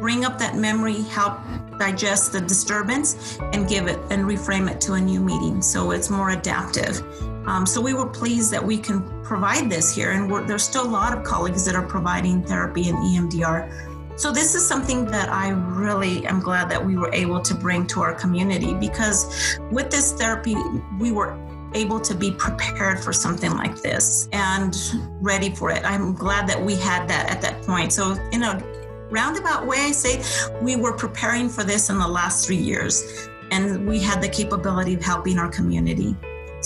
bring 0.00 0.24
up 0.24 0.38
that 0.38 0.56
memory, 0.56 1.02
help 1.02 1.38
digest 1.78 2.32
the 2.32 2.40
disturbance, 2.40 3.38
and 3.52 3.68
give 3.68 3.86
it 3.86 3.98
and 4.10 4.24
reframe 4.24 4.70
it 4.70 4.80
to 4.82 4.94
a 4.94 5.00
new 5.00 5.20
meaning. 5.20 5.62
So 5.62 5.90
it's 5.90 6.10
more 6.10 6.30
adaptive. 6.30 7.02
Um, 7.46 7.64
so 7.64 7.80
we 7.80 7.94
were 7.94 8.06
pleased 8.06 8.50
that 8.52 8.64
we 8.64 8.76
can 8.78 9.02
provide 9.22 9.70
this 9.70 9.94
here, 9.94 10.12
and 10.12 10.48
there's 10.48 10.64
still 10.64 10.84
a 10.84 10.88
lot 10.88 11.16
of 11.16 11.24
colleagues 11.24 11.64
that 11.64 11.74
are 11.74 11.86
providing 11.86 12.42
therapy 12.42 12.88
in 12.88 12.96
EMDR. 12.96 14.18
So, 14.18 14.32
this 14.32 14.54
is 14.54 14.66
something 14.66 15.04
that 15.06 15.28
I 15.28 15.50
really 15.50 16.26
am 16.26 16.40
glad 16.40 16.70
that 16.70 16.84
we 16.84 16.96
were 16.96 17.12
able 17.12 17.40
to 17.42 17.54
bring 17.54 17.86
to 17.88 18.00
our 18.00 18.14
community 18.14 18.72
because 18.72 19.58
with 19.70 19.90
this 19.90 20.12
therapy, 20.12 20.56
we 20.98 21.12
were 21.12 21.38
able 21.74 22.00
to 22.00 22.14
be 22.14 22.32
prepared 22.32 22.98
for 22.98 23.12
something 23.12 23.52
like 23.52 23.76
this 23.82 24.28
and 24.32 24.74
ready 25.20 25.54
for 25.54 25.70
it. 25.70 25.84
I'm 25.84 26.14
glad 26.14 26.48
that 26.48 26.60
we 26.60 26.76
had 26.76 27.06
that 27.08 27.30
at 27.30 27.42
that 27.42 27.62
point. 27.62 27.92
So, 27.92 28.12
in 28.32 28.42
a 28.42 28.62
roundabout 29.10 29.66
way, 29.66 29.76
I 29.78 29.92
say 29.92 30.22
we 30.62 30.76
were 30.76 30.92
preparing 30.92 31.48
for 31.48 31.62
this 31.62 31.90
in 31.90 31.98
the 31.98 32.08
last 32.08 32.46
three 32.46 32.56
years 32.56 33.28
and 33.50 33.86
we 33.86 34.00
had 34.00 34.22
the 34.22 34.28
capability 34.28 34.94
of 34.94 35.02
helping 35.02 35.38
our 35.38 35.48
community. 35.48 36.16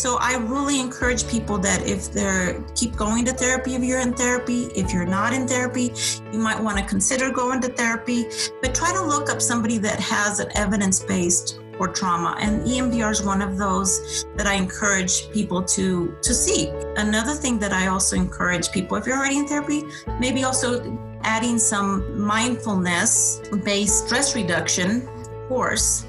So 0.00 0.16
I 0.18 0.36
really 0.36 0.80
encourage 0.80 1.28
people 1.28 1.58
that 1.58 1.86
if 1.86 2.10
they're 2.10 2.62
keep 2.74 2.96
going 2.96 3.26
to 3.26 3.32
therapy 3.32 3.74
if 3.74 3.84
you're 3.84 4.00
in 4.00 4.14
therapy, 4.14 4.62
if 4.74 4.94
you're 4.94 5.04
not 5.04 5.34
in 5.34 5.46
therapy, 5.46 5.92
you 6.32 6.38
might 6.38 6.58
want 6.58 6.78
to 6.78 6.84
consider 6.84 7.30
going 7.30 7.60
to 7.60 7.68
therapy, 7.68 8.24
but 8.62 8.74
try 8.74 8.94
to 8.94 9.02
look 9.02 9.28
up 9.28 9.42
somebody 9.42 9.76
that 9.76 10.00
has 10.00 10.40
an 10.40 10.48
evidence-based 10.54 11.60
or 11.78 11.88
trauma 11.88 12.34
and 12.40 12.66
EMDR 12.66 13.10
is 13.10 13.22
one 13.22 13.42
of 13.42 13.58
those 13.58 14.24
that 14.38 14.46
I 14.46 14.54
encourage 14.54 15.30
people 15.32 15.62
to 15.64 16.16
to 16.22 16.32
seek. 16.32 16.70
Another 16.96 17.34
thing 17.34 17.58
that 17.58 17.74
I 17.74 17.88
also 17.88 18.16
encourage 18.16 18.72
people 18.72 18.96
if 18.96 19.06
you're 19.06 19.18
already 19.18 19.36
in 19.36 19.46
therapy, 19.46 19.82
maybe 20.18 20.44
also 20.44 20.98
adding 21.24 21.58
some 21.58 22.18
mindfulness 22.18 23.42
based 23.64 24.06
stress 24.06 24.34
reduction 24.34 25.06
course 25.46 26.06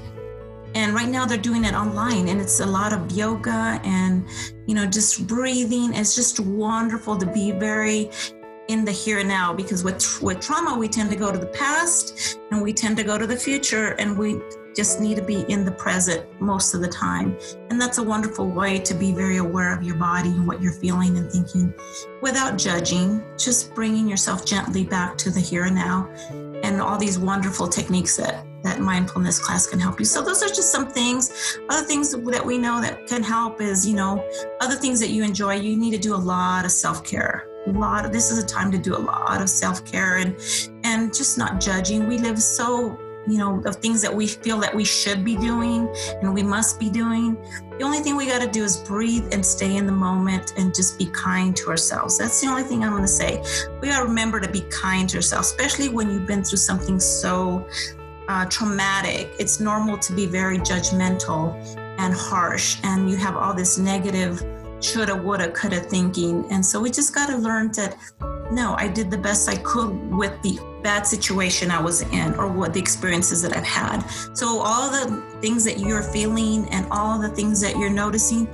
and 0.74 0.94
right 0.94 1.08
now 1.08 1.26
they're 1.26 1.38
doing 1.38 1.64
it 1.64 1.74
online 1.74 2.28
and 2.28 2.40
it's 2.40 2.60
a 2.60 2.66
lot 2.66 2.92
of 2.92 3.12
yoga 3.12 3.80
and 3.84 4.26
you 4.66 4.74
know 4.74 4.86
just 4.86 5.26
breathing. 5.26 5.94
It's 5.94 6.14
just 6.14 6.40
wonderful 6.40 7.16
to 7.18 7.26
be 7.26 7.52
very 7.52 8.10
in 8.68 8.84
the 8.84 8.92
here 8.92 9.18
and 9.18 9.28
now 9.28 9.52
because 9.52 9.84
with 9.84 10.22
with 10.22 10.40
trauma 10.40 10.78
we 10.78 10.88
tend 10.88 11.10
to 11.10 11.16
go 11.16 11.32
to 11.32 11.38
the 11.38 11.46
past 11.46 12.38
and 12.50 12.62
we 12.62 12.72
tend 12.72 12.96
to 12.96 13.02
go 13.02 13.18
to 13.18 13.26
the 13.26 13.36
future 13.36 13.88
and 13.98 14.16
we 14.16 14.40
just 14.74 15.00
need 15.00 15.16
to 15.16 15.22
be 15.22 15.44
in 15.48 15.64
the 15.64 15.72
present 15.72 16.24
most 16.40 16.72
of 16.72 16.80
the 16.80 16.88
time. 16.88 17.36
And 17.70 17.80
that's 17.80 17.98
a 17.98 18.02
wonderful 18.02 18.48
way 18.48 18.78
to 18.78 18.94
be 18.94 19.12
very 19.12 19.36
aware 19.36 19.76
of 19.76 19.82
your 19.82 19.96
body 19.96 20.30
and 20.30 20.46
what 20.46 20.62
you're 20.62 20.72
feeling 20.72 21.18
and 21.18 21.30
thinking 21.30 21.74
without 22.22 22.56
judging. 22.56 23.22
Just 23.36 23.74
bringing 23.74 24.08
yourself 24.08 24.46
gently 24.46 24.84
back 24.84 25.18
to 25.18 25.30
the 25.30 25.40
here 25.40 25.64
and 25.64 25.74
now 25.74 26.08
and 26.62 26.80
all 26.80 26.96
these 26.98 27.18
wonderful 27.18 27.68
techniques 27.68 28.16
that 28.16 28.46
that 28.62 28.80
mindfulness 28.80 29.38
class 29.38 29.66
can 29.66 29.78
help 29.78 29.98
you. 29.98 30.04
So 30.04 30.22
those 30.22 30.42
are 30.42 30.48
just 30.48 30.72
some 30.72 30.88
things. 30.88 31.58
Other 31.68 31.86
things 31.86 32.12
that 32.12 32.44
we 32.44 32.58
know 32.58 32.80
that 32.80 33.06
can 33.06 33.22
help 33.22 33.60
is, 33.60 33.86
you 33.86 33.94
know, 33.94 34.24
other 34.60 34.76
things 34.76 35.00
that 35.00 35.10
you 35.10 35.24
enjoy. 35.24 35.54
You 35.54 35.76
need 35.76 35.92
to 35.92 35.98
do 35.98 36.14
a 36.14 36.16
lot 36.16 36.64
of 36.64 36.70
self-care. 36.70 37.48
A 37.66 37.70
lot 37.70 38.04
of 38.04 38.12
this 38.12 38.30
is 38.30 38.42
a 38.42 38.46
time 38.46 38.72
to 38.72 38.78
do 38.78 38.96
a 38.96 38.98
lot 38.98 39.40
of 39.40 39.48
self-care 39.48 40.16
and 40.16 40.36
and 40.84 41.14
just 41.14 41.38
not 41.38 41.60
judging. 41.60 42.08
We 42.08 42.18
live 42.18 42.40
so 42.40 42.98
you 43.26 43.38
know, 43.38 43.62
of 43.64 43.76
things 43.76 44.02
that 44.02 44.14
we 44.14 44.26
feel 44.26 44.58
that 44.58 44.74
we 44.74 44.84
should 44.84 45.24
be 45.24 45.36
doing 45.36 45.88
and 46.20 46.34
we 46.34 46.42
must 46.42 46.80
be 46.80 46.90
doing. 46.90 47.36
The 47.78 47.84
only 47.84 48.00
thing 48.00 48.16
we 48.16 48.26
got 48.26 48.42
to 48.42 48.50
do 48.50 48.64
is 48.64 48.78
breathe 48.78 49.32
and 49.32 49.44
stay 49.44 49.76
in 49.76 49.86
the 49.86 49.92
moment 49.92 50.54
and 50.56 50.74
just 50.74 50.98
be 50.98 51.06
kind 51.06 51.56
to 51.56 51.68
ourselves. 51.68 52.18
That's 52.18 52.40
the 52.40 52.48
only 52.48 52.64
thing 52.64 52.82
I'm 52.82 52.90
going 52.90 53.02
to 53.02 53.08
say. 53.08 53.42
We 53.80 53.88
got 53.88 54.00
to 54.00 54.06
remember 54.06 54.40
to 54.40 54.50
be 54.50 54.62
kind 54.62 55.08
to 55.10 55.18
ourselves, 55.18 55.48
especially 55.48 55.88
when 55.88 56.10
you've 56.10 56.26
been 56.26 56.42
through 56.42 56.58
something 56.58 56.98
so 56.98 57.66
uh, 58.28 58.46
traumatic, 58.46 59.30
it's 59.38 59.60
normal 59.60 59.98
to 59.98 60.12
be 60.12 60.26
very 60.26 60.58
judgmental 60.58 61.54
and 61.98 62.14
harsh, 62.14 62.78
and 62.84 63.10
you 63.10 63.16
have 63.16 63.36
all 63.36 63.54
this 63.54 63.78
negative 63.78 64.44
shoulda, 64.80 65.14
woulda, 65.14 65.50
coulda 65.50 65.80
thinking. 65.80 66.44
And 66.50 66.64
so 66.64 66.80
we 66.80 66.90
just 66.90 67.14
got 67.14 67.26
to 67.26 67.36
learn 67.36 67.70
that 67.72 67.96
no, 68.52 68.74
I 68.76 68.86
did 68.86 69.10
the 69.10 69.16
best 69.16 69.48
I 69.48 69.56
could 69.56 70.12
with 70.12 70.40
the 70.42 70.60
bad 70.82 71.06
situation 71.06 71.70
I 71.70 71.80
was 71.80 72.02
in 72.02 72.34
or 72.34 72.48
what 72.48 72.74
the 72.74 72.80
experiences 72.80 73.40
that 73.42 73.56
I've 73.56 73.64
had. 73.64 74.00
So 74.34 74.60
all 74.60 74.90
the 74.90 75.22
things 75.40 75.64
that 75.64 75.78
you're 75.78 76.02
feeling 76.02 76.68
and 76.68 76.86
all 76.90 77.18
the 77.18 77.30
things 77.30 77.62
that 77.62 77.78
you're 77.78 77.90
noticing, 77.90 78.46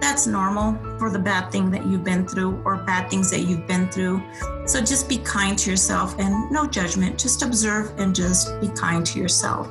that's 0.00 0.26
normal 0.26 0.74
for 0.98 1.10
the 1.10 1.18
bad 1.18 1.50
thing 1.50 1.70
that 1.70 1.86
you've 1.86 2.04
been 2.04 2.26
through 2.26 2.62
or 2.64 2.76
bad 2.76 3.10
things 3.10 3.30
that 3.30 3.40
you've 3.40 3.66
been 3.66 3.88
through. 3.88 4.22
So 4.66 4.80
just 4.80 5.08
be 5.08 5.18
kind 5.18 5.58
to 5.58 5.70
yourself 5.70 6.18
and 6.18 6.50
no 6.50 6.66
judgment. 6.66 7.18
Just 7.18 7.42
observe 7.42 7.92
and 7.98 8.14
just 8.14 8.60
be 8.60 8.68
kind 8.68 9.04
to 9.06 9.18
yourself. 9.18 9.68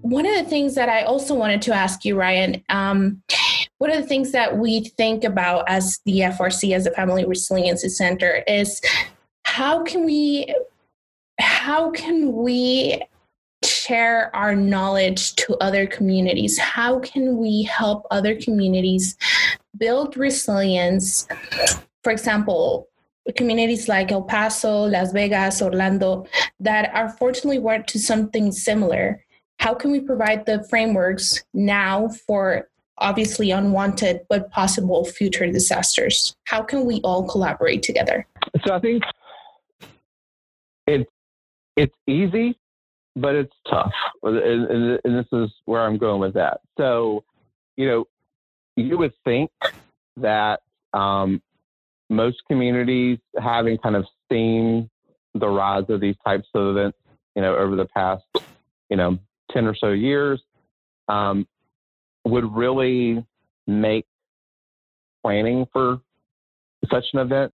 One 0.00 0.26
of 0.26 0.34
the 0.36 0.44
things 0.48 0.74
that 0.74 0.88
I 0.88 1.02
also 1.02 1.34
wanted 1.34 1.62
to 1.62 1.74
ask 1.74 2.04
you, 2.04 2.18
Ryan, 2.18 2.62
um, 2.68 3.22
one 3.78 3.90
of 3.90 4.00
the 4.00 4.06
things 4.06 4.32
that 4.32 4.56
we 4.56 4.80
think 4.80 5.24
about 5.24 5.64
as 5.68 5.98
the 6.04 6.20
FRC, 6.20 6.74
as 6.74 6.84
the 6.84 6.90
Family 6.90 7.24
Resiliency 7.24 7.88
Center, 7.88 8.44
is 8.46 8.80
how 9.42 9.82
can 9.82 10.04
we 10.04 10.54
how 11.40 11.90
can 11.90 12.32
we 12.32 13.02
share 13.64 14.34
our 14.34 14.54
knowledge 14.54 15.34
to 15.36 15.56
other 15.58 15.86
communities? 15.86 16.58
How 16.58 16.98
can 17.00 17.36
we 17.36 17.62
help 17.62 18.06
other 18.10 18.34
communities 18.36 19.16
build 19.76 20.16
resilience? 20.16 21.26
For 22.02 22.12
example, 22.12 22.88
communities 23.36 23.88
like 23.88 24.12
El 24.12 24.22
Paso, 24.22 24.84
Las 24.84 25.12
Vegas, 25.12 25.62
Orlando 25.62 26.26
that 26.60 26.94
are 26.94 27.08
fortunately 27.08 27.58
worked 27.58 27.88
to 27.90 27.98
something 27.98 28.52
similar. 28.52 29.24
How 29.58 29.74
can 29.74 29.90
we 29.90 30.00
provide 30.00 30.46
the 30.46 30.64
frameworks 30.68 31.42
now 31.54 32.08
for 32.26 32.68
obviously 32.98 33.50
unwanted 33.50 34.20
but 34.28 34.50
possible 34.50 35.04
future 35.04 35.50
disasters? 35.50 36.36
How 36.44 36.62
can 36.62 36.84
we 36.84 37.00
all 37.02 37.26
collaborate 37.26 37.82
together? 37.82 38.26
So 38.66 38.74
I 38.74 38.80
think 38.80 39.02
it's 40.86 41.10
it's 41.76 41.94
easy 42.06 42.56
but 43.16 43.34
it's 43.34 43.54
tough. 43.68 43.92
And, 44.22 44.36
and, 44.36 45.00
and, 45.04 45.16
this 45.16 45.26
is 45.32 45.50
where 45.66 45.82
I'm 45.82 45.98
going 45.98 46.20
with 46.20 46.34
that. 46.34 46.60
So, 46.78 47.24
you 47.76 47.86
know, 47.86 48.04
you 48.76 48.98
would 48.98 49.12
think 49.24 49.50
that 50.16 50.60
um, 50.92 51.40
most 52.10 52.42
communities, 52.48 53.18
having 53.40 53.78
kind 53.78 53.96
of 53.96 54.04
seen 54.30 54.90
the 55.34 55.48
rise 55.48 55.84
of 55.88 56.00
these 56.00 56.16
types 56.24 56.48
of 56.54 56.76
events, 56.76 56.98
you 57.34 57.42
know, 57.42 57.56
over 57.56 57.76
the 57.76 57.86
past, 57.86 58.24
you 58.90 58.96
know, 58.96 59.18
10 59.52 59.66
or 59.66 59.74
so 59.74 59.90
years, 59.90 60.40
um, 61.08 61.46
would 62.24 62.52
really 62.54 63.24
make 63.66 64.06
planning 65.22 65.66
for 65.72 66.00
such 66.90 67.04
an 67.12 67.20
event 67.20 67.52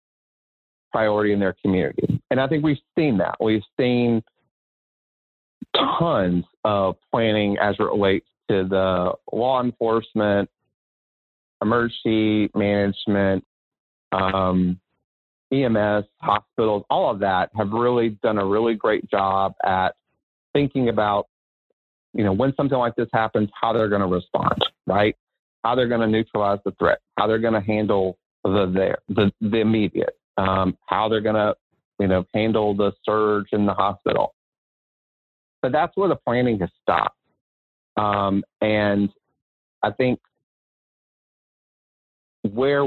priority 0.93 1.33
in 1.33 1.41
their 1.41 1.55
community. 1.63 2.21
And 2.31 2.41
I 2.41 2.49
think 2.49 2.65
we've 2.65 2.79
seen 2.99 3.19
that. 3.19 3.37
We've 3.41 3.63
seen 3.79 4.23
tons 5.77 6.45
of 6.65 6.97
planning 7.11 7.57
as 7.59 7.77
it 7.79 7.83
relates 7.83 8.27
to 8.49 8.67
the 8.69 9.13
law 9.33 9.63
enforcement, 9.63 10.49
emergency 11.63 12.51
management, 12.55 13.45
um, 14.13 14.81
EMS, 15.53 16.05
hospitals, 16.19 16.85
all 16.91 17.11
of 17.11 17.21
that 17.21 17.51
have 17.57 17.71
really 17.71 18.11
done 18.23 18.39
a 18.39 18.45
really 18.45 18.75
great 18.75 19.09
job 19.11 19.55
at 19.65 19.95
thinking 20.53 20.89
about, 20.89 21.27
you 22.13 22.25
know, 22.25 22.33
when 22.33 22.55
something 22.57 22.79
like 22.79 22.95
this 22.97 23.09
happens, 23.13 23.49
how 23.61 23.73
they're 23.73 23.89
going 23.89 24.01
to 24.01 24.07
respond, 24.07 24.65
right? 24.87 25.17
How 25.65 25.75
they're 25.75 25.89
going 25.89 26.01
to 26.01 26.07
neutralize 26.07 26.61
the 26.65 26.73
threat, 26.73 26.99
how 27.17 27.27
they're 27.27 27.39
going 27.39 27.55
to 27.55 27.61
handle 27.61 28.19
the 28.45 28.71
there, 28.73 28.99
the, 29.09 29.33
the 29.41 29.59
immediate, 29.59 30.17
um, 30.37 30.77
how 30.87 31.09
they're 31.09 31.21
going 31.21 31.35
to, 31.35 31.55
you 31.99 32.07
know, 32.07 32.25
handle 32.33 32.75
the 32.75 32.93
surge 33.05 33.49
in 33.53 33.67
the 33.67 33.75
hospital. 33.75 34.35
But 35.63 35.73
that's 35.73 35.97
where 35.97 36.09
the 36.09 36.17
planning 36.17 36.59
has 36.61 36.71
stopped. 36.83 37.17
Um, 37.97 38.45
and 38.61 39.11
I 39.83 39.91
think 39.91 40.21
where 42.43 42.85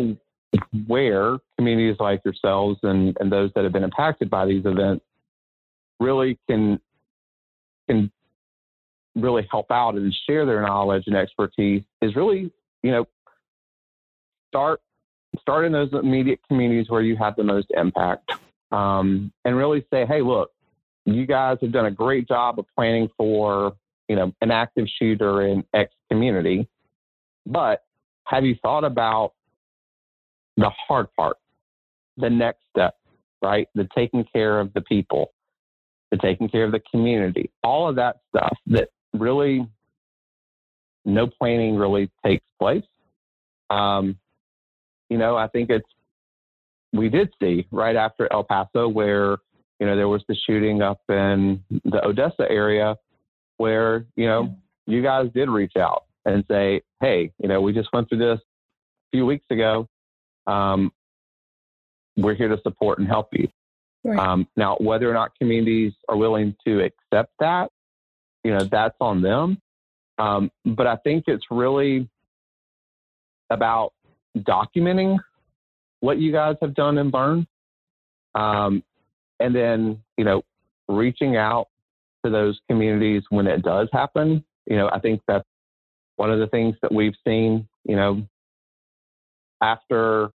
where 0.88 1.38
communities 1.58 1.98
like 2.00 2.22
yourselves 2.24 2.80
and, 2.84 3.18
and 3.20 3.32
those 3.32 3.52
that 3.56 3.64
have 3.64 3.74
been 3.74 3.84
impacted 3.84 4.30
by 4.30 4.46
these 4.46 4.66
events 4.66 5.04
really 6.00 6.38
can 6.48 6.80
can 7.88 8.12
really 9.16 9.48
help 9.52 9.72
out 9.72 9.96
and 9.96 10.14
share 10.26 10.46
their 10.46 10.62
knowledge 10.62 11.04
and 11.08 11.16
expertise 11.16 11.84
is 12.02 12.16
really, 12.16 12.52
you 12.82 12.92
know, 12.92 13.08
start 14.50 14.82
start 15.40 15.66
in 15.66 15.72
those 15.72 15.90
immediate 15.94 16.40
communities 16.48 16.90
where 16.90 17.02
you 17.02 17.16
have 17.16 17.36
the 17.36 17.44
most 17.44 17.68
impact. 17.76 18.32
Um, 18.72 19.32
and 19.46 19.56
really 19.56 19.86
say, 19.94 20.06
hey, 20.08 20.22
look, 20.22 20.52
you 21.06 21.26
guys 21.26 21.58
have 21.62 21.72
done 21.72 21.86
a 21.86 21.91
great 21.91 22.28
job 22.28 22.60
of 22.60 22.66
planning 22.76 23.10
for, 23.18 23.74
you 24.08 24.16
know, 24.16 24.32
an 24.41 24.51
active 24.51 24.88
shooter 24.99 25.47
in 25.47 25.64
X 25.74 25.93
community. 26.10 26.68
But 27.45 27.84
have 28.26 28.45
you 28.45 28.56
thought 28.62 28.84
about 28.84 29.34
the 30.56 30.70
hard 30.88 31.08
part, 31.18 31.38
the 32.18 32.30
next 32.30 32.62
step, 32.70 32.95
right? 33.41 33.68
The 33.76 33.88
taking 33.95 34.24
care 34.34 34.60
of 34.60 34.74
the 34.74 34.82
people, 34.82 35.34
the 36.12 36.18
taking 36.18 36.47
care 36.47 36.64
of 36.64 36.72
the 36.72 36.82
community, 36.91 37.51
all 37.64 37.89
of 37.89 37.95
that 37.97 38.18
stuff 38.30 38.56
that 38.68 38.89
really 39.14 39.68
no 41.06 41.28
planning 41.28 41.76
really 41.76 42.10
takes 42.26 42.45
place. 42.60 42.86
Um, 43.70 44.18
you 45.10 45.18
know, 45.18 45.36
I 45.36 45.47
think 45.47 45.70
it's, 45.70 45.88
we 46.93 47.10
did 47.10 47.34
see 47.41 47.68
right 47.72 47.95
after 47.95 48.32
El 48.32 48.43
Paso 48.43 48.88
where 48.88 49.38
you 49.84 49.90
know, 49.90 49.98
there 49.98 50.08
was 50.08 50.24
the 50.30 50.36
shooting 50.48 50.82
up 50.82 51.02
in 51.10 51.62
the 51.84 52.06
Odessa 52.06 52.50
area 52.50 52.96
where, 53.58 54.06
you 54.16 54.26
know, 54.26 54.56
you 54.88 55.04
guys 55.04 55.28
did 55.36 55.50
reach 55.50 55.76
out 55.76 56.06
and 56.24 56.46
say, 56.50 56.84
hey, 57.02 57.34
you 57.38 57.50
know, 57.50 57.60
we 57.60 57.74
just 57.74 57.90
went 57.92 58.08
through 58.08 58.20
this 58.20 58.40
a 58.40 59.10
few 59.12 59.26
weeks 59.26 59.46
ago. 59.52 59.90
Um, 60.48 60.94
we're 62.16 62.34
here 62.34 62.48
to 62.48 62.62
support 62.62 63.00
and 63.00 63.10
help 63.10 63.28
you. 63.34 63.50
Right. 64.06 64.18
Um, 64.18 64.48
now, 64.56 64.78
whether 64.80 65.12
or 65.12 65.14
not 65.14 65.38
communities 65.38 65.92
are 66.08 66.16
willing 66.16 66.56
to 66.66 66.80
accept 66.80 67.34
that, 67.42 67.70
you 68.46 68.54
know, 68.54 68.64
that's 68.64 68.96
on 69.02 69.22
them. 69.22 69.58
Um, 70.18 70.50
but 70.64 70.88
I 70.88 70.96
think 70.96 71.26
it's 71.28 71.44
really 71.52 72.08
about 73.50 73.92
documenting 74.38 75.18
what 76.00 76.20
you 76.20 76.32
guys 76.32 76.56
have 76.62 76.74
done 76.74 76.98
and 77.00 77.14
learned, 77.14 77.48
um, 78.34 78.82
and 79.44 79.56
then 79.56 80.02
you 80.18 80.26
know 80.26 80.41
reaching 80.88 81.38
out 81.38 81.68
to 82.26 82.32
those 82.32 82.60
communities 82.70 83.24
when 83.30 83.48
it 83.48 83.62
does 83.62 83.88
happen 83.91 84.44
you 84.66 84.76
know 84.76 84.89
i 84.91 85.00
think 85.00 85.22
that's 85.28 85.48
one 86.16 86.32
of 86.32 86.39
the 86.39 86.48
things 86.48 86.76
that 86.82 86.91
we've 86.91 87.16
seen 87.26 87.68
you 87.84 87.96
know 87.96 88.26
after 89.62 90.30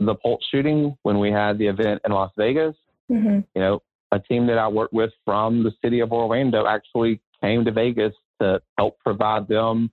the 0.00 0.14
Pulse 0.14 0.44
shooting 0.50 0.96
when 1.02 1.18
we 1.18 1.30
had 1.30 1.58
the 1.58 1.66
event 1.66 2.00
in 2.04 2.12
las 2.12 2.30
vegas 2.36 2.74
Mm-hmm. 3.10 3.40
You 3.54 3.60
know, 3.60 3.82
a 4.12 4.18
team 4.18 4.46
that 4.46 4.58
I 4.58 4.68
work 4.68 4.90
with 4.92 5.10
from 5.24 5.62
the 5.62 5.72
city 5.82 6.00
of 6.00 6.12
Orlando 6.12 6.66
actually 6.66 7.20
came 7.42 7.64
to 7.64 7.72
Vegas 7.72 8.14
to 8.40 8.60
help 8.78 8.98
provide 9.00 9.48
them 9.48 9.90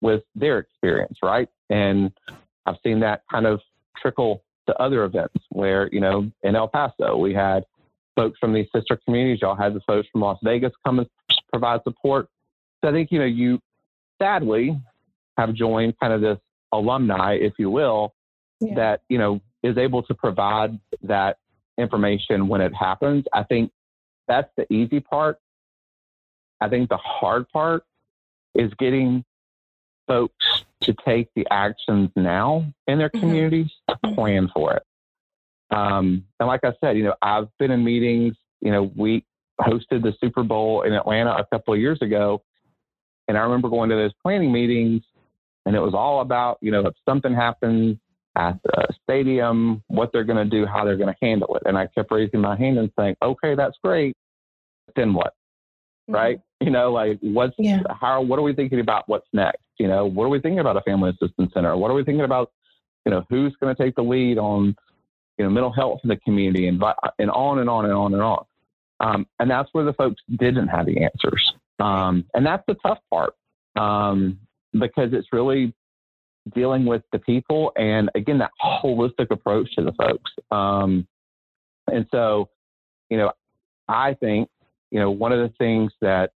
with 0.00 0.22
their 0.34 0.58
experience, 0.58 1.18
right? 1.22 1.48
And 1.68 2.10
I've 2.66 2.76
seen 2.84 3.00
that 3.00 3.22
kind 3.30 3.46
of 3.46 3.60
trickle 4.00 4.42
to 4.70 4.80
other 4.80 5.04
events 5.04 5.44
where, 5.50 5.88
you 5.92 6.00
know, 6.00 6.30
in 6.42 6.54
El 6.54 6.68
Paso, 6.68 7.16
we 7.16 7.34
had 7.34 7.64
folks 8.16 8.38
from 8.38 8.52
these 8.52 8.66
sister 8.74 8.98
communities. 9.04 9.40
Y'all 9.42 9.56
had 9.56 9.74
the 9.74 9.80
folks 9.80 10.08
from 10.10 10.20
Las 10.20 10.38
Vegas 10.42 10.72
come 10.86 11.00
and 11.00 11.08
provide 11.50 11.82
support. 11.82 12.28
So 12.82 12.90
I 12.90 12.92
think, 12.92 13.10
you 13.10 13.18
know, 13.18 13.24
you 13.24 13.60
sadly 14.20 14.78
have 15.36 15.54
joined 15.54 15.98
kind 15.98 16.12
of 16.12 16.20
this 16.20 16.38
alumni, 16.72 17.34
if 17.34 17.54
you 17.58 17.70
will, 17.70 18.14
yeah. 18.60 18.74
that, 18.74 19.02
you 19.08 19.18
know, 19.18 19.40
is 19.62 19.76
able 19.76 20.02
to 20.04 20.14
provide 20.14 20.78
that 21.02 21.38
information 21.76 22.48
when 22.48 22.60
it 22.60 22.74
happens. 22.74 23.24
I 23.32 23.42
think 23.42 23.72
that's 24.28 24.50
the 24.56 24.72
easy 24.72 25.00
part. 25.00 25.38
I 26.60 26.68
think 26.68 26.88
the 26.88 26.96
hard 26.96 27.48
part 27.48 27.84
is 28.54 28.72
getting 28.78 29.24
folks 30.06 30.59
to 30.82 30.94
take 31.04 31.28
the 31.34 31.46
actions 31.50 32.10
now 32.16 32.64
in 32.86 32.98
their 32.98 33.08
mm-hmm. 33.10 33.20
communities 33.20 33.70
mm-hmm. 33.88 34.08
to 34.08 34.14
plan 34.14 34.48
for 34.54 34.74
it. 34.74 34.82
Um, 35.70 36.24
and 36.40 36.48
like 36.48 36.64
I 36.64 36.72
said, 36.80 36.96
you 36.96 37.04
know, 37.04 37.14
I've 37.22 37.48
been 37.58 37.70
in 37.70 37.84
meetings. 37.84 38.34
You 38.60 38.72
know, 38.72 38.90
we 38.96 39.24
hosted 39.60 40.02
the 40.02 40.14
Super 40.20 40.42
Bowl 40.42 40.82
in 40.82 40.92
Atlanta 40.92 41.30
a 41.36 41.46
couple 41.52 41.74
of 41.74 41.80
years 41.80 41.98
ago, 42.02 42.42
and 43.28 43.38
I 43.38 43.42
remember 43.42 43.68
going 43.68 43.90
to 43.90 43.96
those 43.96 44.12
planning 44.22 44.52
meetings, 44.52 45.02
and 45.66 45.76
it 45.76 45.80
was 45.80 45.94
all 45.94 46.20
about, 46.20 46.58
you 46.60 46.70
know, 46.70 46.86
if 46.86 46.94
something 47.08 47.34
happens 47.34 47.96
at 48.36 48.58
the 48.64 48.88
stadium, 49.02 49.82
what 49.88 50.12
they're 50.12 50.24
going 50.24 50.42
to 50.42 50.50
do, 50.50 50.66
how 50.66 50.84
they're 50.84 50.96
going 50.96 51.12
to 51.12 51.26
handle 51.26 51.56
it. 51.56 51.62
And 51.66 51.76
I 51.76 51.88
kept 51.88 52.10
raising 52.10 52.40
my 52.40 52.56
hand 52.56 52.78
and 52.78 52.90
saying, 52.98 53.16
okay, 53.22 53.54
that's 53.54 53.76
great. 53.82 54.16
Then 54.96 55.14
what? 55.14 55.34
Mm-hmm. 56.08 56.14
Right? 56.14 56.40
You 56.60 56.70
know, 56.70 56.92
like 56.92 57.18
what's, 57.20 57.54
yeah. 57.58 57.82
how, 58.00 58.20
what 58.20 58.38
are 58.38 58.42
we 58.42 58.54
thinking 58.54 58.80
about 58.80 59.08
what's 59.08 59.26
next? 59.32 59.62
You 59.78 59.88
know, 59.88 60.04
what 60.04 60.24
are 60.24 60.28
we 60.28 60.40
thinking 60.40 60.58
about 60.58 60.76
a 60.76 60.82
family 60.82 61.10
assistance 61.10 61.52
center? 61.54 61.76
What 61.76 61.90
are 61.90 61.94
we 61.94 62.04
thinking 62.04 62.24
about, 62.24 62.52
you 63.06 63.10
know, 63.10 63.24
who's 63.30 63.54
going 63.60 63.74
to 63.74 63.82
take 63.82 63.94
the 63.94 64.02
lead 64.02 64.36
on, 64.36 64.76
you 65.38 65.44
know, 65.44 65.50
mental 65.50 65.72
health 65.72 66.00
in 66.04 66.08
the 66.08 66.16
community 66.16 66.68
and, 66.68 66.82
and 67.18 67.30
on 67.30 67.60
and 67.60 67.70
on 67.70 67.86
and 67.86 67.94
on 67.94 68.12
and 68.12 68.22
on. 68.22 68.44
Um, 69.00 69.26
and 69.38 69.50
that's 69.50 69.70
where 69.72 69.84
the 69.84 69.94
folks 69.94 70.20
didn't 70.38 70.68
have 70.68 70.84
the 70.84 71.02
answers. 71.02 71.54
Um, 71.78 72.26
and 72.34 72.44
that's 72.44 72.62
the 72.68 72.74
tough 72.74 72.98
part 73.10 73.32
um, 73.76 74.38
because 74.72 75.12
it's 75.12 75.28
really 75.32 75.74
dealing 76.54 76.84
with 76.84 77.02
the 77.12 77.18
people 77.18 77.72
and 77.76 78.10
again 78.14 78.38
that 78.38 78.50
holistic 78.62 79.30
approach 79.30 79.74
to 79.76 79.84
the 79.84 79.92
folks 79.92 80.30
um, 80.50 81.06
and 81.86 82.06
so 82.10 82.48
you 83.10 83.18
know 83.18 83.30
i 83.88 84.14
think 84.14 84.48
you 84.90 84.98
know 84.98 85.10
one 85.10 85.32
of 85.32 85.38
the 85.38 85.54
things 85.58 85.92
that 86.00 86.30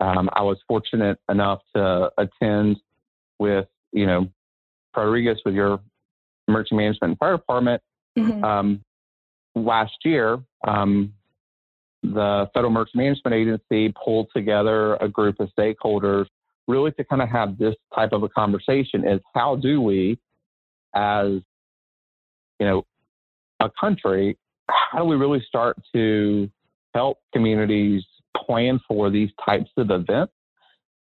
um, 0.00 0.28
i 0.32 0.42
was 0.42 0.58
fortunate 0.66 1.18
enough 1.28 1.60
to 1.74 2.10
attend 2.18 2.76
with 3.38 3.66
you 3.92 4.06
know 4.06 4.28
rodriguez 4.96 5.38
with 5.44 5.54
your 5.54 5.80
emergency 6.48 6.76
management 6.76 7.10
and 7.12 7.18
fire 7.18 7.36
department 7.36 7.82
mm-hmm. 8.18 8.42
um, 8.44 8.84
last 9.54 9.94
year 10.04 10.38
um, 10.66 11.12
the 12.02 12.48
federal 12.54 12.70
emergency 12.70 12.98
management 12.98 13.34
agency 13.34 13.94
pulled 14.04 14.28
together 14.34 14.94
a 14.96 15.08
group 15.08 15.40
of 15.40 15.48
stakeholders 15.58 16.26
really 16.68 16.92
to 16.92 17.04
kind 17.04 17.22
of 17.22 17.28
have 17.28 17.58
this 17.58 17.74
type 17.94 18.12
of 18.12 18.22
a 18.22 18.28
conversation 18.28 19.06
is 19.08 19.20
how 19.34 19.56
do 19.56 19.80
we, 19.80 20.18
as 20.94 21.40
you 22.60 22.66
know, 22.66 22.84
a 23.60 23.70
country, 23.80 24.38
how 24.68 24.98
do 24.98 25.04
we 25.04 25.16
really 25.16 25.42
start 25.48 25.76
to 25.94 26.48
help 26.94 27.18
communities 27.32 28.04
plan 28.36 28.80
for 28.86 29.10
these 29.10 29.30
types 29.44 29.70
of 29.76 29.90
events? 29.90 30.32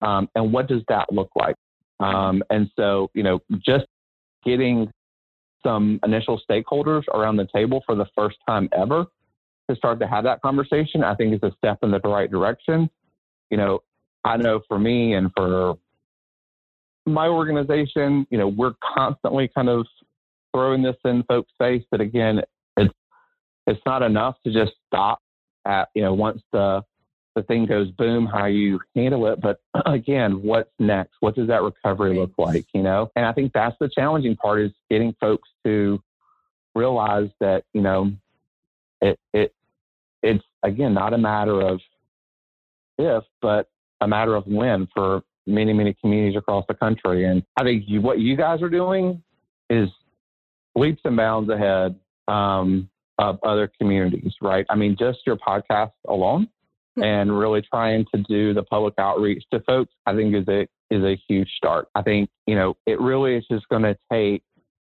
Um, 0.02 0.30
and 0.36 0.52
what 0.52 0.68
does 0.68 0.82
that 0.88 1.12
look 1.12 1.30
like? 1.36 1.56
Um, 2.00 2.44
and 2.50 2.70
so, 2.76 3.12
you 3.14 3.24
know, 3.24 3.40
just 3.64 3.86
getting 4.44 4.90
some 5.64 6.00
initial 6.04 6.42
stakeholders 6.50 7.08
around 7.14 7.38
the 7.38 7.48
table 7.54 7.84
for 7.86 7.96
the 7.96 8.08
first 8.16 8.38
time 8.48 8.68
ever 8.76 9.06
to 9.70 9.76
start 9.76 10.00
to 10.00 10.08
have 10.08 10.24
that 10.24 10.42
conversation, 10.42 11.04
I 11.04 11.16
think 11.16 11.36
is 11.36 11.44
a 11.44 11.52
step 11.58 11.80
in 11.84 11.92
the 11.92 12.00
right 12.00 12.30
direction. 12.30 12.90
You 13.52 13.58
know, 13.58 13.80
I 14.24 14.38
know 14.38 14.62
for 14.68 14.80
me 14.80 15.14
and 15.14 15.32
for 15.36 15.78
my 17.06 17.28
organization, 17.28 18.26
you 18.30 18.38
know, 18.38 18.48
we're 18.48 18.74
constantly 18.96 19.50
kind 19.54 19.70
of 19.70 19.86
throwing 20.54 20.82
this 20.82 20.96
in 21.06 21.24
folks' 21.24 21.52
face 21.58 21.84
that 21.92 22.02
again, 22.02 22.42
it's 22.78 22.94
it's 23.68 23.82
not 23.86 24.02
enough 24.02 24.36
to 24.46 24.52
just 24.52 24.74
stop 24.88 25.20
at 25.66 25.90
you 25.94 26.02
know 26.02 26.14
once 26.14 26.42
the 26.52 26.82
the 27.36 27.44
thing 27.44 27.66
goes 27.66 27.90
boom, 27.92 28.26
how 28.26 28.46
you 28.46 28.80
handle 28.96 29.28
it. 29.28 29.40
But 29.42 29.62
again, 29.86 30.42
what's 30.42 30.72
next? 30.80 31.16
What 31.20 31.36
does 31.36 31.48
that 31.48 31.62
recovery 31.62 32.18
look 32.18 32.34
like? 32.38 32.66
You 32.74 32.84
know, 32.84 33.10
and 33.16 33.26
I 33.26 33.34
think 33.34 33.54
that's 33.54 33.76
the 33.80 33.90
challenging 33.90 34.36
part 34.36 34.62
is 34.62 34.72
getting 34.90 35.16
folks 35.20 35.50
to 35.66 36.02
realize 36.76 37.30
that 37.40 37.64
you 37.74 37.82
know 37.82 38.12
it 39.02 39.20
it 39.34 39.54
it's 40.24 40.44
again 40.64 40.94
not 40.94 41.14
a 41.14 41.18
matter 41.18 41.62
of 41.62 41.80
if, 42.98 43.24
but 43.42 43.70
a 44.02 44.08
matter 44.08 44.36
of 44.36 44.46
when 44.48 44.88
for 44.94 45.24
many, 45.48 45.74
many 45.74 45.96
communities 46.02 46.38
across 46.38 46.66
the 46.68 46.74
country. 46.74 47.26
And 47.26 47.44
I 47.58 47.64
think 47.64 47.86
you, 47.88 48.02
what 48.02 48.20
you 48.20 48.36
guys 48.36 48.62
are 48.62 48.70
doing 48.70 49.22
is 49.70 49.90
leaps 50.76 51.02
and 51.06 51.18
bounds 51.18 51.50
ahead 51.50 51.96
um, 52.28 52.90
of 53.18 53.40
other 53.44 53.72
communities, 53.80 54.34
right? 54.42 54.66
I 54.70 54.76
mean, 54.76 54.96
just 54.98 55.20
your 55.26 55.38
podcast 55.38 55.92
alone. 56.08 56.48
And 56.98 57.38
really 57.38 57.62
trying 57.62 58.06
to 58.14 58.22
do 58.24 58.54
the 58.54 58.64
public 58.64 58.94
outreach 58.98 59.44
to 59.54 59.60
folks, 59.62 59.94
I 60.06 60.16
think 60.16 60.36
is 60.36 60.48
a 60.48 60.68
is 60.90 61.04
a 61.04 61.20
huge 61.28 61.50
start. 61.56 61.88
I 61.96 62.02
think 62.02 62.30
you 62.48 62.56
know 62.56 62.76
it 62.86 63.00
really 63.00 63.36
is 63.36 63.46
just 63.50 63.68
going 63.70 63.84
to 63.84 63.98
take 64.12 64.44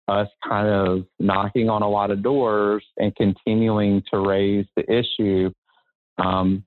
us 0.08 0.28
kind 0.46 0.68
of 0.68 1.04
knocking 1.18 1.68
on 1.68 1.82
a 1.82 1.88
lot 1.88 2.10
of 2.10 2.22
doors 2.22 2.84
and 2.96 3.14
continuing 3.16 4.02
to 4.12 4.20
raise 4.20 4.66
the 4.76 4.84
issue 4.92 5.50
um, 6.18 6.64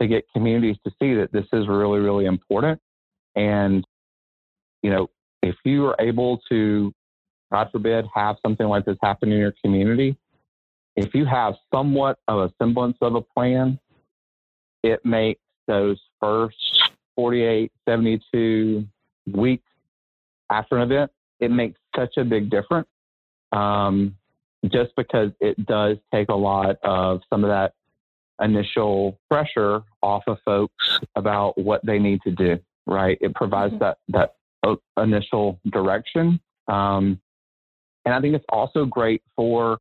to 0.00 0.06
get 0.06 0.24
communities 0.34 0.76
to 0.84 0.90
see 1.00 1.14
that 1.14 1.32
this 1.32 1.46
is 1.52 1.66
really, 1.66 2.00
really 2.00 2.26
important. 2.26 2.80
And, 3.36 3.86
you 4.82 4.90
know, 4.90 5.08
if 5.42 5.56
you 5.64 5.86
are 5.86 5.96
able 5.98 6.40
to, 6.50 6.92
God 7.50 7.68
forbid, 7.72 8.04
have 8.14 8.36
something 8.44 8.66
like 8.66 8.84
this 8.84 8.98
happen 9.02 9.32
in 9.32 9.38
your 9.38 9.54
community, 9.64 10.16
if 10.96 11.14
you 11.14 11.24
have 11.24 11.54
somewhat 11.72 12.18
of 12.28 12.38
a 12.38 12.52
semblance 12.62 12.96
of 13.00 13.14
a 13.14 13.20
plan, 13.20 13.78
it 14.84 15.04
makes 15.04 15.40
those 15.66 15.98
first 16.20 16.92
48, 17.16 17.72
72 17.88 18.86
weeks 19.32 19.64
after 20.50 20.76
an 20.76 20.82
event, 20.82 21.10
it 21.40 21.50
makes 21.50 21.80
such 21.96 22.16
a 22.18 22.24
big 22.24 22.50
difference. 22.50 22.88
Um, 23.50 24.16
just 24.66 24.92
because 24.96 25.30
it 25.40 25.64
does 25.66 25.96
take 26.12 26.28
a 26.28 26.34
lot 26.34 26.76
of 26.82 27.22
some 27.30 27.44
of 27.44 27.50
that 27.50 27.72
initial 28.42 29.18
pressure 29.30 29.82
off 30.02 30.24
of 30.26 30.38
folks 30.44 30.98
about 31.16 31.56
what 31.56 31.84
they 31.84 31.98
need 31.98 32.20
to 32.22 32.30
do, 32.30 32.58
right? 32.86 33.16
It 33.20 33.34
provides 33.34 33.74
mm-hmm. 33.74 33.84
that, 33.84 33.98
that 34.08 34.34
uh, 34.62 35.02
initial 35.02 35.60
direction. 35.70 36.40
Um, 36.68 37.20
and 38.04 38.14
I 38.14 38.20
think 38.20 38.34
it's 38.34 38.44
also 38.48 38.84
great 38.84 39.22
for, 39.36 39.78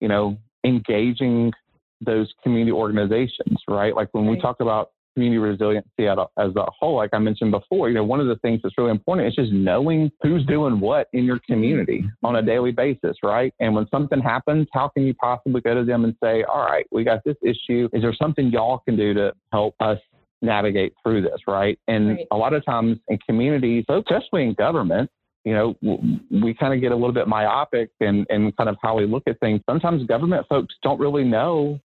you 0.00 0.08
know, 0.08 0.38
engaging 0.64 1.52
those 2.00 2.32
community 2.42 2.72
organizations, 2.72 3.58
right? 3.68 3.94
Like 3.94 4.08
when 4.12 4.26
right. 4.26 4.36
we 4.36 4.40
talk 4.40 4.60
about 4.60 4.90
community 5.14 5.38
resiliency 5.38 6.06
as 6.06 6.56
a 6.56 6.66
whole, 6.78 6.96
like 6.96 7.10
I 7.12 7.18
mentioned 7.18 7.50
before, 7.50 7.88
you 7.88 7.94
know, 7.94 8.04
one 8.04 8.20
of 8.20 8.26
the 8.26 8.36
things 8.36 8.60
that's 8.62 8.76
really 8.78 8.90
important 8.90 9.28
is 9.28 9.34
just 9.34 9.52
knowing 9.52 10.10
who's 10.22 10.44
doing 10.46 10.80
what 10.80 11.08
in 11.12 11.24
your 11.24 11.40
community 11.48 12.02
mm-hmm. 12.02 12.26
on 12.26 12.36
a 12.36 12.42
daily 12.42 12.72
basis, 12.72 13.16
right? 13.22 13.52
And 13.60 13.74
when 13.74 13.86
something 13.90 14.20
happens, 14.20 14.68
how 14.72 14.88
can 14.88 15.04
you 15.04 15.14
possibly 15.14 15.60
go 15.60 15.74
to 15.74 15.84
them 15.84 16.04
and 16.04 16.14
say, 16.22 16.44
all 16.44 16.64
right, 16.64 16.86
we 16.90 17.04
got 17.04 17.24
this 17.24 17.36
issue. 17.42 17.88
Is 17.92 18.02
there 18.02 18.14
something 18.14 18.50
y'all 18.50 18.78
can 18.78 18.96
do 18.96 19.12
to 19.14 19.32
help 19.52 19.74
us 19.80 19.98
navigate 20.42 20.94
through 21.02 21.22
this, 21.22 21.40
right? 21.46 21.78
And 21.88 22.10
right. 22.10 22.26
a 22.30 22.36
lot 22.36 22.54
of 22.54 22.64
times 22.64 22.98
in 23.08 23.18
communities, 23.18 23.84
especially 23.88 24.44
in 24.44 24.54
government, 24.54 25.10
you 25.44 25.54
know, 25.54 25.74
we 26.30 26.54
kind 26.54 26.74
of 26.74 26.80
get 26.80 26.92
a 26.92 26.94
little 26.94 27.12
bit 27.12 27.26
myopic 27.26 27.90
and 28.00 28.26
and 28.28 28.54
kind 28.58 28.68
of 28.68 28.76
how 28.82 28.96
we 28.98 29.06
look 29.06 29.22
at 29.26 29.40
things. 29.40 29.62
Sometimes 29.68 30.06
government 30.06 30.46
folks 30.48 30.74
don't 30.82 31.00
really 31.00 31.24
know 31.24 31.80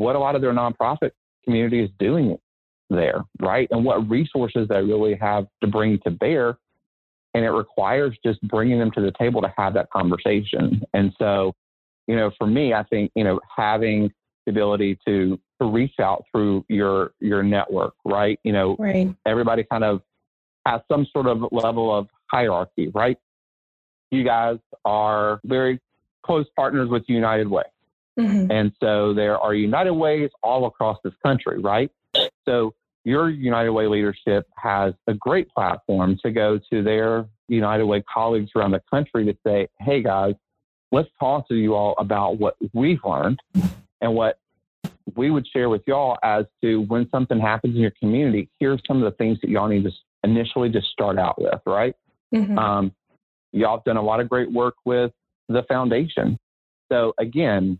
what 0.00 0.16
a 0.16 0.18
lot 0.18 0.34
of 0.34 0.42
their 0.42 0.52
nonprofit 0.52 1.10
community 1.44 1.80
is 1.80 1.90
doing 1.98 2.36
there, 2.88 3.24
right? 3.40 3.68
And 3.70 3.84
what 3.84 4.08
resources 4.08 4.68
they 4.68 4.82
really 4.82 5.14
have 5.16 5.46
to 5.62 5.68
bring 5.68 5.98
to 6.00 6.10
bear. 6.10 6.58
And 7.34 7.44
it 7.44 7.50
requires 7.50 8.16
just 8.24 8.40
bringing 8.42 8.78
them 8.80 8.90
to 8.92 9.00
the 9.00 9.12
table 9.18 9.40
to 9.40 9.52
have 9.56 9.74
that 9.74 9.88
conversation. 9.90 10.82
And 10.94 11.12
so, 11.18 11.54
you 12.08 12.16
know, 12.16 12.32
for 12.36 12.46
me, 12.46 12.74
I 12.74 12.82
think, 12.82 13.12
you 13.14 13.22
know, 13.22 13.38
having 13.56 14.10
the 14.46 14.50
ability 14.50 14.98
to, 15.06 15.38
to 15.60 15.68
reach 15.68 16.00
out 16.00 16.24
through 16.32 16.64
your, 16.68 17.12
your 17.20 17.44
network, 17.44 17.94
right? 18.04 18.40
You 18.42 18.52
know, 18.52 18.76
right. 18.80 19.14
everybody 19.26 19.62
kind 19.62 19.84
of 19.84 20.00
has 20.66 20.80
some 20.90 21.06
sort 21.12 21.26
of 21.26 21.44
level 21.52 21.96
of 21.96 22.08
hierarchy, 22.32 22.90
right? 22.94 23.16
You 24.10 24.24
guys 24.24 24.58
are 24.84 25.40
very 25.44 25.78
close 26.24 26.46
partners 26.56 26.88
with 26.88 27.04
United 27.06 27.48
Way. 27.48 27.62
Mm-hmm. 28.20 28.50
And 28.50 28.72
so 28.80 29.14
there 29.14 29.38
are 29.38 29.54
United 29.54 29.92
Ways 29.92 30.30
all 30.42 30.66
across 30.66 30.98
this 31.04 31.14
country, 31.24 31.58
right? 31.60 31.90
So 32.46 32.74
your 33.04 33.30
United 33.30 33.70
Way 33.70 33.86
leadership 33.86 34.46
has 34.56 34.94
a 35.06 35.14
great 35.14 35.48
platform 35.50 36.18
to 36.22 36.30
go 36.30 36.58
to 36.70 36.82
their 36.82 37.26
United 37.48 37.84
Way 37.84 38.02
colleagues 38.02 38.50
around 38.54 38.72
the 38.72 38.82
country 38.90 39.24
to 39.24 39.36
say, 39.46 39.68
hey 39.80 40.02
guys, 40.02 40.34
let's 40.92 41.08
talk 41.18 41.48
to 41.48 41.54
you 41.54 41.74
all 41.74 41.94
about 41.98 42.38
what 42.38 42.56
we've 42.74 43.00
learned 43.04 43.40
and 44.00 44.14
what 44.14 44.38
we 45.16 45.30
would 45.30 45.46
share 45.48 45.68
with 45.68 45.82
y'all 45.86 46.18
as 46.22 46.44
to 46.62 46.82
when 46.82 47.08
something 47.10 47.40
happens 47.40 47.74
in 47.74 47.80
your 47.80 47.92
community, 47.98 48.48
here's 48.58 48.80
some 48.86 49.02
of 49.02 49.10
the 49.10 49.16
things 49.16 49.38
that 49.40 49.50
y'all 49.50 49.68
need 49.68 49.84
to 49.84 49.90
initially 50.24 50.68
just 50.68 50.86
start 50.88 51.18
out 51.18 51.40
with, 51.40 51.60
right? 51.66 51.94
Mm-hmm. 52.34 52.58
Um, 52.58 52.92
y'all 53.52 53.78
have 53.78 53.84
done 53.84 53.96
a 53.96 54.02
lot 54.02 54.20
of 54.20 54.28
great 54.28 54.50
work 54.50 54.74
with 54.84 55.10
the 55.48 55.62
foundation. 55.64 56.38
So 56.90 57.12
again, 57.18 57.78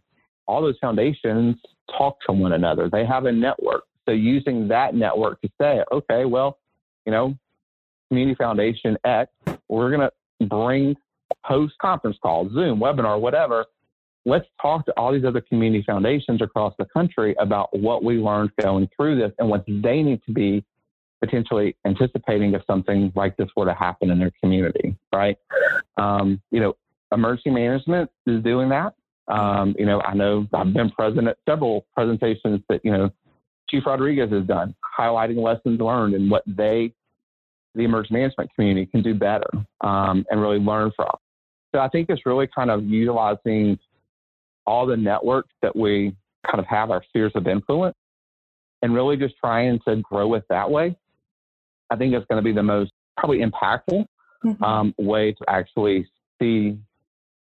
all 0.50 0.60
those 0.60 0.78
foundations 0.80 1.56
talk 1.96 2.18
to 2.26 2.32
one 2.32 2.52
another. 2.52 2.90
They 2.90 3.06
have 3.06 3.24
a 3.26 3.32
network. 3.32 3.84
So 4.06 4.12
using 4.12 4.66
that 4.68 4.96
network 4.96 5.40
to 5.42 5.48
say, 5.60 5.84
okay, 5.92 6.24
well, 6.24 6.58
you 7.06 7.12
know, 7.12 7.36
Community 8.08 8.34
Foundation 8.34 8.98
X, 9.04 9.30
we're 9.68 9.96
going 9.96 10.08
to 10.10 10.46
bring 10.48 10.96
host 11.44 11.74
conference 11.80 12.16
calls, 12.20 12.52
Zoom, 12.52 12.80
webinar, 12.80 13.20
whatever. 13.20 13.64
Let's 14.26 14.46
talk 14.60 14.84
to 14.86 14.92
all 14.96 15.12
these 15.12 15.24
other 15.24 15.40
community 15.40 15.84
foundations 15.86 16.42
across 16.42 16.74
the 16.78 16.84
country 16.86 17.36
about 17.38 17.68
what 17.78 18.02
we 18.02 18.16
learned 18.16 18.50
going 18.60 18.88
through 18.96 19.20
this 19.20 19.32
and 19.38 19.48
what 19.48 19.64
they 19.68 20.02
need 20.02 20.20
to 20.26 20.32
be 20.32 20.64
potentially 21.20 21.76
anticipating 21.86 22.54
if 22.54 22.62
something 22.66 23.12
like 23.14 23.36
this 23.36 23.48
were 23.54 23.66
to 23.66 23.74
happen 23.74 24.10
in 24.10 24.18
their 24.18 24.32
community, 24.42 24.96
right? 25.14 25.36
Um, 25.96 26.42
you 26.50 26.58
know, 26.58 26.74
emergency 27.12 27.50
management 27.50 28.10
is 28.26 28.42
doing 28.42 28.68
that. 28.70 28.94
Um, 29.30 29.74
you 29.78 29.86
know, 29.86 30.00
I 30.00 30.14
know 30.14 30.46
I've 30.52 30.72
been 30.72 30.90
present 30.90 31.28
at 31.28 31.38
several 31.48 31.86
presentations 31.94 32.60
that, 32.68 32.84
you 32.84 32.90
know, 32.90 33.10
Chief 33.68 33.84
Rodriguez 33.86 34.30
has 34.32 34.44
done, 34.44 34.74
highlighting 34.98 35.36
lessons 35.36 35.80
learned 35.80 36.14
and 36.14 36.30
what 36.30 36.42
they, 36.46 36.92
the 37.74 37.84
emergency 37.84 38.14
management 38.14 38.50
community, 38.54 38.86
can 38.86 39.02
do 39.02 39.14
better 39.14 39.48
um, 39.82 40.26
and 40.30 40.40
really 40.40 40.58
learn 40.58 40.90
from. 40.96 41.14
So 41.72 41.80
I 41.80 41.88
think 41.88 42.10
it's 42.10 42.26
really 42.26 42.48
kind 42.48 42.70
of 42.70 42.84
utilizing 42.84 43.78
all 44.66 44.86
the 44.86 44.96
networks 44.96 45.54
that 45.62 45.74
we 45.74 46.16
kind 46.44 46.58
of 46.58 46.66
have 46.66 46.90
our 46.90 47.02
spheres 47.08 47.32
of 47.36 47.46
influence 47.46 47.96
and 48.82 48.94
really 48.94 49.16
just 49.16 49.34
trying 49.38 49.78
to 49.86 49.96
grow 49.96 50.34
it 50.34 50.44
that 50.48 50.68
way. 50.68 50.96
I 51.90 51.96
think 51.96 52.14
it's 52.14 52.26
going 52.26 52.42
to 52.42 52.44
be 52.44 52.52
the 52.52 52.62
most 52.62 52.92
probably 53.16 53.38
impactful 53.38 54.04
mm-hmm. 54.44 54.64
um, 54.64 54.94
way 54.98 55.32
to 55.32 55.44
actually 55.48 56.08
see 56.40 56.78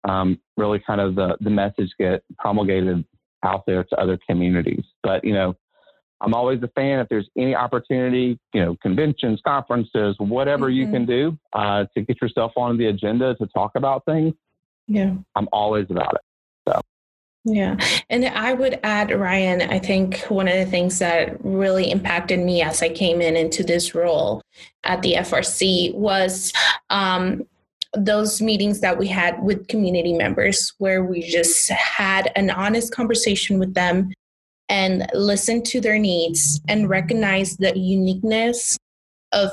um, 0.07 0.39
really 0.57 0.79
kind 0.79 1.01
of 1.01 1.15
the, 1.15 1.37
the 1.41 1.49
message 1.49 1.91
get 1.99 2.23
promulgated 2.37 3.03
out 3.43 3.65
there 3.65 3.83
to 3.83 3.99
other 3.99 4.17
communities. 4.27 4.83
But, 5.03 5.23
you 5.23 5.33
know, 5.33 5.55
I'm 6.21 6.33
always 6.33 6.61
a 6.63 6.69
fan 6.69 6.99
if 6.99 7.09
there's 7.09 7.29
any 7.37 7.55
opportunity, 7.55 8.39
you 8.53 8.61
know, 8.63 8.75
conventions, 8.81 9.41
conferences, 9.45 10.15
whatever 10.17 10.67
mm-hmm. 10.67 10.77
you 10.77 10.91
can 10.91 11.05
do 11.05 11.37
uh, 11.53 11.85
to 11.93 12.01
get 12.01 12.21
yourself 12.21 12.53
on 12.55 12.77
the 12.77 12.87
agenda 12.87 13.35
to 13.35 13.47
talk 13.47 13.71
about 13.75 14.05
things. 14.05 14.33
Yeah. 14.87 15.15
I'm 15.35 15.47
always 15.51 15.87
about 15.89 16.15
it. 16.15 16.21
So. 16.69 16.81
Yeah. 17.43 17.77
And 18.09 18.25
I 18.25 18.53
would 18.53 18.79
add, 18.83 19.11
Ryan, 19.11 19.61
I 19.61 19.79
think 19.79 20.19
one 20.29 20.47
of 20.47 20.55
the 20.55 20.65
things 20.65 20.99
that 20.99 21.43
really 21.43 21.91
impacted 21.91 22.39
me 22.39 22.61
as 22.61 22.81
I 22.81 22.89
came 22.89 23.21
in 23.21 23.35
into 23.35 23.63
this 23.63 23.93
role 23.93 24.41
at 24.83 25.01
the 25.01 25.13
FRC 25.13 25.93
was 25.93 26.53
um, 26.89 27.43
those 27.97 28.41
meetings 28.41 28.81
that 28.81 28.97
we 28.97 29.07
had 29.07 29.41
with 29.43 29.67
community 29.67 30.13
members 30.13 30.73
where 30.77 31.03
we 31.03 31.21
just 31.21 31.69
had 31.69 32.31
an 32.35 32.49
honest 32.49 32.93
conversation 32.93 33.59
with 33.59 33.73
them 33.73 34.11
and 34.69 35.07
listened 35.13 35.65
to 35.65 35.79
their 35.79 35.99
needs 35.99 36.59
and 36.67 36.89
recognized 36.89 37.59
the 37.59 37.77
uniqueness 37.77 38.77
of 39.31 39.51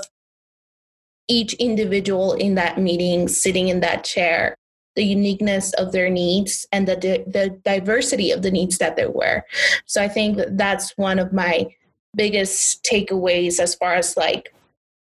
each 1.28 1.54
individual 1.54 2.32
in 2.34 2.54
that 2.54 2.78
meeting 2.78 3.28
sitting 3.28 3.68
in 3.68 3.80
that 3.80 4.04
chair 4.04 4.54
the 4.94 5.04
uniqueness 5.04 5.72
of 5.74 5.92
their 5.92 6.10
needs 6.10 6.66
and 6.72 6.86
the 6.86 6.96
the 7.26 7.58
diversity 7.64 8.30
of 8.30 8.42
the 8.42 8.50
needs 8.50 8.78
that 8.78 8.96
they 8.96 9.06
were. 9.06 9.42
So 9.86 10.02
i 10.02 10.08
think 10.08 10.38
that's 10.50 10.96
one 10.98 11.18
of 11.18 11.32
my 11.32 11.74
biggest 12.14 12.84
takeaways 12.84 13.58
as 13.58 13.74
far 13.74 13.94
as 13.94 14.16
like 14.16 14.54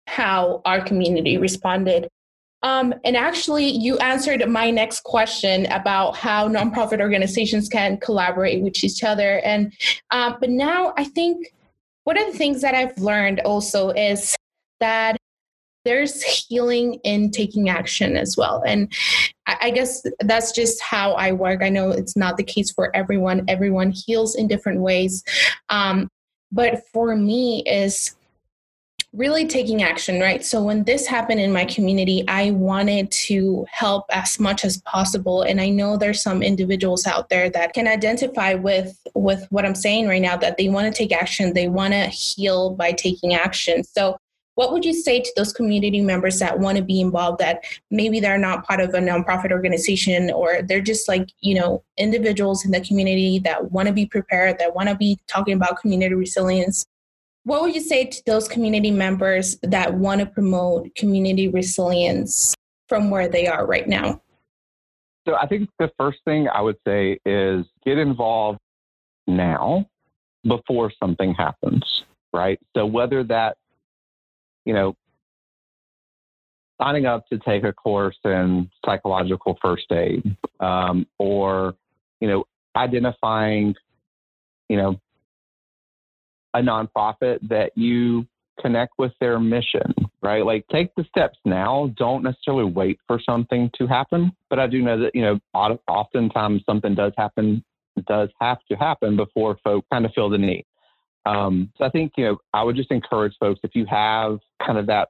how 0.07 0.61
our 0.65 0.81
community 0.81 1.37
responded 1.37 2.07
um, 2.63 2.93
and 3.03 3.15
actually, 3.15 3.69
you 3.69 3.97
answered 3.99 4.47
my 4.49 4.71
next 4.71 5.03
question 5.03 5.67
about 5.67 6.15
how 6.15 6.47
nonprofit 6.47 6.99
organizations 6.99 7.69
can 7.69 7.97
collaborate 7.97 8.63
with 8.63 8.83
each 8.83 9.03
other. 9.03 9.39
And 9.39 9.73
uh, 10.11 10.33
but 10.39 10.49
now 10.49 10.93
I 10.97 11.03
think 11.03 11.53
one 12.05 12.17
of 12.17 12.31
the 12.31 12.37
things 12.37 12.61
that 12.61 12.73
I've 12.73 12.97
learned 12.97 13.41
also 13.41 13.89
is 13.91 14.35
that 14.79 15.17
there's 15.85 16.21
healing 16.21 16.95
in 17.03 17.31
taking 17.31 17.69
action 17.69 18.17
as 18.17 18.35
well. 18.35 18.63
And 18.65 18.91
I, 19.45 19.57
I 19.61 19.69
guess 19.69 20.03
that's 20.19 20.51
just 20.51 20.81
how 20.81 21.13
I 21.13 21.31
work. 21.31 21.61
I 21.61 21.69
know 21.69 21.91
it's 21.91 22.17
not 22.17 22.37
the 22.37 22.43
case 22.43 22.71
for 22.71 22.93
everyone. 22.95 23.45
Everyone 23.47 23.91
heals 23.91 24.35
in 24.35 24.47
different 24.47 24.81
ways. 24.81 25.23
Um, 25.69 26.09
but 26.51 26.81
for 26.91 27.15
me, 27.15 27.63
is 27.65 28.15
really 29.17 29.47
taking 29.47 29.81
action, 29.81 30.19
right? 30.19 30.45
So 30.45 30.61
when 30.61 30.83
this 30.83 31.07
happened 31.07 31.39
in 31.39 31.51
my 31.51 31.65
community, 31.65 32.23
I 32.27 32.51
wanted 32.51 33.09
to 33.11 33.65
help 33.71 34.05
as 34.11 34.39
much 34.39 34.63
as 34.63 34.79
possible. 34.83 35.41
And 35.41 35.59
I 35.59 35.69
know 35.69 35.97
there's 35.97 36.21
some 36.21 36.43
individuals 36.43 37.07
out 37.07 37.29
there 37.29 37.49
that 37.49 37.73
can 37.73 37.87
identify 37.87 38.53
with 38.53 38.95
with 39.15 39.47
what 39.49 39.65
I'm 39.65 39.75
saying 39.75 40.07
right 40.07 40.21
now 40.21 40.37
that 40.37 40.57
they 40.57 40.69
want 40.69 40.93
to 40.93 40.97
take 40.97 41.11
action, 41.11 41.53
they 41.53 41.67
want 41.67 41.93
to 41.93 42.05
heal 42.05 42.75
by 42.75 42.91
taking 42.91 43.33
action. 43.33 43.83
So 43.83 44.17
what 44.53 44.71
would 44.71 44.85
you 44.85 44.93
say 44.93 45.19
to 45.19 45.33
those 45.35 45.53
community 45.53 46.01
members 46.01 46.39
that 46.39 46.59
want 46.59 46.77
to 46.77 46.83
be 46.83 47.01
involved 47.01 47.39
that 47.39 47.63
maybe 47.91 48.19
they're 48.19 48.39
not 48.39 48.65
part 48.65 48.79
of 48.79 48.89
a 48.93 48.99
nonprofit 48.99 49.51
organization 49.51 50.31
or 50.31 50.61
they're 50.63 50.81
just 50.81 51.07
like 51.07 51.29
you 51.41 51.53
know 51.53 51.83
individuals 51.97 52.65
in 52.65 52.71
the 52.71 52.81
community 52.81 53.39
that 53.39 53.71
want 53.71 53.87
to 53.87 53.93
be 53.93 54.05
prepared 54.05 54.57
that 54.57 54.73
want 54.73 54.89
to 54.89 54.95
be 54.95 55.19
talking 55.27 55.55
about 55.55 55.79
community 55.79 56.15
resilience 56.15 56.87
what 57.47 57.61
would 57.61 57.73
you 57.73 57.79
say 57.79 58.03
to 58.03 58.21
those 58.25 58.45
community 58.45 58.91
members 58.91 59.55
that 59.63 59.93
want 59.93 60.19
to 60.19 60.25
promote 60.25 60.93
community 60.95 61.47
resilience 61.47 62.53
from 62.89 63.09
where 63.09 63.29
they 63.29 63.47
are 63.47 63.65
right 63.65 63.87
now? 63.87 64.21
So 65.25 65.35
I 65.35 65.47
think 65.47 65.69
the 65.79 65.89
first 65.97 66.17
thing 66.25 66.49
I 66.53 66.59
would 66.59 66.75
say 66.85 67.17
is 67.25 67.65
get 67.85 67.99
involved 67.99 68.59
now 69.27 69.87
before 70.45 70.91
something 71.01 71.33
happens, 71.33 71.83
right? 72.33 72.59
So 72.75 72.85
whether 72.85 73.23
that, 73.23 73.55
you 74.65 74.73
know, 74.73 74.93
signing 76.81 77.05
up 77.05 77.29
to 77.29 77.39
take 77.39 77.63
a 77.63 77.71
course 77.71 78.17
in 78.25 78.69
psychological 78.85 79.57
first 79.61 79.89
aid 79.93 80.35
um, 80.59 81.07
or, 81.17 81.75
you 82.19 82.27
know, 82.27 82.43
identifying, 82.75 83.73
you 84.67 84.75
know, 84.75 84.99
a 86.57 86.61
nonprofit 86.61 87.37
that 87.47 87.71
you 87.75 88.25
connect 88.59 88.93
with 88.97 89.11
their 89.19 89.39
mission, 89.39 89.93
right? 90.23 90.43
Like 90.43 90.65
take 90.71 90.93
the 90.95 91.05
steps 91.05 91.37
now. 91.45 91.93
Don't 91.95 92.23
necessarily 92.23 92.65
wait 92.65 92.99
for 93.05 93.19
something 93.23 93.69
to 93.77 93.85
happen. 93.85 94.31
But 94.49 94.59
I 94.59 94.67
do 94.67 94.81
know 94.81 94.99
that, 94.99 95.13
you 95.13 95.21
know, 95.21 95.39
oftentimes 95.53 96.63
something 96.65 96.95
does 96.95 97.13
happen, 97.15 97.63
does 98.07 98.29
have 98.41 98.57
to 98.71 98.75
happen 98.75 99.15
before 99.15 99.57
folks 99.63 99.87
kind 99.91 100.05
of 100.05 100.13
feel 100.13 100.29
the 100.29 100.39
need. 100.39 100.65
Um, 101.27 101.71
so 101.77 101.85
I 101.85 101.89
think, 101.89 102.13
you 102.17 102.25
know, 102.25 102.37
I 102.53 102.63
would 102.63 102.75
just 102.75 102.91
encourage 102.91 103.35
folks 103.39 103.59
if 103.63 103.75
you 103.75 103.85
have 103.85 104.39
kind 104.65 104.79
of 104.79 104.87
that 104.87 105.09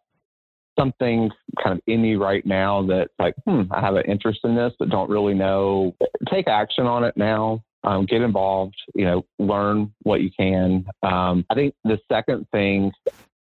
something 0.77 1.29
kind 1.63 1.77
of 1.77 1.81
in 1.87 2.03
you 2.03 2.21
right 2.21 2.45
now 2.45 2.85
that's 2.85 3.13
like, 3.17 3.35
hmm, 3.45 3.63
I 3.71 3.81
have 3.81 3.95
an 3.95 4.05
interest 4.05 4.41
in 4.43 4.55
this, 4.55 4.73
but 4.77 4.89
don't 4.89 5.09
really 5.09 5.33
know, 5.33 5.95
take 6.29 6.47
action 6.47 6.85
on 6.85 7.03
it 7.03 7.15
now 7.15 7.63
um, 7.83 8.05
get 8.05 8.21
involved, 8.21 8.75
you 8.95 9.05
know, 9.05 9.25
learn 9.39 9.93
what 10.03 10.21
you 10.21 10.29
can. 10.37 10.85
Um, 11.03 11.45
I 11.49 11.55
think 11.55 11.75
the 11.83 11.99
second 12.11 12.47
thing 12.51 12.91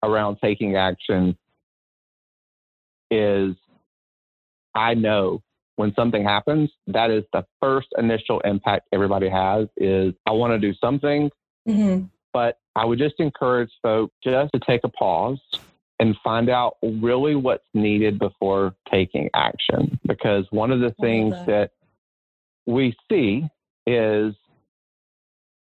around 0.04 0.38
taking 0.44 0.76
action 0.76 1.38
is 3.10 3.56
I 4.76 4.96
know 4.96 5.42
when 5.76 5.94
something 5.96 6.24
happens, 6.24 6.70
that 6.88 7.10
is 7.10 7.24
the 7.32 7.46
first 7.62 7.88
initial 7.98 8.40
impact 8.42 8.88
everybody 8.92 9.30
has 9.30 9.68
is 9.78 10.14
I 10.26 10.32
want 10.32 10.54
to 10.54 10.60
do 10.60 10.76
something, 10.80 11.32
mm-hmm. 11.68 12.06
but 12.32 12.58
I 12.76 12.86
would 12.86 13.00
just 13.00 13.16
encourage 13.20 13.72
folks 13.82 14.14
just 14.24 14.52
to 14.54 14.60
take 14.60 14.82
a 14.84 14.90
pause 14.90 15.40
and 16.00 16.16
find 16.24 16.50
out 16.50 16.78
really 16.82 17.36
what's 17.36 17.68
needed 17.74 18.20
before 18.20 18.76
taking 18.92 19.30
action. 19.34 20.00
Because 20.06 20.46
one 20.50 20.72
of 20.72 20.80
the 20.80 20.94
things 21.00 21.34
that. 21.34 21.46
that 21.46 21.72
we 22.66 22.96
see 23.10 23.48
is 23.86 24.34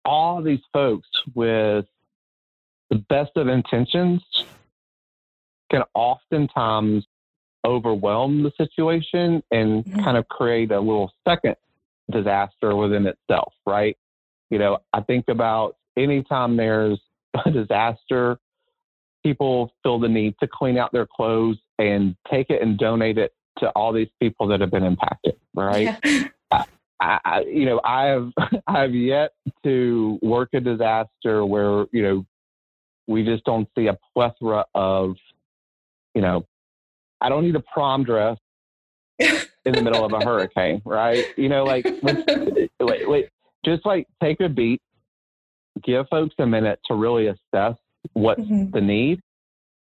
all 0.06 0.42
these 0.42 0.62
folks 0.74 1.08
with 1.34 1.86
the 2.90 2.98
best 3.10 3.32
of 3.36 3.48
intentions 3.48 4.22
can 5.72 5.84
oftentimes 5.94 7.06
overwhelm 7.66 8.44
the 8.44 8.52
situation 8.58 9.42
and 9.52 9.86
mm-hmm. 9.86 10.04
kind 10.04 10.18
of 10.18 10.28
create 10.28 10.72
a 10.72 10.80
little 10.80 11.12
second 11.28 11.56
disaster 12.12 12.76
within 12.76 13.06
itself, 13.06 13.54
right? 13.66 13.96
You 14.50 14.60
know, 14.60 14.80
I 14.94 15.02
think 15.02 15.26
about 15.30 15.78
anytime 15.98 16.58
there's 16.58 17.00
a 17.46 17.52
disaster, 17.52 18.38
people 19.24 19.72
feel 19.84 20.00
the 20.00 20.10
need 20.10 20.36
to 20.42 20.48
clean 20.48 20.78
out 20.78 20.92
their 20.92 21.08
clothes 21.08 21.58
and 21.80 22.16
take 22.30 22.50
it 22.50 22.62
and 22.62 22.78
donate 22.78 23.18
it 23.18 23.34
to 23.60 23.70
all 23.70 23.94
these 23.94 24.10
people 24.20 24.48
that 24.48 24.60
have 24.60 24.72
been 24.72 24.84
impacted, 24.84 25.36
right? 25.54 25.98
Yeah. 26.04 26.64
I, 27.02 27.20
I, 27.26 27.42
you 27.42 27.66
know, 27.66 27.82
I 27.84 28.06
have 28.06 28.32
I 28.68 28.82
have 28.82 28.96
yet 28.96 29.32
to 29.64 30.20
work 30.22 30.50
a 30.54 30.60
disaster 30.60 31.46
where 31.46 31.86
you 31.92 32.04
know 32.04 32.26
we 33.08 33.24
just 33.24 33.44
don't 33.44 33.68
see 33.76 33.88
a 33.88 33.98
plethora 34.14 34.64
of, 34.74 35.16
you 36.16 36.22
know, 36.22 36.46
I 37.20 37.30
don't 37.30 37.44
need 37.44 37.56
a 37.56 37.64
prom 37.74 38.04
dress 38.04 38.38
in 39.20 39.74
the 39.74 39.82
middle 39.82 40.06
of 40.06 40.14
a 40.14 40.24
hurricane, 40.24 40.82
right? 40.86 41.26
You 41.38 41.50
know, 41.50 41.64
like 41.64 41.86
wait, 42.02 42.70
wait, 43.08 43.30
just 43.66 43.86
like 43.86 44.08
take 44.22 44.40
a 44.40 44.50
beat, 44.50 44.82
give 45.84 46.08
folks 46.10 46.36
a 46.40 46.46
minute 46.46 46.80
to 46.88 46.96
really 46.96 47.28
assess 47.28 47.76
what's 48.14 48.42
mm-hmm. 48.42 48.72
the 48.72 48.82
need, 48.82 49.22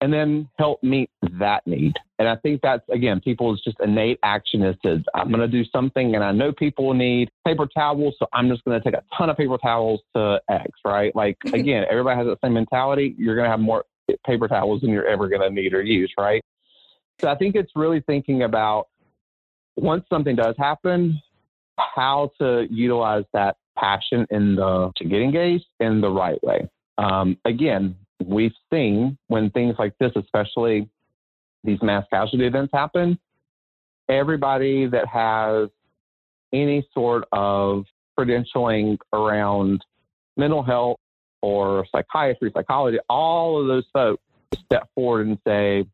and 0.05 0.13
then 0.13 0.47
help 0.59 0.83
meet 0.83 1.09
that 1.39 1.65
need. 1.65 1.95
And 2.19 2.29
I 2.29 2.35
think 2.35 2.61
that's 2.61 2.87
again, 2.89 3.19
people's 3.19 3.59
just 3.63 3.77
innate 3.79 4.19
action 4.21 4.61
is 4.61 4.75
to 4.83 5.03
I'm 5.15 5.29
going 5.29 5.39
to 5.39 5.47
do 5.47 5.67
something, 5.71 6.13
and 6.13 6.23
I 6.23 6.31
know 6.31 6.51
people 6.51 6.93
need 6.93 7.31
paper 7.43 7.65
towels, 7.65 8.13
so 8.19 8.27
I'm 8.31 8.47
just 8.47 8.63
going 8.65 8.79
to 8.79 8.83
take 8.83 8.93
a 8.93 9.03
ton 9.17 9.31
of 9.31 9.37
paper 9.37 9.57
towels 9.57 10.01
to 10.15 10.39
X, 10.47 10.69
right? 10.85 11.13
Like 11.15 11.37
again, 11.53 11.85
everybody 11.89 12.17
has 12.17 12.27
that 12.27 12.37
same 12.43 12.53
mentality. 12.53 13.15
You're 13.17 13.35
going 13.35 13.45
to 13.45 13.49
have 13.49 13.59
more 13.59 13.83
paper 14.27 14.47
towels 14.47 14.81
than 14.81 14.91
you're 14.91 15.07
ever 15.07 15.27
going 15.27 15.41
to 15.41 15.49
need 15.49 15.73
or 15.73 15.81
use, 15.81 16.13
right? 16.19 16.43
So 17.19 17.27
I 17.27 17.35
think 17.35 17.55
it's 17.55 17.71
really 17.75 18.01
thinking 18.01 18.43
about 18.43 18.89
once 19.75 20.05
something 20.07 20.35
does 20.35 20.53
happen, 20.59 21.19
how 21.77 22.29
to 22.39 22.67
utilize 22.69 23.23
that 23.33 23.57
passion 23.75 24.27
in 24.29 24.55
the 24.55 24.91
to 24.97 25.03
get 25.03 25.23
engaged 25.23 25.65
in 25.79 25.99
the 25.99 26.11
right 26.11 26.41
way. 26.43 26.69
Um, 26.99 27.39
again, 27.43 27.95
we've 28.23 28.53
seen 28.71 29.17
when 29.27 29.49
things 29.51 29.75
like 29.77 29.97
this, 29.99 30.11
especially 30.15 30.89
these 31.63 31.81
mass 31.81 32.05
casualty 32.11 32.45
events 32.45 32.71
happen, 32.73 33.19
everybody 34.07 34.87
that 34.87 35.07
has 35.07 35.69
any 36.53 36.87
sort 36.93 37.25
of 37.31 37.85
credentialing 38.17 38.97
around 39.13 39.83
mental 40.37 40.63
health 40.63 40.99
or 41.41 41.85
psychiatry, 41.91 42.51
psychology, 42.55 42.97
all 43.09 43.61
of 43.61 43.67
those 43.67 43.85
folks 43.91 44.21
step 44.65 44.87
forward 44.95 45.27
and 45.27 45.37
say, 45.45 45.85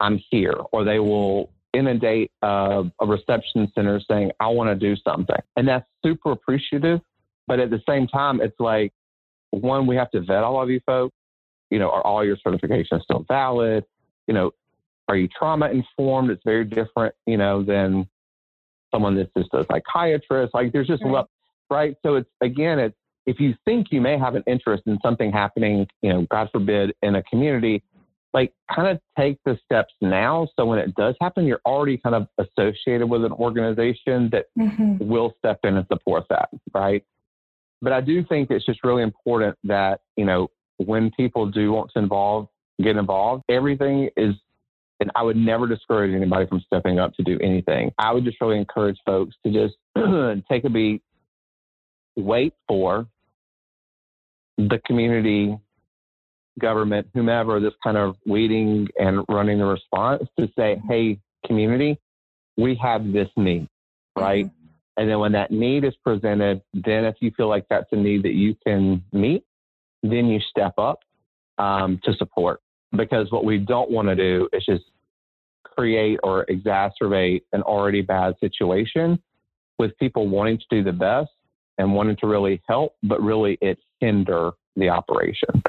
I'm 0.00 0.20
here, 0.30 0.54
or 0.72 0.84
they 0.84 0.98
will 0.98 1.50
inundate 1.72 2.30
a, 2.42 2.84
a 3.00 3.06
reception 3.06 3.70
center 3.74 4.00
saying, 4.00 4.32
I 4.40 4.48
want 4.48 4.68
to 4.68 4.74
do 4.74 4.96
something. 5.02 5.36
And 5.56 5.68
that's 5.68 5.86
super 6.04 6.32
appreciative. 6.32 7.00
But 7.46 7.60
at 7.60 7.70
the 7.70 7.80
same 7.88 8.06
time, 8.06 8.40
it's 8.40 8.58
like, 8.58 8.92
one, 9.50 9.86
we 9.86 9.96
have 9.96 10.10
to 10.10 10.20
vet 10.20 10.42
all 10.42 10.60
of 10.60 10.68
you 10.68 10.80
folks 10.84 11.14
you 11.70 11.78
know, 11.78 11.90
are 11.90 12.04
all 12.04 12.24
your 12.24 12.36
certifications 12.36 13.02
still 13.02 13.24
valid? 13.28 13.84
You 14.26 14.34
know, 14.34 14.50
are 15.08 15.16
you 15.16 15.28
trauma 15.28 15.70
informed? 15.70 16.30
It's 16.30 16.42
very 16.44 16.64
different, 16.64 17.14
you 17.26 17.36
know, 17.36 17.62
than 17.62 18.08
someone 18.92 19.16
that's 19.16 19.30
just 19.36 19.52
a 19.54 19.64
psychiatrist. 19.70 20.54
Like 20.54 20.72
there's 20.72 20.86
just 20.86 21.02
right. 21.04 21.24
right? 21.70 21.96
So 22.04 22.16
it's 22.16 22.30
again, 22.40 22.78
it's 22.78 22.96
if 23.26 23.40
you 23.40 23.54
think 23.64 23.88
you 23.90 24.00
may 24.00 24.18
have 24.18 24.36
an 24.36 24.44
interest 24.46 24.84
in 24.86 24.98
something 25.04 25.32
happening, 25.32 25.86
you 26.00 26.12
know, 26.12 26.26
God 26.30 26.48
forbid, 26.52 26.94
in 27.02 27.16
a 27.16 27.22
community, 27.24 27.82
like 28.32 28.52
kind 28.72 28.88
of 28.88 29.00
take 29.18 29.38
the 29.44 29.58
steps 29.64 29.92
now. 30.00 30.48
So 30.56 30.64
when 30.66 30.78
it 30.78 30.94
does 30.94 31.16
happen, 31.20 31.44
you're 31.44 31.60
already 31.66 31.98
kind 31.98 32.14
of 32.14 32.28
associated 32.38 33.08
with 33.08 33.24
an 33.24 33.32
organization 33.32 34.28
that 34.30 34.46
mm-hmm. 34.58 34.98
will 34.98 35.34
step 35.38 35.58
in 35.64 35.76
and 35.76 35.86
support 35.90 36.24
that, 36.30 36.50
right? 36.72 37.02
But 37.82 37.92
I 37.92 38.00
do 38.00 38.24
think 38.24 38.50
it's 38.50 38.64
just 38.64 38.84
really 38.84 39.02
important 39.02 39.56
that, 39.64 40.00
you 40.16 40.24
know, 40.24 40.48
when 40.78 41.10
people 41.16 41.46
do 41.46 41.72
want 41.72 41.90
to 41.92 41.98
involve, 41.98 42.48
get 42.82 42.96
involved, 42.96 43.44
everything 43.48 44.10
is, 44.16 44.34
and 45.00 45.10
I 45.14 45.22
would 45.22 45.36
never 45.36 45.66
discourage 45.66 46.14
anybody 46.14 46.46
from 46.46 46.60
stepping 46.66 46.98
up 46.98 47.14
to 47.14 47.22
do 47.22 47.38
anything. 47.42 47.92
I 47.98 48.12
would 48.12 48.24
just 48.24 48.40
really 48.40 48.58
encourage 48.58 48.98
folks 49.04 49.36
to 49.44 49.52
just 49.52 49.74
take 50.50 50.64
a 50.64 50.70
beat, 50.70 51.02
wait 52.16 52.54
for 52.68 53.06
the 54.58 54.80
community, 54.86 55.58
government, 56.58 57.08
whomever 57.14 57.60
this 57.60 57.74
kind 57.84 57.96
of 57.96 58.16
leading 58.24 58.88
and 58.98 59.24
running 59.28 59.58
the 59.58 59.64
response 59.64 60.24
to 60.38 60.48
say, 60.56 60.80
hey, 60.88 61.18
community, 61.46 61.98
we 62.56 62.74
have 62.82 63.12
this 63.12 63.28
need, 63.36 63.68
right? 64.16 64.46
Mm-hmm. 64.46 64.52
And 64.98 65.10
then 65.10 65.18
when 65.18 65.32
that 65.32 65.50
need 65.50 65.84
is 65.84 65.94
presented, 66.02 66.62
then 66.72 67.04
if 67.04 67.16
you 67.20 67.30
feel 67.36 67.48
like 67.48 67.66
that's 67.68 67.88
a 67.92 67.96
need 67.96 68.22
that 68.22 68.32
you 68.32 68.56
can 68.66 69.04
meet, 69.12 69.44
then 70.10 70.26
you 70.26 70.40
step 70.40 70.74
up 70.78 71.00
um, 71.58 72.00
to 72.04 72.14
support. 72.14 72.60
Because 72.96 73.30
what 73.30 73.44
we 73.44 73.58
don't 73.58 73.90
want 73.90 74.08
to 74.08 74.14
do 74.14 74.48
is 74.52 74.64
just 74.64 74.84
create 75.64 76.18
or 76.22 76.46
exacerbate 76.46 77.42
an 77.52 77.62
already 77.62 78.00
bad 78.00 78.34
situation 78.40 79.20
with 79.78 79.96
people 79.98 80.28
wanting 80.28 80.58
to 80.58 80.64
do 80.70 80.82
the 80.82 80.92
best 80.92 81.30
and 81.78 81.94
wanting 81.94 82.16
to 82.16 82.26
really 82.26 82.62
help, 82.66 82.94
but 83.02 83.20
really 83.20 83.58
it 83.60 83.78
hinder 84.00 84.52
the 84.76 84.88
operation. 84.88 85.62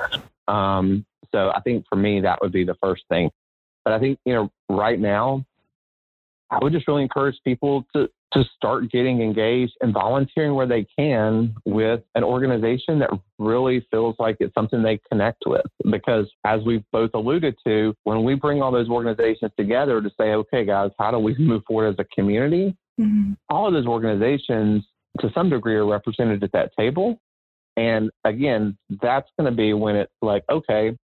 Um, 0.48 1.06
so 1.32 1.52
I 1.54 1.60
think 1.62 1.86
for 1.90 1.98
me, 1.98 2.22
that 2.22 2.40
would 2.42 2.54
be 2.54 2.64
the 2.64 2.76
first 2.82 3.04
thing. 3.10 3.30
But 3.84 3.94
I 3.94 4.00
think, 4.00 4.20
you 4.26 4.34
know, 4.34 4.52
right 4.70 5.00
now, 5.00 5.46
I 6.50 6.60
would 6.62 6.72
just 6.72 6.88
really 6.88 7.04
encourage 7.04 7.36
people 7.44 7.86
to 7.94 8.10
to 8.34 8.44
start 8.56 8.92
getting 8.92 9.22
engaged 9.22 9.74
and 9.82 9.94
volunteering 9.94 10.54
where 10.54 10.68
they 10.68 10.86
can 10.98 11.56
with 11.66 12.02
an 12.16 12.24
organization 12.24 13.00
that 13.00 13.10
really 13.40 13.86
feels 13.90 14.16
like 14.20 14.36
it's 14.40 14.54
something 14.54 14.84
they 14.84 15.00
connect 15.10 15.44
with. 15.46 15.66
Because 15.90 16.30
as 16.46 16.62
we've 16.66 16.84
both 16.92 17.12
alluded 17.14 17.56
to, 17.66 17.96
when 18.04 18.24
we 18.24 18.36
bring 18.36 18.62
all 18.62 18.72
those 18.72 18.90
organizations 18.90 19.52
together 19.58 20.02
to 20.02 20.10
say, 20.20 20.34
okay, 20.34 20.66
guys, 20.66 20.92
how 21.00 21.12
do 21.12 21.20
we 21.20 21.36
move 21.40 21.64
forward 21.66 21.90
as 21.90 21.96
a 22.00 22.06
community? 22.16 22.76
Mm-hmm. 23.00 23.34
All 23.50 23.68
of 23.68 23.74
those 23.74 23.86
organizations, 23.86 24.84
to 25.22 25.32
some 25.34 25.50
degree, 25.50 25.76
are 25.76 25.86
represented 25.86 26.44
at 26.44 26.52
that 26.52 26.72
table. 26.78 27.20
And 27.78 28.10
again, 28.26 28.78
that's 29.02 29.30
going 29.40 29.50
to 29.50 29.56
be 29.56 29.74
when 29.74 29.96
it's 29.96 30.12
like, 30.22 30.44
okay, 30.50 30.98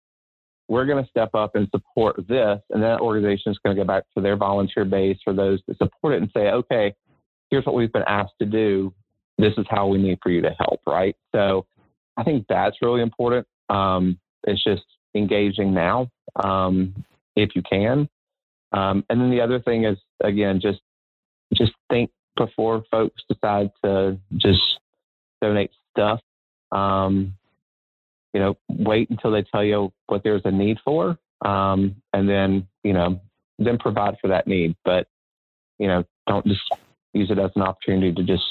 we're 0.67 0.85
going 0.85 1.03
to 1.03 1.09
step 1.09 1.35
up 1.35 1.55
and 1.55 1.67
support 1.71 2.15
this. 2.27 2.59
And 2.71 2.81
that 2.81 2.99
organization 2.99 3.51
is 3.51 3.59
going 3.63 3.75
to 3.75 3.83
go 3.83 3.85
back 3.85 4.03
to 4.17 4.23
their 4.23 4.35
volunteer 4.35 4.85
base 4.85 5.19
or 5.27 5.33
those 5.33 5.61
that 5.67 5.77
support 5.77 6.15
it 6.15 6.21
and 6.21 6.31
say, 6.35 6.47
okay, 6.47 6.93
here's 7.53 7.65
what 7.67 7.75
we've 7.75 7.93
been 7.93 8.03
asked 8.07 8.33
to 8.39 8.47
do. 8.47 8.91
This 9.37 9.53
is 9.59 9.65
how 9.69 9.85
we 9.85 9.99
need 9.99 10.17
for 10.23 10.31
you 10.31 10.41
to 10.41 10.55
help, 10.57 10.81
right? 10.87 11.15
So 11.35 11.67
I 12.17 12.23
think 12.23 12.47
that's 12.49 12.77
really 12.81 13.03
important. 13.03 13.45
Um, 13.69 14.17
it's 14.45 14.63
just 14.63 14.81
engaging 15.13 15.71
now 15.71 16.09
um, 16.43 17.05
if 17.35 17.55
you 17.55 17.61
can. 17.61 18.09
Um, 18.71 19.05
and 19.07 19.21
then 19.21 19.29
the 19.29 19.39
other 19.39 19.59
thing 19.59 19.85
is, 19.85 19.99
again, 20.23 20.59
just 20.59 20.79
just 21.53 21.73
think 21.91 22.09
before 22.35 22.83
folks 22.89 23.21
decide 23.29 23.69
to 23.85 24.17
just 24.37 24.79
donate 25.39 25.69
stuff. 25.91 26.19
Um, 26.71 27.35
you 28.33 28.39
know, 28.39 28.57
wait 28.67 29.11
until 29.11 29.29
they 29.29 29.43
tell 29.43 29.63
you 29.63 29.93
what 30.07 30.23
there's 30.23 30.41
a 30.45 30.51
need 30.51 30.79
for, 30.83 31.19
um, 31.45 31.97
and 32.13 32.27
then 32.27 32.67
you 32.83 32.93
know, 32.93 33.21
then 33.59 33.77
provide 33.77 34.15
for 34.19 34.29
that 34.29 34.47
need. 34.47 34.75
But 34.83 35.05
you 35.77 35.87
know, 35.87 36.03
don't 36.25 36.47
just 36.47 36.63
use 37.13 37.29
it 37.31 37.39
as 37.39 37.51
an 37.55 37.61
opportunity 37.61 38.11
to 38.13 38.23
just 38.23 38.43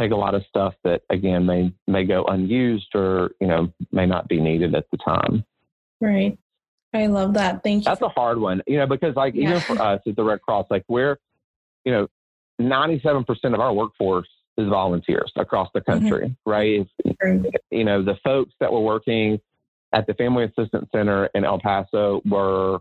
take 0.00 0.10
a 0.10 0.16
lot 0.16 0.34
of 0.34 0.42
stuff 0.48 0.74
that 0.84 1.02
again 1.10 1.46
may 1.46 1.72
may 1.86 2.04
go 2.04 2.24
unused 2.24 2.94
or 2.94 3.30
you 3.40 3.46
know 3.46 3.72
may 3.90 4.06
not 4.06 4.28
be 4.28 4.40
needed 4.40 4.74
at 4.74 4.86
the 4.90 4.98
time. 4.98 5.44
Right. 6.00 6.38
I 6.94 7.06
love 7.06 7.34
that. 7.34 7.62
Thank 7.62 7.84
you. 7.84 7.90
That's 7.90 8.02
a 8.02 8.08
hard 8.08 8.38
one, 8.38 8.62
you 8.66 8.76
know, 8.76 8.86
because 8.86 9.16
like 9.16 9.34
yeah. 9.34 9.48
even 9.48 9.60
for 9.60 9.80
us 9.80 10.00
at 10.06 10.16
the 10.16 10.24
Red 10.24 10.42
Cross, 10.42 10.66
like 10.68 10.84
we're, 10.88 11.18
you 11.84 11.92
know, 11.92 12.08
ninety-seven 12.58 13.24
percent 13.24 13.54
of 13.54 13.60
our 13.60 13.72
workforce 13.72 14.28
is 14.58 14.68
volunteers 14.68 15.32
across 15.36 15.68
the 15.72 15.80
mm-hmm. 15.80 15.92
country, 15.92 16.36
mm-hmm. 16.46 16.50
right? 16.50 16.86
You 17.70 17.84
know, 17.84 18.02
the 18.02 18.16
folks 18.22 18.52
that 18.60 18.70
were 18.70 18.80
working 18.80 19.40
at 19.94 20.06
the 20.06 20.14
Family 20.14 20.44
Assistance 20.44 20.88
Center 20.94 21.30
in 21.34 21.44
El 21.44 21.60
Paso 21.60 22.20
were 22.26 22.80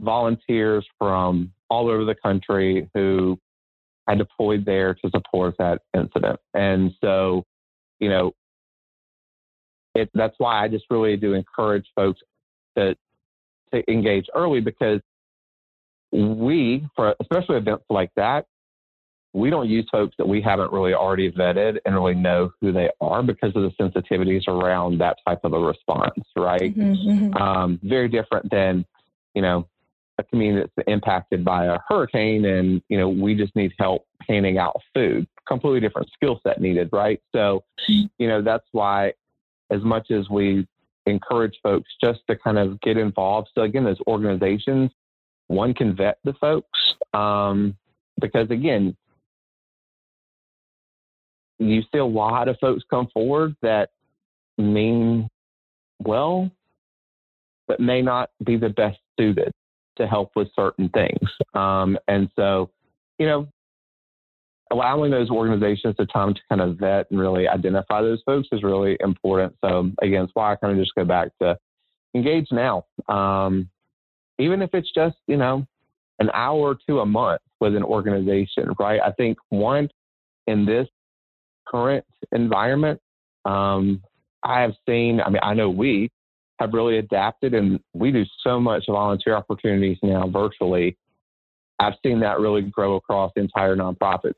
volunteers 0.00 0.86
from 0.98 1.52
all 1.70 1.88
over 1.88 2.04
the 2.04 2.14
country 2.14 2.90
who 2.94 3.38
I 4.06 4.14
deployed 4.14 4.64
there 4.64 4.94
to 4.94 5.10
support 5.10 5.54
that 5.58 5.82
incident. 5.96 6.38
And 6.52 6.92
so, 7.00 7.44
you 8.00 8.08
know, 8.08 8.32
it, 9.94 10.10
that's 10.14 10.34
why 10.38 10.62
I 10.62 10.68
just 10.68 10.84
really 10.90 11.16
do 11.16 11.34
encourage 11.34 11.86
folks 11.94 12.20
to, 12.76 12.96
to 13.72 13.90
engage 13.90 14.26
early 14.34 14.60
because 14.60 15.00
we, 16.12 16.86
for 16.94 17.14
especially 17.20 17.56
events 17.56 17.84
like 17.88 18.10
that, 18.16 18.46
we 19.32 19.50
don't 19.50 19.68
use 19.68 19.86
folks 19.90 20.14
that 20.16 20.28
we 20.28 20.40
haven't 20.40 20.72
really 20.72 20.94
already 20.94 21.30
vetted 21.30 21.78
and 21.84 21.94
really 21.94 22.14
know 22.14 22.52
who 22.60 22.72
they 22.72 22.88
are 23.00 23.22
because 23.22 23.52
of 23.56 23.62
the 23.62 23.70
sensitivities 23.80 24.46
around 24.46 24.98
that 24.98 25.16
type 25.26 25.40
of 25.42 25.52
a 25.52 25.58
response, 25.58 26.24
right? 26.36 26.76
Mm-hmm, 26.76 27.10
mm-hmm. 27.10 27.36
Um, 27.36 27.80
very 27.82 28.08
different 28.08 28.48
than, 28.50 28.84
you 29.34 29.42
know, 29.42 29.66
a 30.18 30.22
community 30.24 30.70
that's 30.76 30.88
impacted 30.88 31.44
by 31.44 31.66
a 31.66 31.78
hurricane 31.88 32.44
and, 32.44 32.82
you 32.88 32.98
know, 32.98 33.08
we 33.08 33.34
just 33.34 33.54
need 33.56 33.72
help 33.78 34.06
handing 34.28 34.58
out 34.58 34.80
food. 34.94 35.26
Completely 35.46 35.80
different 35.80 36.08
skill 36.14 36.40
set 36.46 36.60
needed, 36.60 36.88
right? 36.92 37.20
So, 37.32 37.64
you 37.88 38.28
know, 38.28 38.42
that's 38.42 38.66
why 38.72 39.14
as 39.70 39.82
much 39.82 40.10
as 40.10 40.28
we 40.28 40.66
encourage 41.06 41.54
folks 41.62 41.90
just 42.00 42.20
to 42.28 42.36
kind 42.36 42.58
of 42.58 42.80
get 42.80 42.96
involved. 42.96 43.48
So 43.54 43.62
again, 43.62 43.84
those 43.84 44.00
organizations, 44.06 44.90
one 45.48 45.74
can 45.74 45.94
vet 45.94 46.18
the 46.24 46.32
folks 46.34 46.78
um, 47.12 47.76
because 48.20 48.50
again, 48.50 48.96
you 51.58 51.82
see 51.92 51.98
a 51.98 52.04
lot 52.04 52.48
of 52.48 52.56
folks 52.60 52.82
come 52.88 53.08
forward 53.12 53.54
that 53.62 53.90
mean 54.58 55.28
well, 55.98 56.50
but 57.66 57.80
may 57.80 58.02
not 58.02 58.30
be 58.44 58.56
the 58.56 58.68
best 58.68 58.98
suited 59.18 59.52
to 59.96 60.06
help 60.06 60.32
with 60.36 60.48
certain 60.54 60.88
things. 60.90 61.28
Um, 61.54 61.98
and 62.08 62.28
so, 62.36 62.70
you 63.18 63.26
know, 63.26 63.48
allowing 64.70 65.10
those 65.10 65.30
organizations 65.30 65.94
the 65.98 66.06
time 66.06 66.34
to 66.34 66.40
kind 66.48 66.60
of 66.60 66.76
vet 66.78 67.10
and 67.10 67.20
really 67.20 67.46
identify 67.46 68.02
those 68.02 68.22
folks 68.26 68.48
is 68.50 68.62
really 68.62 68.96
important. 69.00 69.54
So 69.64 69.90
again, 70.02 70.22
that's 70.22 70.32
why 70.34 70.52
I 70.52 70.56
kind 70.56 70.72
of 70.72 70.82
just 70.82 70.94
go 70.94 71.04
back 71.04 71.28
to 71.40 71.56
engage 72.14 72.48
now. 72.50 72.84
Um, 73.08 73.68
even 74.38 74.62
if 74.62 74.70
it's 74.72 74.90
just, 74.92 75.16
you 75.26 75.36
know, 75.36 75.66
an 76.18 76.30
hour 76.32 76.76
to 76.88 77.00
a 77.00 77.06
month 77.06 77.40
with 77.60 77.76
an 77.76 77.82
organization, 77.82 78.70
right? 78.78 79.00
I 79.04 79.12
think 79.12 79.38
one, 79.50 79.88
in 80.46 80.66
this 80.66 80.88
current 81.66 82.04
environment, 82.32 83.00
um, 83.44 84.02
I 84.42 84.60
have 84.60 84.74
seen, 84.86 85.20
I 85.20 85.30
mean, 85.30 85.40
I 85.42 85.54
know 85.54 85.70
we 85.70 86.10
have 86.64 86.74
really 86.74 86.98
adapted 86.98 87.54
and 87.54 87.80
we 87.92 88.10
do 88.10 88.24
so 88.42 88.60
much 88.60 88.84
volunteer 88.88 89.34
opportunities 89.34 89.98
now 90.02 90.26
virtually. 90.26 90.96
I've 91.78 91.94
seen 92.04 92.20
that 92.20 92.40
really 92.40 92.62
grow 92.62 92.96
across 92.96 93.32
the 93.34 93.42
entire 93.42 93.76
nonprofit 93.76 94.34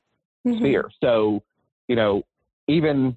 mm-hmm. 0.47 0.59
sphere. 0.59 0.91
So, 1.03 1.43
you 1.89 1.97
know, 1.97 2.23
even 2.69 3.17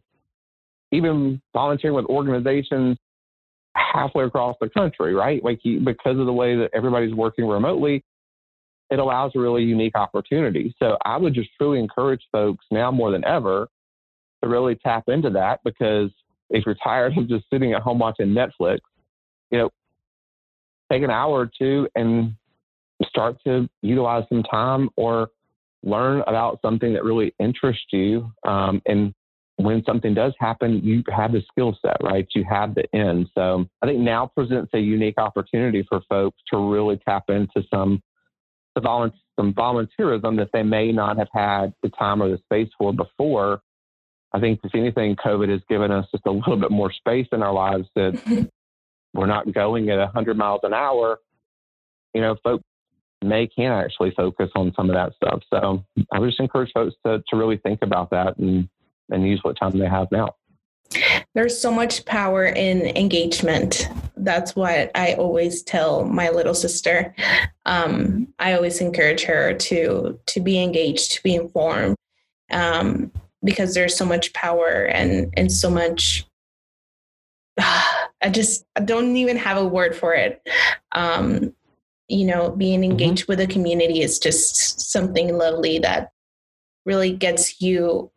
even 0.91 1.41
volunteering 1.53 1.95
with 1.95 2.05
organizations 2.05 2.97
halfway 3.75 4.25
across 4.25 4.55
the 4.59 4.69
country, 4.69 5.13
right? 5.13 5.43
Like 5.43 5.59
because 5.63 6.17
of 6.17 6.25
the 6.25 6.33
way 6.33 6.55
that 6.55 6.71
everybody's 6.73 7.13
working 7.13 7.47
remotely, 7.47 8.03
it 8.89 8.99
allows 8.99 9.31
a 9.35 9.39
really 9.39 9.63
unique 9.63 9.95
opportunity. 9.95 10.73
So 10.79 10.97
I 11.05 11.17
would 11.17 11.33
just 11.33 11.49
truly 11.57 11.79
encourage 11.79 12.21
folks 12.31 12.65
now 12.71 12.91
more 12.91 13.11
than 13.11 13.23
ever 13.23 13.67
to 14.43 14.49
really 14.49 14.75
tap 14.75 15.03
into 15.07 15.29
that 15.31 15.59
because 15.63 16.09
if 16.49 16.65
you're 16.65 16.75
tired 16.83 17.17
of 17.17 17.27
just 17.27 17.45
sitting 17.51 17.73
at 17.73 17.81
home 17.81 17.99
watching 17.99 18.27
Netflix, 18.27 18.79
you 19.51 19.57
know, 19.57 19.69
take 20.91 21.03
an 21.03 21.09
hour 21.09 21.31
or 21.31 21.51
two 21.57 21.87
and 21.95 22.35
start 23.03 23.37
to 23.45 23.69
utilize 23.81 24.23
some 24.29 24.43
time 24.43 24.89
or 24.95 25.29
learn 25.83 26.21
about 26.27 26.59
something 26.61 26.93
that 26.93 27.03
really 27.03 27.33
interests 27.39 27.87
you. 27.91 28.31
Um, 28.45 28.81
and 28.85 29.13
when 29.55 29.83
something 29.85 30.13
does 30.13 30.33
happen, 30.39 30.81
you 30.83 31.03
have 31.09 31.31
the 31.31 31.41
skill 31.51 31.77
set, 31.81 31.97
right? 32.01 32.27
You 32.33 32.45
have 32.49 32.75
the 32.75 32.83
end. 32.95 33.27
So 33.35 33.65
I 33.81 33.87
think 33.87 33.99
now 33.99 34.27
presents 34.27 34.71
a 34.73 34.79
unique 34.79 35.17
opportunity 35.17 35.85
for 35.87 36.01
folks 36.09 36.37
to 36.51 36.57
really 36.57 36.99
tap 37.05 37.25
into 37.29 37.63
some 37.73 38.01
some 38.77 39.53
volunteerism 39.53 40.37
that 40.37 40.49
they 40.53 40.63
may 40.63 40.91
not 40.91 41.17
have 41.17 41.27
had 41.33 41.73
the 41.83 41.89
time 41.89 42.21
or 42.21 42.29
the 42.29 42.37
space 42.37 42.69
for 42.77 42.93
before. 42.93 43.61
I 44.31 44.39
think, 44.39 44.59
if 44.63 44.75
anything, 44.75 45.15
COVID 45.15 45.49
has 45.49 45.61
given 45.67 45.91
us 45.91 46.05
just 46.11 46.25
a 46.25 46.31
little 46.31 46.57
bit 46.57 46.71
more 46.71 46.91
space 46.91 47.27
in 47.31 47.41
our 47.41 47.53
lives 47.53 47.87
that 47.95 48.49
we're 49.13 49.25
not 49.25 49.51
going 49.51 49.89
at 49.89 49.97
100 49.97 50.37
miles 50.37 50.61
an 50.63 50.73
hour. 50.73 51.19
You 52.13 52.21
know, 52.21 52.35
folks 52.43 52.63
may 53.23 53.47
can 53.47 53.71
actually 53.71 54.11
focus 54.11 54.49
on 54.55 54.73
some 54.75 54.89
of 54.89 54.95
that 54.95 55.13
stuff. 55.15 55.41
So 55.49 55.83
I 56.11 56.19
would 56.19 56.27
just 56.29 56.39
encourage 56.39 56.71
folks 56.73 56.95
to, 57.05 57.21
to 57.27 57.35
really 57.35 57.57
think 57.57 57.79
about 57.81 58.09
that 58.11 58.37
and, 58.37 58.69
and 59.09 59.27
use 59.27 59.39
what 59.43 59.57
time 59.59 59.77
they 59.77 59.87
have 59.87 60.07
now. 60.11 60.35
There's 61.35 61.59
so 61.59 61.71
much 61.71 62.05
power 62.05 62.45
in 62.45 62.87
engagement. 62.97 63.87
That's 64.17 64.55
what 64.55 64.89
I 64.95 65.13
always 65.13 65.61
tell 65.61 66.03
my 66.03 66.29
little 66.29 66.55
sister. 66.55 67.13
Um, 67.65 68.33
I 68.39 68.53
always 68.53 68.81
encourage 68.81 69.23
her 69.23 69.53
to 69.53 70.19
to 70.25 70.39
be 70.39 70.61
engaged, 70.61 71.11
to 71.11 71.23
be 71.23 71.35
informed, 71.35 71.95
um, 72.49 73.11
because 73.43 73.75
there's 73.75 73.95
so 73.95 74.05
much 74.05 74.33
power 74.33 74.85
and 74.85 75.31
and 75.37 75.51
so 75.51 75.69
much. 75.69 76.25
I 78.21 78.29
just 78.29 78.65
I 78.75 78.81
don't 78.81 79.15
even 79.15 79.37
have 79.37 79.57
a 79.57 79.65
word 79.65 79.95
for 79.95 80.13
it. 80.13 80.41
Um, 80.91 81.53
you 82.07 82.25
know, 82.25 82.49
being 82.49 82.81
mm-hmm. 82.81 82.91
engaged 82.91 83.23
mm-hmm. 83.23 83.31
with 83.31 83.39
a 83.39 83.47
community 83.47 84.01
is 84.01 84.19
just 84.19 84.91
something 84.91 85.37
lovely 85.37 85.79
that 85.79 86.11
really 86.85 87.11
gets 87.13 87.61
you 87.61 88.11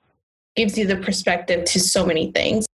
gives 0.57 0.76
you 0.76 0.86
the 0.86 0.96
perspective 0.96 1.64
to 1.64 1.80
so 1.80 2.05
many 2.05 2.30
things. 2.32 2.66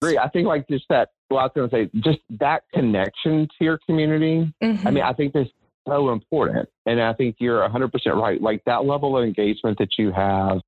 Great. 0.00 0.18
I 0.18 0.28
think 0.28 0.46
like 0.46 0.66
just 0.68 0.84
that, 0.88 1.10
well, 1.30 1.40
I 1.40 1.44
was 1.44 1.52
going 1.54 1.68
to 1.68 1.76
say, 1.76 2.00
just 2.00 2.20
that 2.38 2.62
connection 2.72 3.46
to 3.46 3.64
your 3.64 3.78
community. 3.86 4.52
Mm-hmm. 4.62 4.88
I 4.88 4.90
mean, 4.90 5.04
I 5.04 5.12
think 5.12 5.34
that's 5.34 5.50
so 5.86 6.10
important. 6.10 6.68
And 6.86 7.00
I 7.00 7.12
think 7.12 7.36
you're 7.38 7.60
100% 7.68 7.90
right. 8.14 8.40
Like 8.40 8.62
that 8.64 8.84
level 8.84 9.16
of 9.16 9.24
engagement 9.24 9.78
that 9.78 9.98
you 9.98 10.12
have 10.12 10.60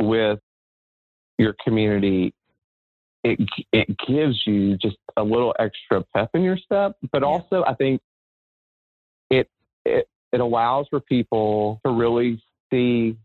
with 0.00 0.38
your 1.38 1.54
community, 1.64 2.34
it, 3.28 3.48
it 3.72 3.96
gives 4.06 4.46
you 4.46 4.76
just 4.76 4.96
a 5.16 5.22
little 5.22 5.54
extra 5.58 6.04
pep 6.14 6.30
in 6.34 6.42
your 6.42 6.56
step. 6.56 6.96
But 7.12 7.22
also, 7.22 7.64
I 7.66 7.74
think 7.74 8.00
it, 9.30 9.48
it, 9.84 10.08
it 10.32 10.40
allows 10.40 10.86
for 10.88 11.00
people 11.00 11.80
to 11.84 11.92
really 11.92 12.42
see 12.70 13.16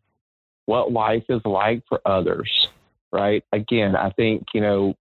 what 0.65 0.91
life 0.91 1.23
is 1.29 1.41
like 1.45 1.83
for 1.87 2.01
others, 2.05 2.69
right? 3.11 3.43
Again, 3.51 3.95
I 3.95 4.09
think, 4.11 4.45
you 4.53 4.61
know, 4.61 4.95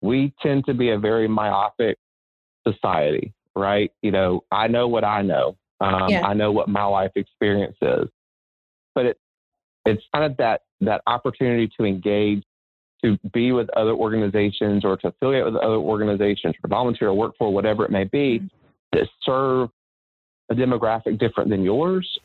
we 0.00 0.32
tend 0.42 0.66
to 0.66 0.74
be 0.74 0.90
a 0.90 0.98
very 0.98 1.28
myopic 1.28 1.98
society, 2.66 3.32
right? 3.56 3.92
You 4.02 4.10
know, 4.10 4.44
I 4.50 4.68
know 4.68 4.88
what 4.88 5.04
I 5.04 5.22
know. 5.22 5.56
Um, 5.80 6.08
yeah. 6.08 6.26
I 6.26 6.34
know 6.34 6.52
what 6.52 6.68
my 6.68 6.84
life 6.84 7.12
experience 7.16 7.76
is, 7.82 8.08
but 8.94 9.06
it, 9.06 9.18
it's 9.84 10.02
kind 10.14 10.24
of 10.24 10.36
that, 10.38 10.62
that 10.80 11.02
opportunity 11.06 11.70
to 11.78 11.84
engage, 11.84 12.42
to 13.02 13.18
be 13.32 13.52
with 13.52 13.68
other 13.76 13.92
organizations 13.92 14.84
or 14.84 14.96
to 14.98 15.08
affiliate 15.08 15.44
with 15.44 15.56
other 15.56 15.76
organizations 15.76 16.54
or 16.62 16.68
volunteer 16.68 17.08
or 17.08 17.14
work 17.14 17.34
for 17.38 17.52
whatever 17.52 17.84
it 17.84 17.90
may 17.90 18.04
be 18.04 18.38
mm-hmm. 18.38 18.46
that 18.92 19.08
serve 19.22 19.70
a 20.50 20.54
demographic 20.54 21.18
different 21.18 21.50
than 21.50 21.62
yours 21.62 22.18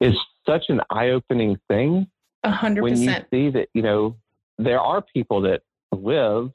is 0.00 0.14
such 0.46 0.64
an 0.68 0.80
eye-opening 0.90 1.58
thing. 1.68 2.06
A 2.42 2.50
hundred 2.50 2.82
percent. 2.82 3.26
When 3.30 3.40
you 3.40 3.50
see 3.50 3.58
that, 3.58 3.68
you 3.74 3.82
know, 3.82 4.16
there 4.58 4.80
are 4.80 5.02
people 5.02 5.40
that 5.42 5.62
live, 5.92 6.50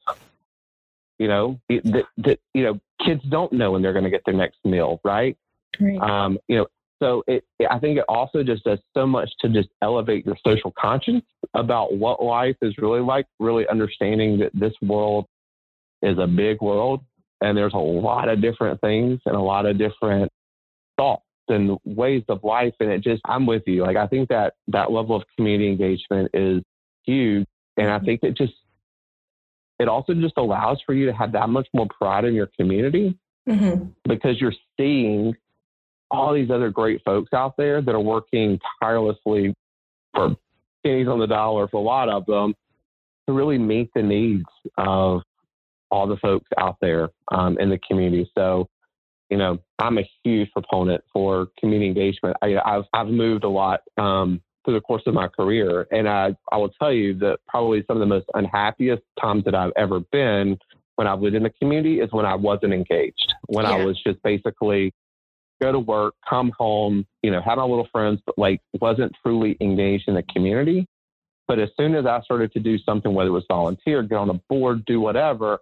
you 1.18 1.28
know, 1.28 1.60
that, 1.70 2.06
that 2.18 2.40
you 2.54 2.64
know, 2.64 2.80
kids 3.04 3.24
don't 3.30 3.52
know 3.54 3.72
when 3.72 3.82
they're 3.82 3.94
going 3.94 4.06
to 4.06 4.12
get 4.12 4.24
their 4.26 4.36
next 4.36 4.58
meal, 4.64 5.02
right? 5.04 5.38
Right. 5.80 6.00
Um, 6.00 6.38
you 6.48 6.58
know, 6.58 6.68
so 7.00 7.24
it, 7.28 7.46
I 7.70 7.80
think 7.80 7.98
it 7.98 8.06
also 8.10 8.44
just 8.44 8.64
does 8.64 8.80
so 8.96 9.08
much 9.08 9.30
to 9.40 9.50
just 9.50 9.70
elevate 9.82 10.26
your 10.26 10.38
social 10.46 10.74
conscience 10.78 11.26
about 11.54 11.96
what 11.96 12.22
life 12.24 12.58
is 12.62 12.78
really 12.78 13.00
like, 13.00 13.26
really 13.40 13.68
understanding 13.68 14.40
that 14.40 14.52
this 14.54 14.74
world 14.82 15.26
is 16.02 16.18
a 16.18 16.28
big 16.28 16.62
world 16.62 17.02
and 17.42 17.58
there's 17.58 17.74
a 17.74 17.78
lot 17.78 18.30
of 18.30 18.42
different 18.42 18.82
things 18.82 19.20
and 19.26 19.36
a 19.36 19.42
lot 19.42 19.66
of 19.66 19.78
different 19.78 20.32
thoughts 20.98 21.24
and 21.48 21.78
ways 21.86 22.24
of 22.28 22.44
life. 22.44 22.74
And 22.80 22.92
it 22.92 23.02
just, 23.02 23.22
I'm 23.26 23.46
with 23.46 23.64
you. 23.66 23.84
Like, 23.84 23.98
I 23.98 24.08
think 24.08 24.30
that 24.30 24.54
that 24.68 24.92
level 24.92 25.16
of 25.16 25.24
community 25.36 25.70
engagement 25.70 26.30
is 26.34 26.62
huge. 27.06 27.48
And 27.78 27.90
I 27.90 28.00
think 28.00 28.22
it 28.24 28.36
just, 28.36 28.54
it 29.80 29.88
also 29.88 30.14
just 30.14 30.34
allows 30.38 30.80
for 30.86 30.94
you 30.94 31.06
to 31.06 31.14
have 31.14 31.32
that 31.32 31.48
much 31.48 31.68
more 31.74 31.88
pride 31.88 32.26
in 32.26 32.34
your 32.34 32.50
community 32.60 33.18
mm-hmm. 33.48 33.86
because 34.08 34.40
you're 34.42 34.54
seeing 34.78 35.34
all 36.12 36.34
these 36.34 36.50
other 36.50 36.70
great 36.70 37.02
folks 37.04 37.34
out 37.34 37.56
there 37.58 37.82
that 37.82 37.94
are 37.94 38.00
working 38.00 38.60
tirelessly 38.82 39.54
for 40.14 40.36
pennies 40.84 41.08
on 41.08 41.20
the 41.20 41.28
dollar 41.28 41.68
for 41.68 41.78
a 41.78 41.84
lot 41.84 42.10
of 42.10 42.26
them 42.26 42.54
to 43.28 43.34
really 43.34 43.58
meet 43.58 43.90
the 43.94 44.02
needs 44.02 44.46
of 44.78 45.22
all 45.92 46.08
the 46.08 46.18
folks 46.18 46.48
out 46.58 46.78
there 46.82 47.10
um, 47.32 47.58
in 47.60 47.70
the 47.70 47.80
community. 47.88 48.30
So 48.38 48.68
you 49.30 49.38
know, 49.38 49.60
I'm 49.78 49.98
a 49.98 50.10
huge 50.24 50.52
proponent 50.52 51.04
for 51.14 51.50
community 51.60 51.88
engagement. 51.88 52.36
I, 52.42 52.60
have 52.66 52.86
I've 52.94 53.08
moved 53.08 53.44
a 53.44 53.50
lot 53.50 53.82
um, 53.98 54.42
through 54.66 54.74
the 54.76 54.82
course 54.82 55.04
of 55.06 55.14
my 55.14 55.28
career, 55.28 55.88
and 55.92 56.10
I 56.10 56.36
I 56.52 56.58
will 56.58 56.70
tell 56.70 56.92
you 56.92 57.14
that 57.20 57.40
probably 57.48 57.84
some 57.88 57.98
of 57.98 58.02
the 58.02 58.08
most 58.08 58.26
unhappiest 58.34 59.04
times 59.22 59.46
that 59.46 59.56
I've 59.56 59.72
ever 59.76 60.00
been 60.12 60.58
when 60.96 61.08
I've 61.08 61.22
lived 61.22 61.36
in 61.36 61.44
the 61.44 61.52
community 61.52 62.00
is 62.00 62.12
when 62.12 62.26
I 62.26 62.36
wasn't 62.36 62.74
engaged. 62.74 63.34
When 63.48 63.66
yeah. 63.66 63.72
I 63.72 63.86
was 63.86 64.02
just 64.04 64.22
basically 64.24 64.94
go 65.62 65.72
to 65.72 65.80
work, 65.80 66.14
come 66.28 66.52
home, 66.58 67.06
you 67.22 67.32
know, 67.32 67.42
have 67.42 67.58
my 67.58 67.64
little 67.64 67.88
friends, 67.92 68.22
but 68.26 68.38
like 68.38 68.62
wasn't 68.80 69.12
truly 69.24 69.58
engaged 69.62 70.08
in 70.08 70.16
the 70.16 70.24
community. 70.24 70.88
But 71.48 71.60
as 71.60 71.70
soon 71.78 71.96
as 71.96 72.06
I 72.06 72.22
started 72.22 72.52
to 72.54 72.60
do 72.60 72.78
something, 72.78 73.14
whether 73.14 73.30
it 73.30 73.34
was 73.34 73.46
volunteer, 73.48 74.04
get 74.04 74.18
on 74.18 74.30
a 74.30 74.40
board, 74.50 74.86
do 74.86 75.02
whatever, 75.02 75.60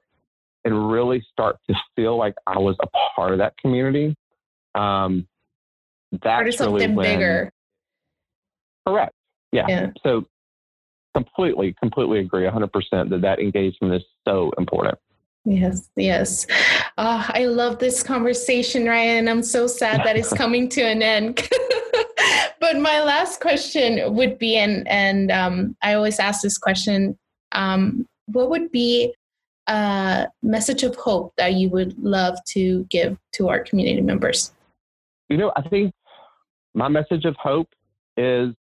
and 0.66 0.92
really 0.92 1.26
start 1.32 1.58
to 1.70 1.76
feel 1.96 2.18
like 2.18 2.36
I 2.46 2.58
was 2.58 2.76
a 2.82 2.88
part 3.16 3.32
of 3.32 3.38
that 3.40 3.58
community, 3.58 4.16
Um, 4.76 5.28
that's 6.12 6.42
really 6.42 6.52
something 6.52 6.96
when, 6.96 7.16
bigger. 7.18 7.52
correct. 8.86 9.14
Yeah. 9.52 9.66
Yeah. 9.68 9.92
So 10.04 10.26
completely, 11.14 11.74
completely 11.80 12.20
agree 12.20 12.44
100% 12.46 13.10
that 13.10 13.22
that 13.22 13.40
engagement 13.40 13.94
is 13.96 14.04
so 14.28 14.52
important. 14.58 14.98
Yes, 15.48 15.90
yes. 15.96 16.46
Uh, 16.98 17.24
I 17.30 17.46
love 17.46 17.80
this 17.80 18.04
conversation, 18.04 18.86
Ryan. 18.86 19.30
I'm 19.30 19.42
so 19.42 19.66
sad 19.66 20.04
that 20.04 20.18
it's 20.18 20.34
coming 20.44 20.68
to 20.70 20.82
an 20.82 21.02
end. 21.02 21.48
but 22.60 22.78
my 22.78 23.02
last 23.02 23.40
question 23.40 24.14
would 24.14 24.38
be, 24.38 24.58
and 24.58 24.86
and 24.90 25.32
um, 25.32 25.78
I 25.82 25.94
always 25.94 26.20
ask 26.20 26.42
this 26.42 26.58
question: 26.58 27.18
um, 27.54 28.06
What 28.26 28.50
would 28.50 28.72
be 28.74 29.14
a 29.68 30.28
message 30.44 30.84
of 30.84 30.98
hope 30.98 31.32
that 31.38 31.54
you 31.54 31.70
would 31.70 31.98
love 31.98 32.38
to 32.50 32.86
give 32.90 33.18
to 33.36 33.48
our 33.48 33.64
community 33.64 34.02
members? 34.02 34.52
You 35.30 35.38
know, 35.38 35.54
I 35.56 35.62
think 35.70 35.94
my 36.74 36.90
message 36.90 37.24
of 37.24 37.38
hope 37.38 37.70
is 38.18 38.54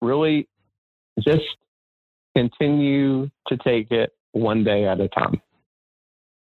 really 0.00 0.48
just 1.20 1.44
continue 2.34 3.28
to 3.48 3.56
take 3.58 3.90
it 3.90 4.10
one 4.32 4.64
day 4.64 4.86
at 4.86 5.00
a 5.00 5.08
time, 5.08 5.40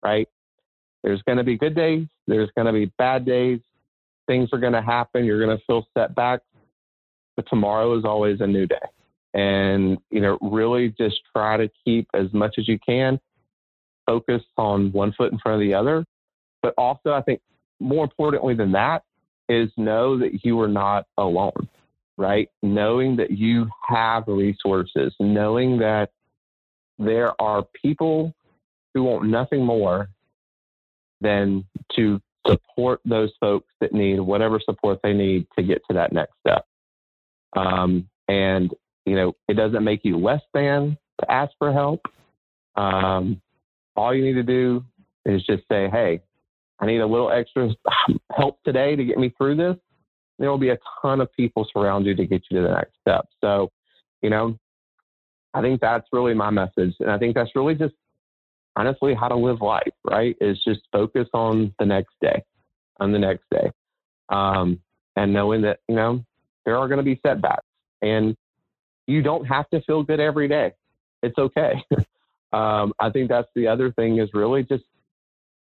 right? 0.04 0.28
There's 1.04 1.22
going 1.24 1.38
to 1.38 1.44
be 1.44 1.58
good 1.58 1.76
days, 1.76 2.08
there's 2.28 2.50
going 2.56 2.68
to 2.68 2.74
be 2.74 2.92
bad 2.98 3.26
days, 3.26 3.60
things 4.28 4.50
are 4.52 4.60
going 4.60 4.74
to 4.74 4.82
happen, 4.82 5.26
you're 5.26 5.44
going 5.44 5.58
to 5.58 5.64
feel 5.66 5.88
setbacks, 5.98 6.44
but 7.36 7.46
tomorrow 7.50 7.98
is 7.98 8.06
always 8.06 8.42
a 8.42 8.48
new 8.48 8.66
day. 8.66 8.76
And, 9.34 9.98
you 10.10 10.22
know, 10.22 10.38
really 10.42 10.94
just 10.98 11.20
try 11.36 11.58
to 11.58 11.70
keep 11.86 12.08
as 12.14 12.34
much 12.34 12.56
as 12.58 12.68
you 12.68 12.80
can 12.80 13.20
focused 14.06 14.48
on 14.58 14.92
one 14.92 15.14
foot 15.14 15.32
in 15.32 15.38
front 15.38 15.62
of 15.62 15.68
the 15.68 15.74
other. 15.74 16.04
But 16.64 16.74
also, 16.78 17.14
I 17.14 17.22
think 17.22 17.42
more 17.80 18.04
importantly 18.04 18.56
than 18.56 18.72
that 18.72 19.04
is 19.48 19.70
know 19.78 20.18
that 20.18 20.44
you 20.44 20.60
are 20.60 20.68
not 20.68 21.06
alone 21.18 21.70
right? 22.20 22.50
Knowing 22.62 23.16
that 23.16 23.32
you 23.32 23.70
have 23.88 24.26
resources, 24.28 25.16
knowing 25.22 25.80
that 25.80 26.12
there 27.00 27.42
are 27.42 27.66
people 27.82 28.34
who 28.94 29.04
want 29.04 29.26
nothing 29.26 29.66
more 29.66 30.10
than 31.22 31.66
to 31.96 32.22
support 32.48 33.02
those 33.06 33.32
folks 33.40 33.68
that 33.82 33.94
need 33.94 34.20
whatever 34.20 34.60
support 34.60 35.00
they 35.04 35.14
need 35.14 35.46
to 35.58 35.64
get 35.64 35.82
to 35.90 35.94
that 35.94 36.14
next 36.14 36.34
step. 36.40 36.66
Um, 37.56 38.08
and, 38.28 38.74
you 39.06 39.16
know, 39.16 39.36
it 39.48 39.56
doesn't 39.56 39.84
make 39.84 40.02
you 40.04 40.18
less 40.18 40.42
than 40.54 40.98
to 41.20 41.32
ask 41.32 41.52
for 41.58 41.74
help. 41.74 42.02
Um, 42.76 43.42
all 43.96 44.16
you 44.16 44.24
need 44.24 44.34
to 44.34 44.44
do 44.44 44.84
is 45.26 45.44
just 45.46 45.64
say, 45.70 45.90
hey, 45.90 46.22
I 46.80 46.86
need 46.86 47.00
a 47.00 47.08
little 47.08 47.32
extra 47.32 47.70
help 48.36 48.64
today 48.64 48.96
to 48.96 49.04
get 49.04 49.18
me 49.18 49.34
through 49.38 49.58
this 49.58 49.76
there 50.40 50.50
will 50.50 50.58
be 50.58 50.70
a 50.70 50.78
ton 51.02 51.22
of 51.22 51.32
people 51.34 51.68
surround 51.72 52.06
you 52.06 52.16
to 52.16 52.26
get 52.26 52.44
you 52.50 52.62
to 52.62 52.68
the 52.68 52.74
next 52.74 52.94
step. 53.02 53.28
So, 53.42 53.70
you 54.22 54.30
know, 54.30 54.58
I 55.54 55.62
think 55.62 55.82
that's 55.82 56.08
really 56.12 56.34
my 56.34 56.50
message. 56.50 56.96
And 57.00 57.12
I 57.12 57.18
think 57.18 57.36
that's 57.36 57.52
really 57.56 57.76
just 57.76 57.94
honestly 58.80 59.14
how 59.14 59.28
to 59.28 59.36
live 59.36 59.62
life, 59.62 59.92
right? 60.10 60.38
Is 60.40 60.58
just 60.64 60.82
focus 60.92 61.28
on 61.34 61.74
the 61.80 61.86
next 61.86 62.14
day, 62.22 62.44
on 63.00 63.12
the 63.12 63.20
next 63.20 63.44
day. 63.52 63.72
Um, 64.30 64.80
and 65.18 65.34
knowing 65.34 65.62
that, 65.64 65.80
you 65.90 65.96
know, 65.96 66.24
there 66.66 66.78
are 66.78 66.88
going 66.88 67.00
to 67.00 67.04
be 67.04 67.20
setbacks 67.26 67.66
and 68.02 68.38
you 69.06 69.22
don't 69.22 69.46
have 69.46 69.70
to 69.72 69.82
feel 69.82 70.04
good 70.04 70.22
every 70.22 70.48
day. 70.48 70.72
It's 71.22 71.38
okay. 71.38 71.84
um, 72.54 72.94
I 73.00 73.10
think 73.12 73.28
that's 73.28 73.50
the 73.54 73.68
other 73.68 73.92
thing 73.92 74.20
is 74.20 74.30
really 74.34 74.64
just 74.64 74.86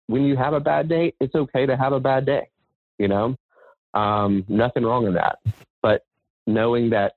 when 0.07 0.23
you 0.23 0.37
have 0.37 0.53
a 0.53 0.59
bad 0.61 0.87
day, 0.87 1.13
it's 1.19 1.35
okay 1.35 1.65
to 1.65 1.75
have 1.75 1.91
a 1.91 1.99
bad 1.99 2.25
day, 2.25 2.47
you 2.97 3.09
know? 3.09 3.35
Um, 3.93 4.45
nothing 4.47 4.83
wrong 4.83 5.07
in 5.07 5.15
that. 5.15 5.39
But 5.81 6.03
knowing 6.47 6.91
that 6.91 7.15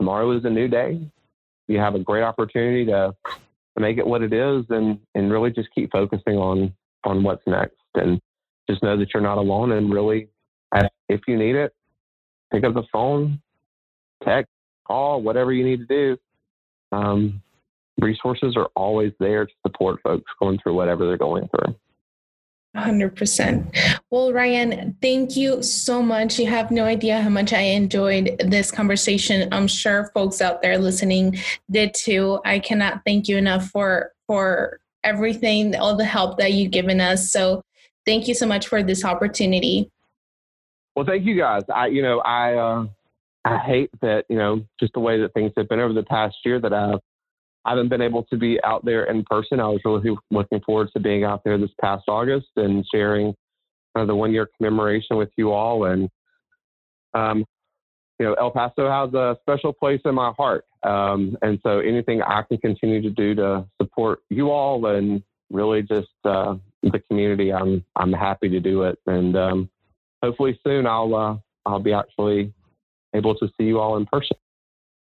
tomorrow 0.00 0.36
is 0.36 0.44
a 0.44 0.50
new 0.50 0.66
day, 0.66 1.00
you 1.68 1.78
have 1.78 1.94
a 1.94 2.00
great 2.00 2.22
opportunity 2.22 2.86
to, 2.86 3.14
to 3.24 3.32
make 3.80 3.98
it 3.98 4.06
what 4.06 4.22
it 4.22 4.32
is 4.32 4.64
and, 4.70 4.98
and 5.14 5.32
really 5.32 5.50
just 5.50 5.68
keep 5.74 5.90
focusing 5.92 6.36
on, 6.36 6.72
on 7.04 7.22
what's 7.22 7.46
next. 7.46 7.76
And 7.94 8.20
just 8.68 8.82
know 8.82 8.96
that 8.96 9.12
you're 9.14 9.22
not 9.22 9.38
alone 9.38 9.72
and 9.72 9.92
really, 9.92 10.28
if 11.08 11.20
you 11.28 11.38
need 11.38 11.54
it, 11.54 11.74
pick 12.52 12.64
up 12.64 12.74
the 12.74 12.82
phone, 12.92 13.40
text, 14.24 14.50
call, 14.86 15.22
whatever 15.22 15.52
you 15.52 15.64
need 15.64 15.78
to 15.78 15.86
do. 15.86 16.16
Um, 16.92 17.42
resources 17.98 18.54
are 18.56 18.68
always 18.74 19.12
there 19.20 19.46
to 19.46 19.52
support 19.66 20.00
folks 20.02 20.30
going 20.40 20.58
through 20.62 20.74
whatever 20.74 21.06
they're 21.06 21.16
going 21.16 21.48
through. 21.48 21.74
100%. 22.76 24.00
Well, 24.10 24.32
Ryan, 24.32 24.96
thank 25.00 25.36
you 25.36 25.62
so 25.62 26.02
much. 26.02 26.38
You 26.38 26.46
have 26.46 26.70
no 26.70 26.84
idea 26.84 27.20
how 27.20 27.28
much 27.28 27.52
I 27.52 27.60
enjoyed 27.60 28.36
this 28.44 28.70
conversation. 28.70 29.48
I'm 29.52 29.66
sure 29.66 30.10
folks 30.14 30.40
out 30.40 30.62
there 30.62 30.78
listening 30.78 31.38
did 31.70 31.94
too. 31.94 32.40
I 32.44 32.58
cannot 32.58 33.02
thank 33.06 33.28
you 33.28 33.36
enough 33.36 33.68
for 33.68 34.12
for 34.26 34.80
everything, 35.04 35.76
all 35.76 35.96
the 35.96 36.04
help 36.04 36.38
that 36.38 36.52
you've 36.52 36.72
given 36.72 37.00
us. 37.00 37.30
So, 37.30 37.62
thank 38.04 38.28
you 38.28 38.34
so 38.34 38.46
much 38.46 38.66
for 38.66 38.82
this 38.82 39.04
opportunity. 39.04 39.90
Well, 40.94 41.06
thank 41.06 41.24
you 41.24 41.36
guys. 41.36 41.62
I 41.74 41.86
you 41.86 42.02
know, 42.02 42.20
I 42.20 42.54
uh 42.54 42.86
I 43.44 43.58
hate 43.58 43.90
that, 44.02 44.24
you 44.28 44.36
know, 44.36 44.64
just 44.80 44.92
the 44.94 45.00
way 45.00 45.20
that 45.20 45.32
things 45.32 45.52
have 45.56 45.68
been 45.68 45.80
over 45.80 45.94
the 45.94 46.02
past 46.02 46.36
year 46.44 46.60
that 46.60 46.72
I've 46.72 47.00
I 47.66 47.70
haven't 47.70 47.88
been 47.88 48.00
able 48.00 48.22
to 48.24 48.36
be 48.36 48.62
out 48.62 48.84
there 48.84 49.04
in 49.04 49.24
person. 49.24 49.58
I 49.58 49.66
was 49.66 49.80
really 49.84 50.16
looking 50.30 50.60
forward 50.60 50.88
to 50.94 51.00
being 51.00 51.24
out 51.24 51.42
there 51.44 51.58
this 51.58 51.70
past 51.80 52.04
August 52.06 52.46
and 52.54 52.86
sharing 52.92 53.34
uh, 53.96 54.04
the 54.04 54.14
one 54.14 54.32
year 54.32 54.48
commemoration 54.56 55.16
with 55.16 55.30
you 55.36 55.50
all. 55.50 55.86
And, 55.86 56.08
um, 57.12 57.44
you 58.20 58.26
know, 58.26 58.34
El 58.34 58.52
Paso 58.52 58.88
has 58.88 59.12
a 59.14 59.36
special 59.40 59.72
place 59.72 60.00
in 60.04 60.14
my 60.14 60.32
heart. 60.36 60.64
Um, 60.84 61.36
and 61.42 61.58
so 61.64 61.80
anything 61.80 62.22
I 62.22 62.42
can 62.42 62.58
continue 62.58 63.02
to 63.02 63.10
do 63.10 63.34
to 63.34 63.66
support 63.82 64.20
you 64.30 64.50
all 64.52 64.86
and 64.86 65.24
really 65.50 65.82
just 65.82 66.08
uh, 66.24 66.54
the 66.84 67.00
community, 67.10 67.52
I'm, 67.52 67.84
I'm 67.96 68.12
happy 68.12 68.48
to 68.48 68.60
do 68.60 68.84
it. 68.84 68.96
And 69.08 69.36
um, 69.36 69.70
hopefully 70.22 70.56
soon 70.64 70.86
I'll, 70.86 71.14
uh, 71.16 71.36
I'll 71.68 71.80
be 71.80 71.92
actually 71.92 72.54
able 73.12 73.34
to 73.34 73.48
see 73.58 73.64
you 73.64 73.80
all 73.80 73.96
in 73.96 74.06
person. 74.06 74.36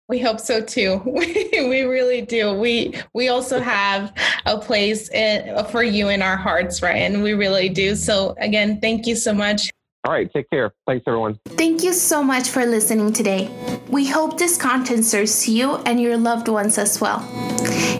We 0.10 0.20
hope 0.20 0.40
so 0.40 0.62
too. 0.62 1.02
we 1.06 1.82
really 1.82 2.22
do. 2.22 2.54
We 2.54 2.94
we 3.14 3.28
also 3.28 3.60
have 3.60 4.14
a 4.46 4.58
place 4.58 5.10
in, 5.10 5.66
for 5.66 5.84
you 5.84 6.08
in 6.08 6.22
our 6.22 6.38
hearts, 6.38 6.82
right? 6.82 6.96
And 6.96 7.24
we 7.24 7.34
really 7.34 7.68
do. 7.68 7.94
So 7.96 8.34
again, 8.40 8.80
thank 8.80 9.06
you 9.06 9.16
so 9.16 9.34
much. 9.34 9.70
All 10.08 10.14
right, 10.14 10.32
take 10.32 10.50
care. 10.50 10.74
Thanks, 10.86 11.04
everyone. 11.06 11.38
Thank 11.44 11.84
you 11.84 11.92
so 11.92 12.24
much 12.24 12.48
for 12.48 12.66
listening 12.66 13.12
today. 13.12 13.52
We 13.90 14.08
hope 14.08 14.38
this 14.38 14.56
content 14.56 15.04
serves 15.04 15.50
you 15.50 15.76
and 15.86 16.00
your 16.00 16.16
loved 16.16 16.48
ones 16.48 16.78
as 16.78 17.02
well. 17.02 17.28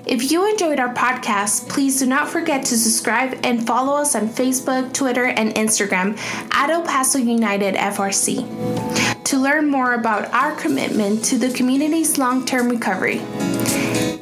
If 0.08 0.32
you 0.32 0.50
enjoyed 0.50 0.80
our 0.80 0.94
podcast, 0.94 1.68
please 1.68 2.00
do 2.00 2.06
not 2.06 2.30
forget 2.30 2.64
to 2.68 2.78
subscribe 2.78 3.38
and 3.44 3.68
follow 3.68 3.98
us 3.98 4.16
on 4.16 4.30
Facebook, 4.30 4.94
Twitter, 4.94 5.26
and 5.26 5.54
Instagram 5.56 6.18
at 6.54 6.70
El 6.70 6.84
Paso 6.84 7.20
United 7.20 7.76
FRC 7.76 9.26
to 9.26 9.38
learn 9.38 9.70
more 9.70 9.94
about 9.94 10.34
our 10.34 10.56
commitment 10.56 11.26
to 11.26 11.38
the 11.38 11.52
community's 11.52 12.18
long 12.18 12.46
term 12.46 12.70
recovery. 12.70 13.20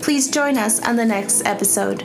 Please 0.01 0.31
join 0.31 0.57
us 0.57 0.81
on 0.81 0.95
the 0.95 1.05
next 1.05 1.45
episode. 1.45 2.03